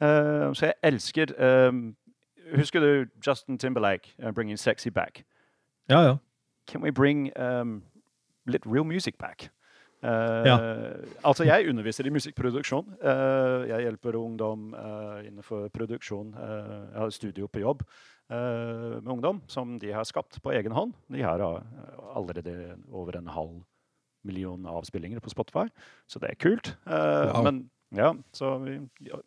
så 0.00 0.66
jeg 0.66 0.74
elsker 0.82 1.32
um, 1.68 1.94
Husker 2.54 2.80
du 2.80 3.06
Justin 3.26 3.58
Timberlake, 3.58 4.14
'Bringing 4.18 4.58
Sexy 4.58 4.88
Back'? 4.88 5.22
Ja, 5.88 6.00
ja. 6.02 6.16
Can 6.66 6.82
we 6.82 6.92
bring 6.92 7.30
um, 7.38 7.82
litt 8.50 8.66
real 8.66 8.86
music 8.86 9.18
back. 9.18 9.48
Uh, 10.04 10.44
ja. 10.46 10.56
Altså, 11.26 11.46
jeg 11.48 11.70
underviser 11.70 12.06
i 12.06 12.12
musikkproduksjon. 12.14 12.88
Uh, 13.00 13.64
jeg 13.70 13.86
hjelper 13.86 14.18
ungdom 14.20 14.68
uh, 14.76 15.22
innenfor 15.24 15.70
produksjon. 15.74 16.34
jeg 16.36 17.00
har 17.00 17.14
studio 17.14 17.48
på 17.48 17.64
jobb 17.64 17.86
med 18.26 19.06
ungdom 19.06 19.36
som 19.46 19.76
de 19.78 19.92
har 19.94 20.02
skapt 20.02 20.40
på 20.42 20.50
egen 20.50 20.72
hånd. 20.74 20.96
De 21.14 21.20
har 21.22 21.38
allerede 22.10 22.74
over 22.90 23.14
en 23.14 23.28
halv 23.30 23.60
million 24.26 24.66
avspillinger 24.66 25.22
på 25.22 25.30
Spotify, 25.30 25.68
så 26.10 26.18
det 26.18 26.32
er 26.32 26.40
kult. 26.42 26.72
Wow. 26.90 27.44
Men 27.46 27.60
ja, 27.94 28.10
så 28.34 28.56
vi, 28.64 28.80
ja. 29.06 29.20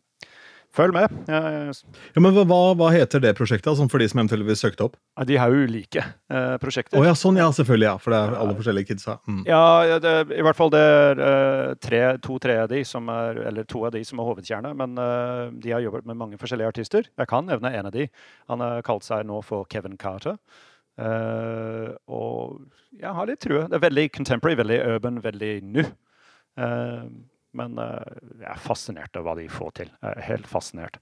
Følg 0.75 0.95
med. 0.95 1.13
Eh, 1.29 1.71
Ja, 2.15 2.21
men 2.21 2.35
hva, 2.35 2.59
hva 2.77 2.89
heter 2.93 3.21
det 3.23 3.33
prosjektet, 3.37 3.67
altså, 3.71 3.87
for 3.91 4.01
de 4.01 4.07
som 4.09 4.21
eventuelt 4.21 4.45
vil 4.47 4.57
søke 4.59 4.77
det 4.79 4.85
opp? 4.87 4.97
de 5.27 5.37
har 5.37 5.51
jo 5.51 5.65
ulike 5.67 6.01
eh, 6.03 6.55
prosjekter. 6.61 6.99
Oh, 6.99 7.05
ja, 7.05 7.13
sånn, 7.17 7.37
ja, 7.41 7.49
selvfølgelig. 7.55 7.87
ja, 7.89 7.95
For 8.01 8.13
det 8.13 8.19
er 8.19 8.37
alle 8.39 8.55
forskjellige 8.57 8.91
kidsa. 8.91 9.17
Mm. 9.27 9.43
Ja, 9.49 9.63
ja, 9.89 9.99
det, 10.03 10.15
i 10.37 10.45
hvert 10.45 10.59
fall 10.59 10.71
det 10.73 10.81
er 10.85 11.23
eh, 11.27 11.73
tre, 11.81 12.01
to-tre 12.23 12.57
av 12.63 12.69
de 12.71 12.83
som 12.87 13.09
er, 13.13 13.43
eller 13.51 13.67
to 13.69 13.83
av 13.87 13.93
de 13.95 14.03
som 14.07 14.21
er 14.21 14.29
hovedkjerne. 14.29 14.73
Men 14.79 14.97
uh, 14.99 15.49
de 15.51 15.73
har 15.75 15.83
jobbet 15.83 16.07
med 16.09 16.19
mange 16.19 16.39
forskjellige 16.41 16.73
artister. 16.73 17.09
Jeg 17.17 17.29
kan 17.29 17.47
nevne 17.49 17.73
en 17.75 17.89
av 17.89 17.95
de. 17.95 18.07
Han 18.51 18.63
har 18.63 18.85
kalt 18.85 19.07
seg 19.07 19.25
nå 19.27 19.41
for 19.45 19.67
Kevin 19.71 19.97
Carter. 19.99 20.37
Uh, 20.99 21.95
og 22.11 22.59
jeg 22.99 23.15
har 23.15 23.29
litt 23.29 23.41
trua. 23.43 23.67
Det 23.69 23.77
er 23.77 23.85
veldig 23.87 24.07
contemporary, 24.15 24.57
veldig 24.59 24.79
urban, 24.95 25.19
veldig 25.23 25.51
nu. 25.63 25.83
Eh, 26.59 27.03
men 27.57 27.77
eh, 27.81 28.15
jeg 28.43 28.49
er 28.53 28.63
fascinert 28.63 29.15
av 29.19 29.25
hva 29.27 29.35
de 29.39 29.47
får 29.51 29.75
til. 29.81 29.91
Jeg 30.01 30.15
er 30.15 30.27
helt 30.29 30.49
fascinert. 30.49 30.99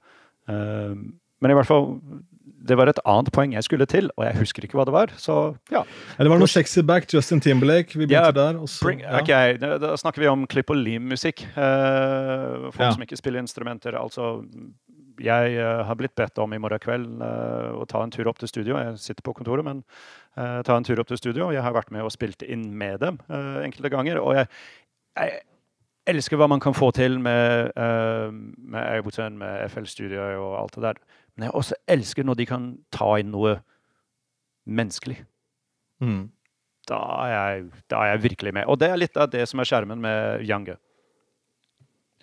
Eh, 0.50 0.94
men 1.38 1.54
i 1.54 1.56
hvert 1.58 1.70
fall, 1.70 1.92
det 2.68 2.78
var 2.80 2.90
et 2.90 3.00
annet 3.06 3.30
poeng 3.36 3.52
jeg 3.54 3.66
skulle 3.68 3.86
til, 3.90 4.10
og 4.18 4.26
jeg 4.26 4.40
husker 4.40 4.66
ikke 4.66 4.80
hva 4.80 4.88
det 4.90 4.96
var. 4.96 5.12
Så 5.22 5.36
ja. 5.74 5.84
Det 6.18 6.32
var 6.32 6.42
noe 6.42 6.50
sexy 6.50 6.82
back, 6.82 7.06
Justin 7.14 7.42
Timberlake. 7.44 7.94
Vi 7.94 8.08
begynte 8.08 8.32
Ja, 8.32 8.34
der. 8.34 8.58
Også, 8.64 8.82
Bring, 8.88 9.04
ja. 9.06 9.22
da, 9.62 9.94
snakker 10.02 10.24
vi 10.24 10.32
om 10.32 10.48
klipp 10.50 10.74
og 10.74 10.80
lim-musikk. 10.82 11.46
Uh, 11.54 12.72
folk 12.72 12.88
Ja. 12.88 12.92
som 12.96 13.06
ikke 13.06 13.20
spiller 13.20 13.44
instrumenter. 13.44 14.00
Altså, 14.02 14.42
jeg 15.22 15.58
uh, 15.62 15.84
har 15.86 15.96
blitt 15.96 16.16
bedt 16.18 16.42
om 16.42 16.54
i 16.54 16.58
morgen 16.62 16.82
kveld 16.82 17.22
uh, 17.22 17.78
å 17.78 17.86
ta 17.86 18.02
en 18.02 18.12
tur 18.14 18.28
opp 18.32 18.42
til 18.42 18.50
studio. 18.50 18.80
Jeg 18.82 18.98
sitter 18.98 19.22
på 19.26 19.36
kontoret, 19.38 19.66
men 19.66 19.84
ta 20.38 20.76
en 20.78 20.84
tur 20.86 21.00
opp 21.02 21.08
til 21.10 21.18
studio. 21.18 21.48
Jeg 21.50 21.64
har 21.66 21.74
vært 21.74 21.90
med 21.90 22.06
og 22.06 22.12
spilt 22.14 22.44
inn 22.46 22.68
med 22.78 23.00
dem 23.02 23.16
enkelte 23.66 23.90
ganger. 23.90 24.20
Og 24.22 24.36
jeg, 24.38 24.46
jeg 25.18 25.40
elsker 26.08 26.40
hva 26.40 26.48
man 26.50 26.62
kan 26.64 26.74
få 26.74 26.92
til 26.96 27.20
med, 27.20 27.72
uh, 27.78 28.32
med 28.32 28.82
Ableton, 28.82 29.38
med 29.38 29.70
FL 29.72 29.86
Studio 29.90 30.22
og 30.22 30.56
alt 30.62 30.76
det 30.76 30.84
der. 30.84 31.02
Men 31.36 31.48
jeg 31.48 31.54
også 31.60 31.78
elsker 31.88 32.24
når 32.24 32.40
de 32.40 32.46
kan 32.50 32.68
ta 32.92 33.16
inn 33.20 33.32
noe 33.32 33.60
menneskelig 34.68 35.24
Mm. 36.00 36.30
da 36.88 36.98
er, 37.26 37.32
jeg, 37.32 37.64
da 37.90 38.02
er 38.04 38.12
jeg 38.12 38.24
virkelig 38.24 38.54
med. 38.54 38.66
Og 38.70 38.78
det 38.80 38.90
er 38.92 39.00
litt 39.02 39.18
av 39.18 39.32
det 39.34 39.48
som 39.50 39.60
er 39.60 39.66
skjermen 39.66 39.98
med 40.02 40.44
Younger. 40.46 40.78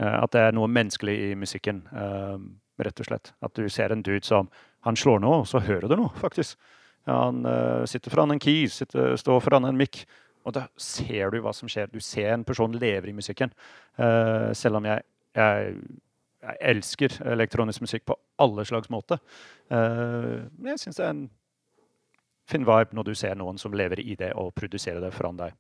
Uh, 0.01 0.23
At 0.23 0.33
det 0.33 0.41
er 0.41 0.55
noe 0.55 0.69
menneskelig 0.71 1.17
i 1.31 1.35
musikken, 1.35 1.83
uh, 1.91 2.39
rett 2.79 3.01
og 3.01 3.09
slett. 3.09 3.33
At 3.43 3.55
du 3.59 3.69
ser 3.69 3.93
en 3.93 4.03
dude 4.03 4.25
som 4.25 4.49
Han 4.85 4.97
slår 4.97 5.21
noe, 5.21 5.41
og 5.41 5.47
så 5.49 5.59
hører 5.65 5.89
du 5.89 5.97
noe, 5.97 6.13
faktisk. 6.21 6.59
Ja, 7.07 7.25
han 7.25 7.45
eh, 7.47 7.85
sitter 7.89 8.13
foran 8.13 8.31
en 8.35 8.41
key, 8.41 8.67
sitter, 8.69 9.17
står 9.17 9.41
foran 9.41 9.65
en 9.65 9.77
mic, 9.77 10.03
og 10.45 10.57
da 10.57 10.67
ser 10.81 11.33
du 11.33 11.41
hva 11.45 11.53
som 11.57 11.71
skjer. 11.71 11.91
Du 11.93 12.03
ser 12.05 12.33
en 12.35 12.45
person 12.45 12.73
lever 12.77 13.11
i 13.11 13.17
musikken. 13.17 13.53
Uh, 13.97 14.53
selv 14.57 14.81
om 14.81 14.89
jeg, 14.89 15.05
jeg, 15.37 15.75
jeg 16.45 16.61
elsker 16.75 17.17
elektronisk 17.33 17.85
musikk 17.85 18.05
på 18.11 18.19
alle 18.45 18.67
slags 18.69 18.93
måter. 18.93 19.23
Uh, 19.73 20.45
men 20.59 20.75
jeg 20.75 20.85
syns 20.85 21.01
det 21.01 21.07
er 21.07 21.15
en 21.17 21.27
fin 22.51 22.65
vibe 22.69 22.97
når 22.97 23.09
du 23.09 23.15
ser 23.17 23.37
noen 23.41 23.61
som 23.61 23.73
lever 23.77 24.03
i 24.05 24.17
det 24.21 24.35
og 24.37 24.53
produserer 24.57 25.01
det 25.01 25.15
foran 25.17 25.41
deg. 25.41 25.57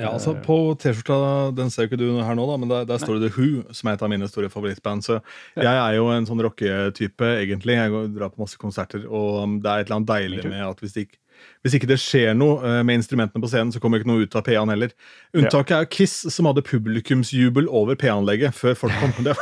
Ja, 0.00 0.14
altså 0.14 0.32
På 0.40 0.74
T-skjorta, 0.80 1.50
den 1.54 1.70
ser 1.70 1.84
jo 1.84 1.90
ikke 1.90 1.98
du 2.00 2.22
her 2.24 2.36
nå, 2.36 2.46
da, 2.48 2.56
men 2.60 2.70
der, 2.70 2.86
der 2.88 3.00
står 3.02 3.18
det 3.18 3.28
The 3.28 3.34
Who, 3.36 3.74
som 3.76 3.90
er 3.90 3.98
et 3.98 4.04
av 4.06 4.10
mine 4.10 4.28
store 4.30 4.48
favorittband. 4.52 5.04
Så 5.04 5.18
jeg 5.58 5.70
er 5.70 5.96
jo 5.98 6.06
en 6.14 6.26
sånn 6.28 6.40
rocketype, 6.46 7.28
egentlig. 7.42 7.76
Jeg 7.76 7.92
går, 7.92 8.08
drar 8.16 8.32
på 8.32 8.40
masse 8.42 8.60
konserter, 8.60 9.04
og 9.06 9.42
um, 9.44 9.58
det 9.60 9.70
er 9.70 9.82
et 9.82 9.90
eller 9.90 10.00
annet 10.00 10.12
deilig 10.12 10.44
med 10.46 10.64
at 10.64 10.80
hvis 10.80 10.96
det 10.96 11.06
ikke 11.06 11.20
hvis 11.64 11.74
ikke 11.76 11.88
det 11.90 11.98
skjer 12.00 12.32
noe 12.38 12.60
eh, 12.64 12.78
med 12.86 13.00
instrumentene 13.00 13.42
på 13.42 13.50
scenen, 13.50 13.72
så 13.74 13.80
kommer 13.82 14.00
ikke 14.00 14.08
noe 14.08 14.24
ut 14.24 14.36
av 14.38 14.44
PA-en 14.46 14.72
heller. 14.72 14.94
Unntaket 15.36 15.74
er 15.76 15.88
Kiss, 15.92 16.14
som 16.32 16.48
hadde 16.48 16.64
publikumsjubel 16.64 17.68
over 17.68 17.98
PA-anlegget 18.00 18.56
før 18.56 18.78
folk 18.78 18.96
kom. 19.02 19.12
Det, 19.26 19.34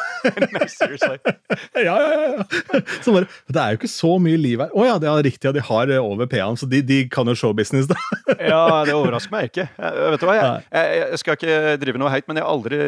Nei, 0.51 0.67
seriously. 0.73 1.21
ja, 1.87 1.95
ja, 1.95 2.19
ja. 2.25 2.81
Så 3.05 3.15
bare, 3.15 3.29
det 3.47 3.63
er 3.63 3.75
jo 3.75 3.79
ikke 3.79 3.93
så 3.93 4.17
mye 4.23 4.41
liv 4.41 4.65
her. 4.65 4.75
Å 4.75 4.89
ja, 4.89 4.97
det 5.03 5.11
er 5.11 5.23
riktig, 5.29 5.47
ja, 5.47 5.55
de 5.55 5.63
har 5.69 5.95
eh, 5.95 6.03
over 6.03 6.27
PA-en, 6.31 6.59
så 6.59 6.67
de, 6.71 6.83
de 6.83 7.05
kan 7.13 7.29
jo 7.31 7.37
showbusiness, 7.39 7.87
da. 7.91 7.99
Ja, 8.35 8.63
det 8.89 8.97
overrasker 8.97 9.35
meg 9.35 9.53
ikke. 9.53 9.69
Jeg, 9.79 10.11
vet 10.17 10.25
du 10.25 10.29
hva, 10.29 10.37
jeg, 10.41 10.67
jeg, 10.75 11.01
jeg 11.05 11.23
skal 11.23 11.39
ikke 11.39 11.79
drive 11.85 12.03
noe 12.03 12.13
heit, 12.13 12.27
men 12.27 12.41
jeg 12.41 12.47
har 12.49 12.59
aldri, 12.59 12.83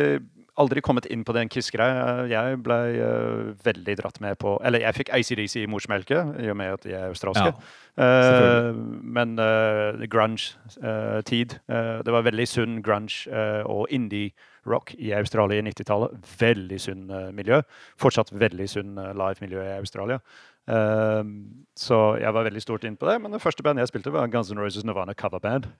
aldri 0.61 0.83
kommet 0.85 1.09
inn 1.11 1.25
på 1.27 1.35
den 1.37 1.49
Kiss-greia. 1.53 2.27
Jeg 2.31 2.61
ble 2.65 2.79
uh, 3.01 3.51
veldig 3.65 3.97
dratt 4.03 4.21
med 4.21 4.39
på 4.41 4.59
Eller 4.65 4.85
jeg 4.85 4.99
fikk 5.01 5.13
ACDC 5.17 5.63
i 5.63 5.69
morsmelket, 5.71 6.35
i 6.45 6.51
og 6.53 6.59
med 6.61 6.77
at 6.77 6.85
de 6.85 6.95
er 6.97 7.09
australske. 7.09 7.51
Ja, 7.51 8.11
uh, 8.71 8.77
men 9.03 9.35
uh, 9.41 10.01
grunge-tid 10.11 11.57
Det 11.71 12.13
var 12.15 12.25
veldig 12.25 12.47
sunn 12.49 12.81
grunge 12.85 13.31
eh, 13.31 13.63
og 13.67 13.91
indie-rock 13.91 14.95
i 14.99 15.13
Australia 15.17 15.61
i 15.61 15.67
90-tallet. 15.67 16.17
Veldig 16.41 16.81
sunn 16.81 17.11
eh, 17.11 17.29
miljø. 17.37 17.61
Fortsatt 18.01 18.33
veldig 18.33 18.69
sunn 18.71 18.99
live-miljø 19.19 19.63
i 19.65 19.77
Australia. 19.79 20.21
Eh, 20.71 21.23
så 21.79 22.01
jeg 22.21 22.37
var 22.37 22.49
veldig 22.49 22.65
stort 22.65 22.87
inn 22.89 22.99
på 23.01 23.09
det. 23.11 23.21
Men 23.23 23.37
det 23.37 23.43
første 23.43 23.65
bandet 23.67 23.87
jeg 23.87 23.95
spilte, 23.95 24.15
var 24.15 24.31
Guns 24.33 24.53
N' 24.53 24.61
Roses 24.61 24.87
Nirvana 24.87 25.15
coverband. 25.15 25.71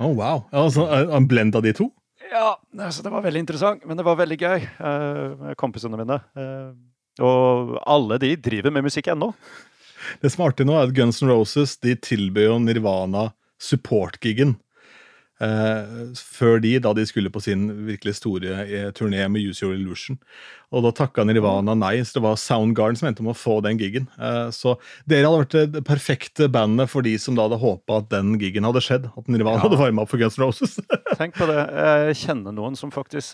Oh, 0.00 0.10
wow. 0.16 0.46
Altså, 0.52 0.86
En 1.14 1.28
blend 1.28 1.56
av 1.56 1.62
de 1.62 1.72
to? 1.76 1.90
Ja, 2.30 2.54
så 2.90 3.02
det 3.02 3.10
var 3.10 3.24
veldig 3.24 3.42
interessant, 3.42 3.84
men 3.88 3.98
det 3.98 4.06
var 4.06 4.18
veldig 4.20 4.38
gøy 4.38 4.62
eh, 4.62 5.50
kompisene 5.58 5.98
mine. 5.98 6.20
Eh, 6.38 6.70
og 7.26 7.74
alle 7.90 8.20
de 8.22 8.34
driver 8.38 8.72
med 8.74 8.86
musikk 8.86 9.10
ennå. 9.12 9.32
Det 10.22 10.30
smarte 10.32 10.64
nå 10.64 10.76
er 10.78 10.88
at 10.88 10.94
Guns 10.96 11.20
N' 11.22 11.30
Roses 11.30 11.74
de 11.82 11.96
tilbød 11.98 12.46
jo 12.46 12.58
Nirvana 12.62 13.30
support-gigen. 13.60 14.54
Eh, 15.40 16.10
før 16.20 16.58
de, 16.60 16.74
da 16.84 16.90
de 16.92 17.06
skulle 17.08 17.30
på 17.32 17.40
sin 17.40 17.62
virkelig 17.86 18.18
store 18.18 18.58
eh, 18.66 18.90
turné 18.92 19.22
med 19.32 19.40
Use 19.40 19.64
Your 19.64 19.72
Illusion. 19.72 20.18
Og 20.70 20.84
da 20.84 20.90
takka 20.94 21.24
Nirvana 21.26 21.72
nei, 21.74 21.96
så 22.06 22.18
det 22.18 22.22
var 22.26 22.36
Soundgarden 22.38 22.98
som 23.00 23.08
endte 23.08 23.24
med 23.24 23.32
å 23.32 23.38
få 23.40 23.56
den 23.64 23.80
gigen. 23.80 24.04
Eh, 24.20 24.50
så 24.54 24.74
dere 25.08 25.30
hadde 25.30 25.40
vært 25.46 25.72
det 25.74 25.82
perfekte 25.88 26.50
bandet 26.52 26.92
for 26.92 27.02
de 27.06 27.14
som 27.18 27.38
da 27.38 27.48
hadde 27.48 27.58
håpa 27.62 28.02
at 28.02 28.10
den 28.12 28.36
gigen 28.42 28.68
hadde 28.68 28.84
skjedd. 28.84 29.08
At 29.16 29.32
Nirvana 29.32 29.56
Ja. 29.56 29.64
hadde 29.64 29.80
varma 29.80 30.04
opp 30.04 30.12
for 30.12 30.20
Guns 30.20 30.36
N' 30.38 30.44
Roses. 30.44 30.76
Tenk 31.20 31.40
på 31.40 31.48
det. 31.48 31.58
Jeg 31.72 32.20
kjenner 32.26 32.54
noen 32.54 32.76
som 32.78 32.92
faktisk 32.94 33.32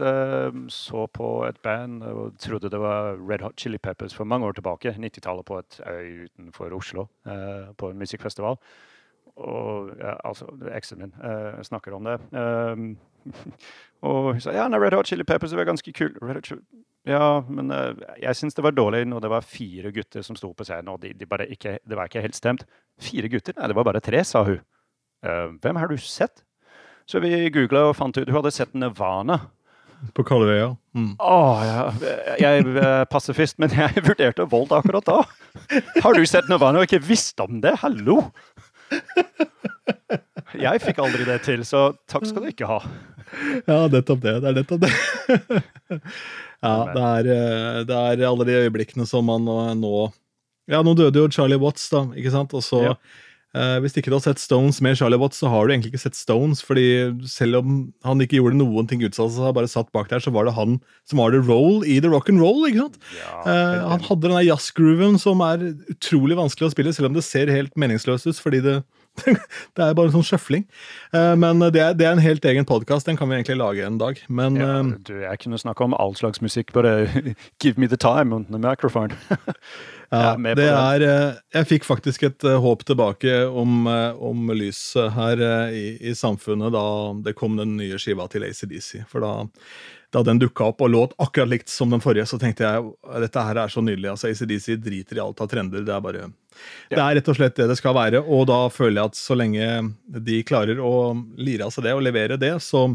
så 0.72 1.06
på 1.12 1.30
et 1.50 1.58
band 1.66 2.06
og 2.06 2.38
trodde 2.42 2.70
det 2.72 2.80
var 2.80 3.18
Red 3.18 3.42
Hot 3.44 3.58
Chili 3.60 3.78
Peppers 3.82 4.14
for 4.14 4.24
mange 4.24 4.46
år 4.46 4.56
tilbake. 4.60 4.94
90-tallet 4.96 5.44
på 5.46 5.58
et 5.58 5.80
øy 5.82 6.28
utenfor 6.30 6.72
Oslo, 6.78 7.08
på 7.26 7.90
en 7.90 7.98
musikkfestival. 8.00 8.56
Og 9.36 9.90
ja, 10.00 10.14
altså, 10.24 10.48
eksen 10.72 11.02
min 11.02 11.12
uh, 11.20 11.60
snakker 11.64 11.92
om 11.92 12.08
det. 12.08 12.16
Um, 12.32 12.96
og 14.06 14.32
hun 14.32 14.40
sa 14.40 14.54
ja, 14.56 14.64
nei, 14.72 14.80
Red 14.80 14.96
Hot 14.96 15.10
Chili 15.10 15.26
Peppers 15.28 15.52
det 15.52 15.60
var 15.60 15.68
ganske 15.68 15.92
kul. 15.92 16.14
Red 16.22 16.40
Hot 16.40 16.52
ja, 17.06 17.44
men 17.46 17.70
uh, 17.70 17.92
jeg 18.18 18.34
syns 18.34 18.56
det 18.56 18.64
var 18.66 18.74
dårlig 18.74 19.04
når 19.06 19.22
det 19.22 19.30
var 19.30 19.44
fire 19.46 19.92
gutter 19.94 20.24
som 20.26 20.38
sto 20.38 20.50
på 20.56 20.64
scenen, 20.66 20.90
og 20.90 21.04
de, 21.04 21.12
de 21.14 21.28
bare 21.28 21.46
ikke, 21.52 21.76
det 21.86 21.98
var 21.98 22.10
ikke 22.10 22.24
helt 22.24 22.38
stemt. 22.38 22.64
Fire 22.98 23.30
gutter? 23.30 23.54
Nei, 23.58 23.68
det 23.70 23.76
var 23.78 23.86
bare 23.86 24.02
tre, 24.02 24.24
sa 24.26 24.42
hun. 24.48 24.58
Uh, 25.26 25.52
hvem 25.62 25.78
har 25.78 25.92
du 25.92 26.00
sett? 26.00 26.42
Så 27.06 27.22
vi 27.22 27.30
googla 27.54 27.84
og 27.86 27.94
fant 27.94 28.16
ut 28.18 28.26
Hun 28.26 28.40
hadde 28.40 28.50
sett 28.54 28.74
Nirvana. 28.74 29.38
på 30.12 30.24
Kalvøya. 30.26 30.74
Mm. 30.94 31.14
Åh, 31.18 31.60
ja. 31.64 31.84
Jeg 32.40 32.64
er 32.66 33.04
pasifist, 33.08 33.56
men 33.58 33.70
jeg 33.78 34.02
vurderte 34.04 34.44
vold 34.50 34.74
akkurat 34.74 35.06
da. 35.06 35.22
Har 36.02 36.18
du 36.18 36.26
sett 36.26 36.50
Nirvana 36.50 36.82
og 36.82 36.88
ikke 36.88 37.04
visst 37.06 37.40
om 37.40 37.62
det? 37.62 37.78
Hallo! 37.80 38.18
Jeg 40.56 40.80
fikk 40.80 41.00
aldri 41.04 41.26
det 41.28 41.40
til, 41.44 41.64
så 41.68 41.90
takk 42.08 42.24
skal 42.28 42.46
du 42.46 42.48
ikke 42.48 42.68
ha. 42.70 42.78
Ja, 43.66 43.86
nettopp 43.92 44.22
det. 44.22 44.36
Det 44.40 44.48
er 44.50 44.56
nettopp 44.56 44.84
det. 44.86 44.92
ja, 46.64 46.74
det 46.94 47.02
er, 47.02 47.28
eh, 47.34 47.80
det 47.88 47.98
er 47.98 48.24
alle 48.28 48.46
de 48.48 48.56
øyeblikkene 48.62 49.06
som 49.08 49.26
man 49.28 49.44
nå, 49.44 49.58
nå 49.76 49.92
Ja, 50.70 50.80
nå 50.82 50.96
døde 50.98 51.20
jo 51.20 51.28
Charlie 51.30 51.58
Watts, 51.60 51.90
da, 51.92 52.06
ikke 52.16 52.32
sant? 52.34 52.54
Og 52.56 52.64
så 52.64 52.82
Ja. 52.88 52.94
Eh, 53.56 53.76
Hvis 53.82 53.96
ikke 53.96 54.12
du 54.12 54.16
har 54.18 54.24
sett 54.24 54.42
Stones 54.42 54.80
med 54.84 54.98
Charlie 54.98 55.18
Watts, 55.20 55.40
så 55.40 55.50
har 55.52 55.66
du 55.66 55.72
egentlig 55.74 55.94
ikke 55.94 56.04
sett 56.04 56.18
Stones. 56.18 56.62
fordi 56.64 56.86
selv 57.30 57.60
om 57.62 57.78
han 58.06 58.20
ikke 58.22 58.38
gjorde 58.38 58.60
noen 58.60 58.88
ting 58.90 59.02
ut 59.04 59.16
av 59.18 59.30
seg, 59.32 59.54
bare 59.56 59.70
satt 59.70 59.90
bak 59.96 60.10
der, 60.12 60.22
så 60.22 60.32
var 60.34 60.46
det 60.46 60.56
han 60.56 60.78
som 61.08 61.22
var 61.22 61.34
the 61.34 61.40
role 61.40 61.86
i 61.86 61.98
the 62.00 62.10
rock 62.12 62.28
and 62.32 62.42
roll. 62.42 62.66
ikke 62.68 62.86
sant? 62.86 63.00
Eh, 63.46 63.80
han 63.86 64.04
hadde 64.08 64.28
den 64.28 64.46
jazzgrooven 64.46 65.18
som 65.22 65.42
er 65.46 65.72
utrolig 65.92 66.38
vanskelig 66.38 66.70
å 66.70 66.74
spille, 66.76 66.94
selv 66.96 67.10
om 67.10 67.18
det 67.18 67.26
ser 67.26 67.52
helt 67.52 67.74
meningsløst 67.80 68.28
ut, 68.28 68.42
fordi 68.42 68.62
det, 68.64 68.76
det 69.26 69.82
er 69.82 69.96
bare 69.96 70.10
en 70.10 70.16
sånn 70.18 70.28
sjøfling. 70.30 70.68
Eh, 71.16 71.34
men 71.40 71.64
det 71.64 71.82
er, 71.82 71.96
det 71.98 72.08
er 72.08 72.16
en 72.16 72.24
helt 72.24 72.44
egen 72.44 72.68
podkast, 72.68 73.08
den 73.08 73.18
kan 73.18 73.30
vi 73.30 73.40
egentlig 73.40 73.60
lage 73.60 73.86
en 73.86 74.00
dag. 74.02 74.20
Men 74.28 74.60
ja, 74.60 74.80
du, 74.84 75.14
jeg 75.24 75.44
kunne 75.44 75.60
snakke 75.60 75.86
om 75.86 75.96
all 75.96 76.16
slags 76.18 76.44
musikk, 76.44 76.74
bare 76.76 77.08
give 77.62 77.80
me 77.80 77.88
the 77.88 78.00
time 78.00 78.36
on 78.36 78.48
the 78.50 78.60
microphone. 78.60 79.16
Ja, 80.12 80.36
det 80.38 80.68
er, 80.70 81.02
eh, 81.02 81.38
jeg 81.56 81.68
fikk 81.70 81.86
faktisk 81.86 82.26
et 82.28 82.44
eh, 82.46 82.60
håp 82.62 82.84
tilbake 82.86 83.40
om, 83.48 83.86
eh, 83.90 84.22
om 84.22 84.52
lyset 84.54 85.10
her 85.16 85.42
i, 85.74 85.86
i 85.98 86.14
samfunnet 86.14 86.74
da 86.74 86.86
det 87.26 87.34
kom 87.38 87.58
den 87.58 87.76
nye 87.80 87.98
skiva 87.98 88.28
til 88.30 88.46
ACDC. 88.46 89.02
For 89.10 89.24
da, 89.24 89.32
da 90.14 90.22
den 90.26 90.40
dukka 90.40 90.70
opp 90.70 90.84
og 90.86 90.92
låt 90.94 91.16
akkurat 91.22 91.50
likt 91.50 91.72
som 91.72 91.90
den 91.90 92.04
forrige, 92.04 92.28
så 92.30 92.38
tenkte 92.38 92.68
jeg 92.68 93.22
dette 93.24 93.46
her 93.48 93.62
er 93.64 93.72
så 93.72 93.82
nydelig. 93.82 94.12
altså 94.12 94.30
ACDC 94.30 94.78
driter 94.84 95.18
i 95.18 95.24
alt 95.24 95.42
av 95.42 95.50
trender. 95.50 95.82
Det 95.86 95.94
er 95.94 96.04
bare 96.04 96.28
Det 96.88 97.02
er 97.02 97.18
rett 97.18 97.32
og 97.32 97.38
slett 97.40 97.58
det 97.58 97.68
det 97.72 97.78
skal 97.80 97.96
være. 97.98 98.22
Og 98.22 98.46
da 98.46 98.60
føler 98.70 99.00
jeg 99.00 99.12
at 99.12 99.18
så 99.18 99.38
lenge 99.38 99.66
de 100.06 100.42
klarer 100.46 100.78
å 100.78 100.94
lire 101.36 101.66
av 101.66 101.74
seg 101.74 101.88
det 101.88 101.98
og 101.98 102.06
levere 102.06 102.38
det, 102.38 102.54
så 102.62 102.86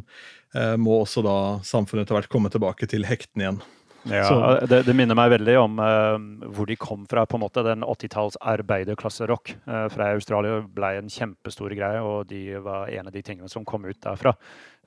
eh, 0.55 0.77
må 0.79 1.01
også 1.01 1.25
da 1.27 1.37
samfunnet 1.67 2.07
etter 2.07 2.21
hvert 2.21 2.31
komme 2.31 2.53
tilbake 2.53 2.87
til 2.87 3.05
hektene 3.09 3.47
igjen. 3.47 3.63
Ja, 4.09 4.59
det, 4.65 4.81
det 4.87 4.95
minner 4.97 5.17
meg 5.17 5.31
veldig 5.35 5.55
om 5.61 5.79
uh, 5.81 6.47
hvor 6.55 6.69
de 6.69 6.77
kom 6.79 7.03
fra. 7.09 7.25
på 7.29 7.37
en 7.37 7.43
måte, 7.43 7.63
Den 7.65 7.85
80-talls 7.85 8.37
arbeiderklasserock 8.41 9.53
uh, 9.67 9.87
fra 9.93 10.11
Australia 10.15 10.61
ble 10.65 10.93
en 10.99 11.11
kjempestor 11.11 11.73
greie, 11.77 12.01
og 12.01 12.29
de 12.31 12.57
var 12.63 12.89
en 12.89 13.11
av 13.11 13.13
de 13.13 13.21
tingene 13.25 13.49
som 13.51 13.65
kom 13.67 13.85
ut 13.85 13.99
derfra. 14.01 14.33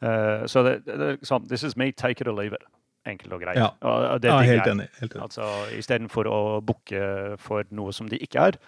Uh, 0.02 0.46
så 0.50 0.64
det, 0.66 0.80
det, 0.88 0.98
er 1.12 1.20
sånn, 1.26 1.46
This 1.50 1.66
is 1.66 1.78
me, 1.78 1.92
take 1.92 2.24
it 2.24 2.30
or 2.30 2.36
leave 2.36 2.58
it. 2.58 2.66
Enkelt 3.06 3.36
og 3.36 3.42
greit. 3.44 3.60
Ja. 3.60 3.70
Og, 3.84 4.24
Ja, 4.24 4.38
helt 4.40 4.66
enig. 4.70 4.88
Helt 4.98 5.12
enig. 5.12 5.24
Altså, 5.26 5.48
Istedenfor 5.76 6.28
å 6.30 6.38
booke 6.64 7.36
for 7.42 7.68
noe 7.76 7.92
som 7.92 8.08
de 8.08 8.18
ikke 8.24 8.48
er, 8.50 8.58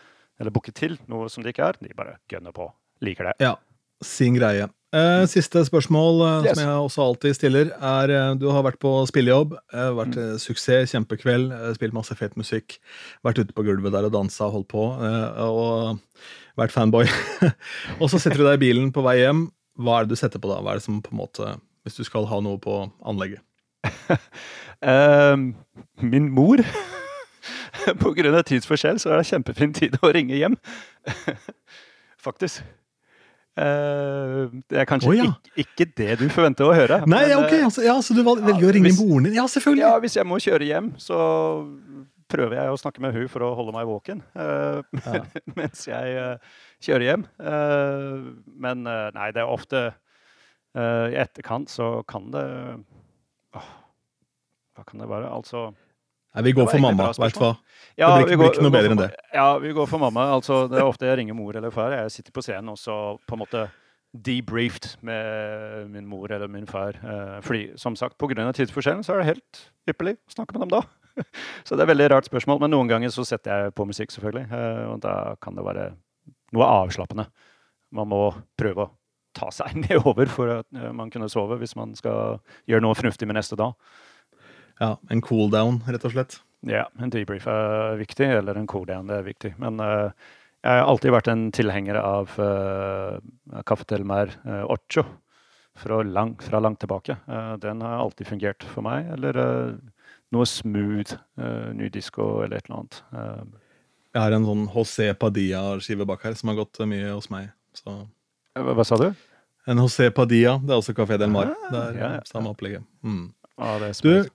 eller 0.40 0.52
booke 0.52 0.74
til 0.76 0.98
noe 1.08 1.30
som 1.32 1.44
de 1.44 1.54
ikke 1.54 1.70
er, 1.72 1.78
de 1.80 1.96
bare 1.96 2.18
gønner 2.30 2.52
på. 2.56 2.68
Liker 3.04 3.30
det. 3.30 3.38
Ja, 3.44 3.56
sin 4.04 4.36
greie. 4.36 4.68
Eh, 4.96 5.24
siste 5.28 5.60
spørsmål 5.66 6.22
eh, 6.24 6.46
Yes. 6.46 6.56
som 6.56 6.62
jeg 6.62 6.84
også 6.86 7.02
alltid 7.04 7.34
stiller, 7.36 7.72
er 7.74 8.12
eh, 8.14 8.34
Du 8.40 8.46
har 8.48 8.62
vært 8.64 8.78
på 8.80 8.92
spillejobb, 9.10 9.56
vært 9.72 10.16
mm. 10.16 10.38
suksess, 10.40 10.94
kjempekveld, 10.94 11.52
spilt 11.76 11.96
masse 11.96 12.14
fet 12.16 12.36
musikk, 12.36 12.78
vært 13.26 13.42
ute 13.42 13.52
på 13.52 13.66
gulvet 13.66 13.92
der 13.92 14.08
og 14.08 14.14
dansa 14.14 14.46
og 14.46 14.54
holdt 14.56 14.68
på, 14.72 14.86
og 15.44 15.98
vært 16.56 16.72
fanboy. 16.72 17.04
og 18.00 18.08
så 18.08 18.18
setter 18.22 18.40
du 18.40 18.46
deg 18.46 18.56
i 18.56 18.64
bilen 18.68 18.92
på 18.94 19.04
vei 19.04 19.18
hjem. 19.20 19.50
Hva 19.76 19.98
er 20.00 20.06
det 20.06 20.16
du 20.16 20.20
setter 20.22 20.40
på 20.40 20.48
da? 20.48 20.62
Hva 20.64 20.72
er 20.72 20.80
det 20.80 20.86
som 20.86 21.02
på 21.04 21.12
en 21.12 21.20
måte 21.20 21.50
Hvis 21.84 21.98
du 21.98 22.04
skal 22.06 22.24
ha 22.30 22.38
noe 22.40 22.60
på 22.62 22.86
anlegget? 23.04 23.44
Eh, 24.84 25.36
min 26.04 26.26
mor 26.36 26.60
På 28.02 28.10
grunn 28.12 28.34
av 28.36 28.42
tidsforskjell 28.44 28.98
så 29.00 29.14
er 29.14 29.22
det 29.22 29.30
kjempefin 29.30 29.72
tid 29.72 29.96
å 30.04 30.10
ringe 30.12 30.36
hjem. 30.36 30.58
Faktisk. 32.20 32.60
Eh, 33.56 34.52
det 34.68 34.82
er 34.82 34.88
kanskje 34.88 35.08
oh, 35.08 35.14
ja. 35.16 35.26
ikke, 35.30 35.62
ikke 35.64 35.86
det 35.96 36.18
du 36.20 36.26
forventer 36.32 36.68
å 36.68 36.74
høre. 36.76 36.98
Nei, 37.08 37.22
men, 37.30 37.38
ok, 37.40 37.54
eh, 37.56 37.64
altså, 37.64 37.84
ja, 37.86 37.94
Så 38.04 38.12
du 38.12 38.20
velger 38.20 38.44
velger 38.44 38.68
å 38.68 38.72
ringe 38.76 38.90
hvis- 38.90 39.00
moren 39.00 39.28
din? 39.28 39.36
Ja, 39.38 39.46
selvfølgelig! 39.48 39.84
Ja, 39.86 39.92
hvis 40.02 40.16
jeg 40.18 40.28
må 40.28 40.40
kjøre 40.44 40.68
hjem, 40.68 40.90
så 41.00 41.20
prøver 42.28 42.58
jeg 42.58 42.68
å 42.74 42.76
snakke 42.76 43.00
med 43.00 43.14
hun 43.14 43.28
for 43.32 43.46
å 43.46 43.54
holde 43.54 43.72
meg 43.72 43.86
våken 43.86 44.20
uh, 44.34 44.82
Ja. 45.06 45.22
mens 45.58 45.84
jeg 45.86 46.16
uh, 46.18 46.36
kjører 46.82 47.04
hjem. 47.06 47.24
Uh, 47.38 48.34
men 48.44 48.82
nei, 48.82 49.30
det 49.32 49.44
er 49.44 49.52
ofte 49.52 49.86
I 50.76 51.16
etterkant 51.16 51.70
så 51.72 52.02
kan 52.04 52.26
det 52.34 52.44
Hva 53.54 54.84
kan 54.84 55.00
det 55.00 55.08
være? 55.08 55.30
Altså 55.30 55.70
Nei, 56.36 56.44
vi 56.44 56.52
går 56.52 56.68
for 56.68 56.84
mamma, 56.84 57.08
veit 57.16 57.34
du 57.34 57.40
hva. 57.40 57.54
Ja, 57.96 58.10
Det 58.18 58.26
blir 58.26 58.34
vi 58.34 58.36
blir 58.42 58.50
ikke 58.52 58.64
noe 58.66 58.74
bedre 58.74 58.90
for 58.90 58.94
enn 58.94 59.00
det. 59.00 59.08
Ja, 59.32 59.46
vi 59.62 59.72
går 59.72 59.86
for 59.88 60.02
mamma. 60.02 60.26
Altså, 60.34 60.66
det 60.68 60.82
er 60.82 60.84
ofte 60.84 61.08
jeg 61.08 61.16
ringer 61.22 61.36
mor 61.38 61.56
eller 61.56 61.72
far. 61.72 61.94
Jeg 61.96 62.12
sitter 62.12 62.34
på 62.36 62.44
scenen 62.44 62.74
og 62.74 62.76
så 62.76 62.96
på 63.24 63.38
en 63.38 63.40
måte 63.40 63.62
debriefed 64.12 64.98
med 65.04 65.88
min 65.94 66.06
mor 66.08 66.32
eller 66.32 66.48
min 66.52 66.66
far. 66.68 66.98
Eh, 67.00 67.40
fordi 67.44 67.70
som 67.80 67.96
sagt, 67.96 68.18
pga. 68.18 68.52
tidsforskjellen 68.52 69.04
så 69.04 69.14
er 69.14 69.22
det 69.22 69.30
helt 69.32 69.62
ypperlig 69.88 70.16
å 70.16 70.36
snakke 70.36 70.56
med 70.56 70.66
dem 70.66 70.74
da. 70.76 70.82
så 71.64 71.74
det 71.74 71.80
er 71.80 71.86
et 71.86 71.92
veldig 71.94 72.10
rart 72.12 72.28
spørsmål, 72.28 72.60
men 72.60 72.74
noen 72.76 72.92
ganger 72.92 73.12
så 73.12 73.24
setter 73.24 73.64
jeg 73.64 73.74
på 73.76 73.88
musikk, 73.88 74.12
selvfølgelig. 74.12 74.46
eh, 74.52 74.84
og 74.92 75.00
da 75.00 75.34
kan 75.40 75.56
det 75.56 75.64
være 75.64 75.90
noe 76.52 76.70
avslappende. 76.84 77.26
Man 77.96 78.12
må 78.12 78.22
prøve 78.58 78.84
å 78.84 78.92
ta 79.36 79.50
seg 79.52 79.76
nedover 79.86 80.28
for 80.32 80.58
at 80.60 80.68
eh, 80.76 80.92
man 80.92 81.10
kunne 81.12 81.30
sove 81.32 81.58
hvis 81.60 81.76
man 81.78 81.96
skal 81.96 82.42
gjøre 82.68 82.84
noe 82.84 82.98
fornuftig 82.98 83.28
med 83.28 83.40
neste 83.40 83.58
dag. 83.58 83.72
Ja, 84.80 84.96
En 85.10 85.22
cool 85.24 85.50
down, 85.50 85.80
rett 85.88 86.04
og 86.04 86.12
slett. 86.12 86.40
Ja, 86.66 86.86
en 87.00 87.10
debrief 87.12 87.46
er 87.46 87.96
viktig, 88.00 88.26
eller 88.40 88.58
en 88.58 88.66
cooldown, 88.66 89.06
det 89.08 89.20
er 89.20 89.26
viktig. 89.28 89.52
Men 89.62 89.78
uh, 89.80 90.10
jeg 90.64 90.80
har 90.80 90.88
alltid 90.90 91.12
vært 91.14 91.28
en 91.30 91.44
tilhenger 91.54 91.98
av 92.00 92.32
uh, 92.42 93.18
Kaffe 93.68 93.86
til 93.88 94.04
mer 94.08 94.32
uh, 94.48 94.64
Ocho 94.72 95.04
fra, 95.78 96.00
lang, 96.02 96.34
fra 96.42 96.58
langt 96.64 96.80
tilbake. 96.82 97.18
Uh, 97.28 97.54
den 97.62 97.84
har 97.84 98.00
alltid 98.02 98.26
fungert 98.32 98.66
for 98.72 98.82
meg. 98.86 99.06
Eller 99.14 99.38
eh, 99.42 99.76
noe 100.34 100.46
smooth, 100.48 101.12
ny 101.76 101.86
disko 101.92 102.24
eller 102.44 102.58
et 102.58 102.66
eller 102.66 102.80
annet. 102.80 102.96
Eh, 103.12 103.42
Jeg 104.16 104.22
har 104.24 104.34
en 104.34 104.46
sånn 104.48 104.64
José 104.72 105.10
Padilla-skive 105.14 106.06
bak 106.08 106.24
her 106.26 106.34
som 106.34 106.50
har 106.50 106.56
gått 106.64 106.80
mye 106.88 107.12
hos 107.12 107.28
meg. 107.30 107.52
Så 107.76 107.94
hva, 108.56 108.86
sa 108.88 108.96
du? 108.98 109.10
En 109.68 109.78
José 109.84 110.08
Padilla, 110.16 110.56
det 110.64 110.72
er 110.72 110.80
også 110.80 110.96
Café 110.96 111.18
Del 111.20 111.30
Mar. 111.30 111.52
Ah, 111.52 111.68
det 111.70 111.82
er 111.84 112.00
ja, 112.00 112.10
ja. 112.16 112.24
samme 112.26 112.50
opplegget. 112.56 112.82
Mm. 113.04 113.28
Ah, 113.60 113.76
det 113.82 113.92
er 113.92 113.94
Du, 114.00 114.00
smooth. 114.00 114.32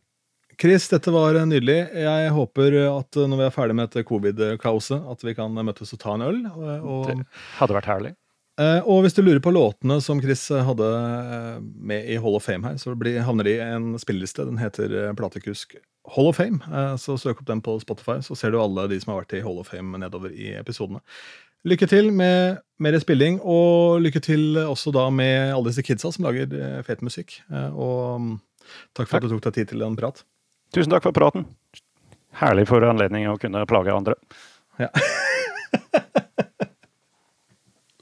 Chris, 0.62 0.86
dette 0.91 1.12
var 1.14 1.36
eh, 1.39 1.45
nydelig. 1.49 1.78
Jeg 2.05 2.32
håper 2.36 2.76
at 2.86 3.18
eh, 3.18 3.28
når 3.30 3.39
vi 3.39 3.45
er 3.47 3.53
ferdig 3.55 3.76
med 3.78 3.89
dette 3.89 4.05
covid-kaoset, 4.07 4.99
at 5.09 5.24
vi 5.26 5.34
kan 5.38 5.55
møtes 5.57 5.93
og 5.95 6.01
ta 6.03 6.16
en 6.18 6.26
øl. 6.28 6.41
Og, 6.53 6.89
og, 6.95 7.07
Det 7.09 7.16
hadde 7.59 7.78
vært 7.80 7.89
herlig. 7.89 8.12
eh, 8.62 8.80
og 8.86 9.01
hvis 9.05 9.18
du 9.18 9.24
lurer 9.26 9.41
på 9.41 9.53
låtene 9.55 9.97
som 10.05 10.22
Chris 10.22 10.43
hadde 10.53 10.89
eh, 11.38 11.62
med 11.91 12.09
i 12.14 12.20
Hall 12.22 12.38
of 12.38 12.45
Fame 12.45 12.68
her, 12.70 12.78
så 12.82 12.93
blir, 12.99 13.22
havner 13.26 13.47
de 13.49 13.55
i 13.57 13.64
en 13.66 13.95
spilleliste. 14.01 14.45
Den 14.49 14.62
heter 14.62 14.93
eh, 15.07 15.14
Platekusk 15.18 15.78
Hall 16.16 16.30
of 16.30 16.38
Fame. 16.38 16.62
Eh, 16.70 16.93
så 17.01 17.18
søk 17.22 17.41
opp 17.41 17.47
den 17.49 17.62
på 17.66 17.80
Spotify, 17.82 18.20
så 18.26 18.38
ser 18.38 18.53
du 18.53 18.59
alle 18.62 18.86
de 18.91 18.99
som 19.01 19.14
har 19.16 19.24
vært 19.24 19.38
i 19.39 19.41
Hall 19.45 19.62
of 19.62 19.72
Fame 19.74 19.97
nedover 20.01 20.34
i 20.34 20.53
episodene. 20.59 21.01
Lykke 21.70 21.86
til 21.86 22.07
med 22.09 22.57
mer 22.82 22.95
spilling, 23.01 23.36
og 23.45 23.99
lykke 24.01 24.22
til 24.26 24.57
også 24.64 24.89
da 24.95 25.03
med 25.14 25.51
alle 25.53 25.70
disse 25.70 25.84
kidsa 25.86 26.09
som 26.14 26.26
lager 26.26 26.53
eh, 26.57 26.80
fet 26.88 27.01
musikk. 27.05 27.39
Eh, 27.53 27.70
og 27.74 28.22
mm, 28.22 28.32
takk 28.97 29.09
for 29.09 29.18
Takk. 29.18 29.26
at 29.26 29.30
du 29.30 29.36
tok 29.38 29.43
deg 29.49 29.57
tid 29.59 29.74
til 29.76 29.86
en 29.86 29.97
prat. 29.97 30.24
Tusen 30.74 30.92
takk 30.94 31.04
for 31.04 31.16
praten. 31.16 31.46
Herlig 32.42 32.68
for 32.70 32.84
anledning 32.88 33.28
å 33.30 33.38
kunne 33.40 33.66
plage 33.68 33.94
andre. 33.94 34.16
Ja. 34.80 34.92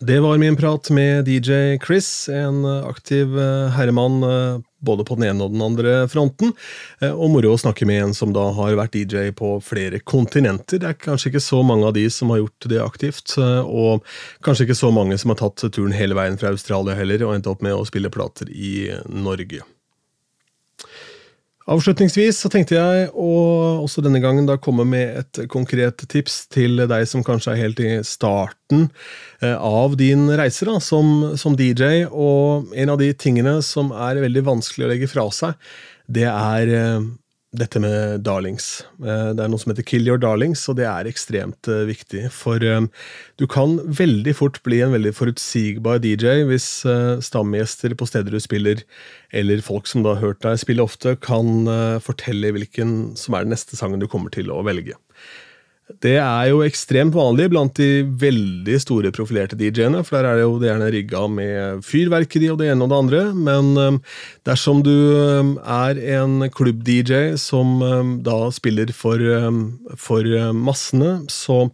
Det 0.02 0.20
var 0.20 0.38
min 0.38 0.56
prat 0.56 0.90
med 0.90 1.28
DJ 1.28 1.78
Chris, 1.86 2.30
en 2.30 2.66
aktiv 2.66 3.40
eh, 3.40 3.70
herremann 3.70 4.24
eh, 4.24 4.60
både 4.80 5.04
på 5.04 5.18
den 5.20 5.26
ene 5.28 5.44
og 5.44 5.52
den 5.52 5.62
andre 5.66 5.96
fronten. 6.08 6.54
Eh, 7.02 7.12
Og 7.12 7.34
moro 7.34 7.52
å 7.52 7.60
snakke 7.60 7.84
med 7.86 8.04
en 8.06 8.16
som 8.16 8.32
da 8.32 8.46
har 8.56 8.78
vært 8.80 8.96
DJ 8.96 9.34
på 9.36 9.58
flere 9.60 10.00
kontinenter. 10.00 10.80
Det 10.80 10.88
er 10.88 10.96
kanskje 11.04 11.34
ikke 11.34 11.44
så 11.44 11.60
mange 11.68 11.90
av 11.90 11.98
de 12.00 12.06
som 12.16 12.32
har 12.32 12.40
gjort 12.40 12.70
det 12.72 12.80
aktivt, 12.80 13.36
og 13.68 14.08
kanskje 14.48 14.70
ikke 14.70 14.80
så 14.80 14.94
mange 14.96 15.20
som 15.20 15.36
har 15.36 15.42
tatt 15.44 15.68
turen 15.68 15.92
hele 15.92 16.16
veien 16.16 16.40
fra 16.40 16.54
Australia 16.56 16.96
heller, 16.96 17.28
og 17.28 17.36
endt 17.36 17.52
opp 17.52 17.68
med 17.68 17.76
å 17.76 17.84
spille 17.90 18.14
plater 18.14 18.48
i 18.56 18.94
Norge. 19.12 19.68
Avslutningsvis 21.70 22.40
så 22.42 22.50
tenkte 22.50 22.78
jeg 22.80 23.10
å 23.14 23.32
også 23.84 24.02
denne 24.02 24.22
gangen 24.24 24.48
da 24.50 24.56
komme 24.58 24.88
med 24.90 25.20
et 25.22 25.40
konkret 25.54 26.02
tips 26.10 26.48
til 26.50 26.82
deg 26.90 27.06
som 27.10 27.22
kanskje 27.26 27.54
er 27.54 27.62
helt 27.62 27.82
i 27.84 27.92
starten 28.08 28.88
eh, 29.44 29.54
av 29.54 29.94
din 30.00 30.26
reise 30.40 30.66
da, 30.66 30.80
som, 30.82 31.36
som 31.38 31.58
DJ. 31.60 32.08
Og 32.10 32.74
en 32.74 32.94
av 32.96 32.98
de 33.02 33.12
tingene 33.14 33.60
som 33.66 33.94
er 33.94 34.22
veldig 34.24 34.46
vanskelig 34.48 34.88
å 34.88 34.92
legge 34.96 35.12
fra 35.12 35.28
seg, 35.36 35.70
det 36.10 36.26
er 36.32 36.74
eh, 36.74 37.06
dette 37.56 37.80
med 37.82 38.22
darlings. 38.22 38.84
Eh, 39.02 39.34
Det 39.34 39.42
er 39.42 39.50
noe 39.50 39.60
som 39.62 39.72
heter 39.72 39.86
Kill 39.86 40.08
Your 40.08 40.20
Darlings, 40.22 40.62
og 40.70 40.78
det 40.78 40.86
er 40.86 41.10
ekstremt 41.10 41.68
eh, 41.68 41.88
viktig. 41.90 42.28
For 42.34 42.62
eh, 42.62 42.86
du 43.42 43.48
kan 43.50 43.80
veldig 43.82 44.36
fort 44.38 44.62
bli 44.64 44.82
en 44.86 44.94
veldig 44.94 45.14
forutsigbar 45.18 46.00
DJ 46.04 46.44
hvis 46.50 46.70
stamgjester 47.26 47.96
på 47.98 48.08
steder 48.08 48.36
du 48.36 48.40
spiller, 48.44 48.84
eller 49.34 49.64
folk 49.66 49.90
som 49.90 50.04
da 50.06 50.14
har 50.14 50.30
hørt 50.30 50.44
deg 50.46 50.62
spille 50.62 50.86
ofte, 50.86 51.16
kan 51.22 51.66
fortelle 52.04 52.52
hvilken 52.54 53.16
som 53.18 53.36
er 53.36 53.46
den 53.46 53.54
neste 53.56 53.78
sangen 53.80 54.02
du 54.02 54.08
kommer 54.08 54.34
til 54.34 54.52
å 54.54 54.62
velge. 54.66 54.98
Det 55.98 56.16
er 56.22 56.50
jo 56.52 56.60
ekstremt 56.62 57.16
vanlig 57.18 57.48
blant 57.50 57.74
de 57.80 58.04
veldig 58.22 58.76
store 58.84 59.10
profilerte 59.16 59.58
DJ-ene, 59.58 60.04
for 60.06 60.20
der 60.20 60.28
er 60.30 60.38
det 60.38 60.44
jo 60.46 60.60
gjerne 60.62 60.90
rigga 60.94 61.24
med 61.34 61.82
fyrverkeri 61.88 62.52
og 62.54 62.60
det 62.62 62.70
ene 62.70 62.86
og 62.86 62.92
det 62.92 63.00
andre. 63.00 63.24
Men 63.34 63.98
dersom 64.46 64.84
du 64.86 64.94
er 64.94 66.02
en 66.20 66.46
klubb-DJ 66.54 67.34
som 67.42 67.82
da 68.26 68.38
spiller 68.54 68.94
for, 68.94 69.24
for 69.98 70.30
massene, 70.54 71.24
så 71.34 71.66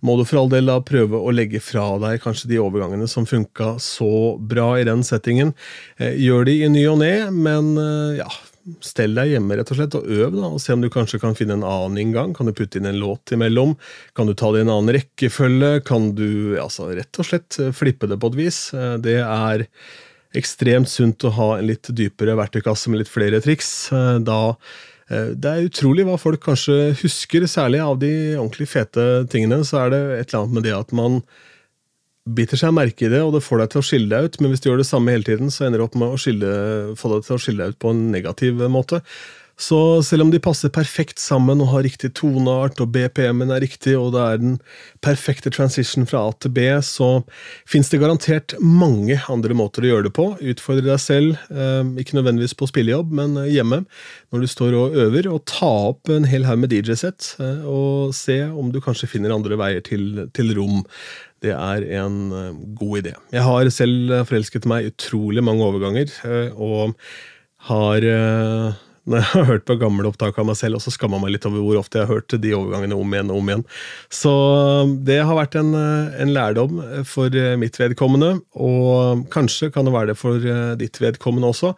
må 0.00 0.16
du 0.16 0.24
for 0.24 0.42
all 0.42 0.52
del 0.52 0.70
da 0.70 0.78
prøve 0.84 1.18
å 1.20 1.34
legge 1.34 1.60
fra 1.62 1.90
deg 2.00 2.22
kanskje 2.22 2.52
de 2.52 2.60
overgangene 2.62 3.08
som 3.10 3.26
funka 3.28 3.74
så 3.82 4.38
bra 4.38 4.70
i 4.78 4.86
den 4.88 5.02
settingen. 5.06 5.52
Eh, 5.98 6.14
Gjør 6.22 6.46
de 6.48 6.54
i 6.62 6.70
ny 6.72 6.84
og 6.90 7.00
ne, 7.02 7.14
men 7.34 7.74
ja, 8.18 8.28
Stell 8.84 9.14
deg 9.16 9.32
hjemme 9.32 9.56
rett 9.58 9.70
og 9.72 9.78
slett 9.78 9.94
og 9.98 10.08
øv, 10.10 10.34
da, 10.34 10.48
og 10.52 10.60
se 10.62 10.74
om 10.74 10.82
du 10.82 10.88
kanskje 10.92 11.20
kan 11.22 11.36
finne 11.38 11.56
en 11.56 11.64
annen 11.66 11.98
inngang. 12.02 12.34
Kan 12.36 12.48
du 12.48 12.54
putte 12.56 12.80
inn 12.80 12.88
en 12.90 12.98
låt 13.00 13.32
imellom? 13.34 13.76
Kan 14.18 14.28
du 14.28 14.34
ta 14.38 14.50
det 14.52 14.62
i 14.62 14.66
en 14.66 14.72
annen 14.74 14.94
rekkefølge? 14.98 15.70
Kan 15.88 16.10
du 16.18 16.58
altså, 16.60 16.90
rett 16.98 17.20
og 17.20 17.28
slett 17.28 17.58
eh, 17.62 17.72
flippe 17.76 18.10
det 18.10 18.20
på 18.20 18.30
et 18.32 18.38
vis? 18.42 18.60
Eh, 18.76 18.96
Det 19.04 19.18
er 19.24 19.64
ekstremt 20.36 20.90
sunt 20.92 21.24
å 21.24 21.32
ha 21.38 21.48
en 21.56 21.66
litt 21.70 21.88
dypere 21.96 22.36
verktøykasse 22.38 22.92
med 22.92 23.02
litt 23.02 23.12
flere 23.12 23.40
triks. 23.44 23.72
Eh, 23.96 24.18
Da 24.26 24.40
det 25.08 25.48
er 25.48 25.64
utrolig 25.64 26.04
hva 26.04 26.18
folk 26.20 26.42
kanskje 26.44 26.90
husker, 27.00 27.46
særlig 27.48 27.78
av 27.80 27.94
de 27.96 28.10
ordentlig 28.36 28.66
fete 28.68 29.24
tingene. 29.32 29.62
Så 29.64 29.78
er 29.80 29.94
det 29.94 30.00
et 30.18 30.26
eller 30.34 30.42
annet 30.42 30.56
med 30.58 30.66
det 30.68 30.74
at 30.76 30.92
man 30.92 31.22
biter 32.36 32.60
seg 32.60 32.74
merke 32.76 33.06
i 33.06 33.12
det, 33.12 33.22
og 33.24 33.34
det 33.36 33.44
får 33.46 33.62
deg 33.62 33.72
til 33.72 33.80
å 33.82 33.88
skille 33.88 34.12
deg 34.12 34.28
ut, 34.28 34.38
men 34.42 34.52
hvis 34.52 34.64
du 34.64 34.70
gjør 34.70 34.82
det 34.82 34.88
samme 34.88 35.14
hele 35.14 35.26
tiden, 35.26 35.52
så 35.54 35.66
ender 35.66 35.82
du 35.82 35.88
opp 35.88 35.98
med 35.98 36.14
å 36.14 36.20
skille, 36.20 36.54
få 36.98 37.12
deg 37.14 37.26
til 37.26 37.36
å 37.36 37.42
skille 37.42 37.64
deg 37.64 37.76
ut 37.76 37.82
på 37.84 37.92
en 37.94 38.08
negativ 38.14 38.64
måte. 38.72 39.02
Så 39.58 39.78
selv 40.06 40.22
om 40.22 40.30
de 40.30 40.38
passer 40.38 40.70
perfekt 40.70 41.18
sammen 41.18 41.58
og 41.58 41.72
har 41.72 41.82
riktig 41.82 42.12
toneart, 42.14 42.78
og 42.78 42.92
BPM-en 42.94 43.50
er 43.50 43.64
riktig, 43.64 43.96
og 43.98 44.12
det 44.14 44.22
er 44.22 44.38
den 44.38 44.54
perfekte 45.02 45.50
transition 45.50 46.06
fra 46.06 46.20
A 46.28 46.34
til 46.38 46.52
B, 46.54 46.68
så 46.86 47.08
fins 47.66 47.90
det 47.90 47.98
garantert 47.98 48.54
mange 48.62 49.18
andre 49.26 49.56
måter 49.58 49.82
å 49.82 49.90
gjøre 49.90 50.06
det 50.06 50.14
på. 50.14 50.28
Utfordre 50.54 50.86
deg 50.86 51.02
selv, 51.02 51.42
eh, 51.50 51.82
ikke 51.98 52.20
nødvendigvis 52.20 52.54
på 52.54 52.70
spillejobb, 52.70 53.10
men 53.18 53.34
hjemme, 53.50 53.82
når 54.30 54.46
du 54.46 54.50
står 54.54 54.78
og 54.78 54.94
øver, 54.94 55.26
og 55.32 55.42
ta 55.50 55.72
opp 55.90 56.14
en 56.14 56.30
hel 56.30 56.46
haug 56.46 56.62
med 56.62 56.70
DJ-sett, 56.70 57.34
eh, 57.42 57.66
og 57.66 58.14
se 58.14 58.44
om 58.46 58.70
du 58.70 58.78
kanskje 58.80 59.10
finner 59.10 59.34
andre 59.34 59.58
veier 59.58 59.82
til, 59.82 60.28
til 60.38 60.54
rom. 60.54 60.84
Det 61.44 61.54
er 61.54 61.86
en 62.00 62.18
god 62.78 62.98
idé. 63.02 63.14
Jeg 63.34 63.46
har 63.46 63.70
selv 63.70 64.12
forelsket 64.26 64.66
meg 64.66 64.90
utrolig 64.90 65.44
mange 65.44 65.64
overganger, 65.66 66.10
og 66.58 66.98
har 67.68 68.06
når 69.08 69.22
jeg 69.22 69.28
har 69.30 69.46
hørt 69.48 69.64
på 69.64 69.78
gamle 69.80 70.10
opptak 70.10 70.36
av 70.36 70.48
meg 70.50 70.58
selv, 70.58 70.76
og 70.76 70.84
så 70.84 70.92
skamma 70.92 71.20
meg 71.22 71.32
litt 71.32 71.46
over 71.48 71.62
hvor 71.64 71.78
ofte 71.80 72.00
jeg 72.00 72.08
har 72.08 72.18
hørt 72.18 72.34
de 72.42 72.52
overgangene 72.56 72.98
om 72.98 73.14
igjen 73.14 73.32
og 73.32 73.40
om 73.40 73.52
igjen. 73.52 73.64
Så 74.12 74.32
det 75.06 75.22
har 75.22 75.38
vært 75.38 75.56
en, 75.60 75.72
en 75.72 76.34
lærdom 76.34 76.82
for 77.08 77.32
mitt 77.62 77.78
vedkommende, 77.80 78.34
og 78.52 79.24
kanskje 79.32 79.70
kan 79.72 79.88
det 79.88 79.94
være 79.94 80.12
det 80.12 80.18
for 80.20 80.50
ditt 80.82 81.00
vedkommende 81.00 81.54
også. 81.54 81.72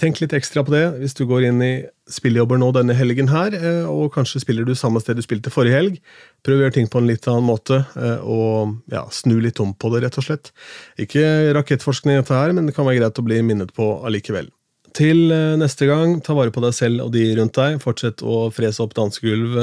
Tenk 0.00 0.22
litt 0.22 0.32
ekstra 0.36 0.64
på 0.64 0.72
det 0.72 0.86
hvis 1.02 1.18
du 1.18 1.26
går 1.28 1.50
inn 1.50 1.60
i 1.64 1.74
spillejobber 2.12 2.60
nå 2.60 2.68
denne 2.76 2.94
helgen 2.96 3.30
her, 3.32 3.56
og 3.88 4.12
kanskje 4.14 4.42
spiller 4.44 4.66
du 4.68 4.74
samme 4.78 5.00
sted 5.02 5.18
du 5.18 5.24
spilte 5.24 5.52
forrige 5.52 5.78
helg. 5.78 6.00
Prøv 6.46 6.60
å 6.60 6.64
gjøre 6.66 6.76
ting 6.76 6.88
på 6.92 7.00
en 7.00 7.08
litt 7.08 7.28
annen 7.30 7.48
måte, 7.48 7.82
og 8.22 8.76
ja, 8.92 9.06
snu 9.14 9.38
litt 9.42 9.60
om 9.64 9.72
på 9.74 9.92
det, 9.94 10.02
rett 10.04 10.18
og 10.20 10.26
slett. 10.26 10.52
Ikke 11.00 11.24
rakettforskning 11.56 12.20
dette 12.20 12.36
her, 12.36 12.52
men 12.56 12.68
det 12.68 12.76
kan 12.76 12.88
være 12.88 13.00
greit 13.00 13.22
å 13.22 13.26
bli 13.26 13.40
minnet 13.46 13.72
på 13.76 13.88
allikevel. 14.06 14.50
Til 14.92 15.32
neste 15.56 15.88
gang, 15.88 16.18
ta 16.20 16.36
vare 16.36 16.52
på 16.52 16.60
deg 16.64 16.76
selv 16.76 17.06
og 17.06 17.14
de 17.16 17.24
rundt 17.38 17.56
deg. 17.56 17.80
Fortsett 17.80 18.20
å 18.20 18.44
frese 18.52 18.84
opp 18.84 18.92
dansegulv 18.98 19.56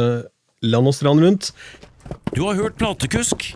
land 0.65 0.91
og 0.91 0.97
strand 0.97 1.21
rundt. 1.21 1.51
Du 2.33 2.41
har 2.47 2.57
hørt 2.57 2.79
Platekusk, 2.81 3.51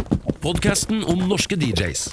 podkasten 0.45 1.01
om 1.09 1.25
norske 1.29 1.57
DJs. 1.57 2.11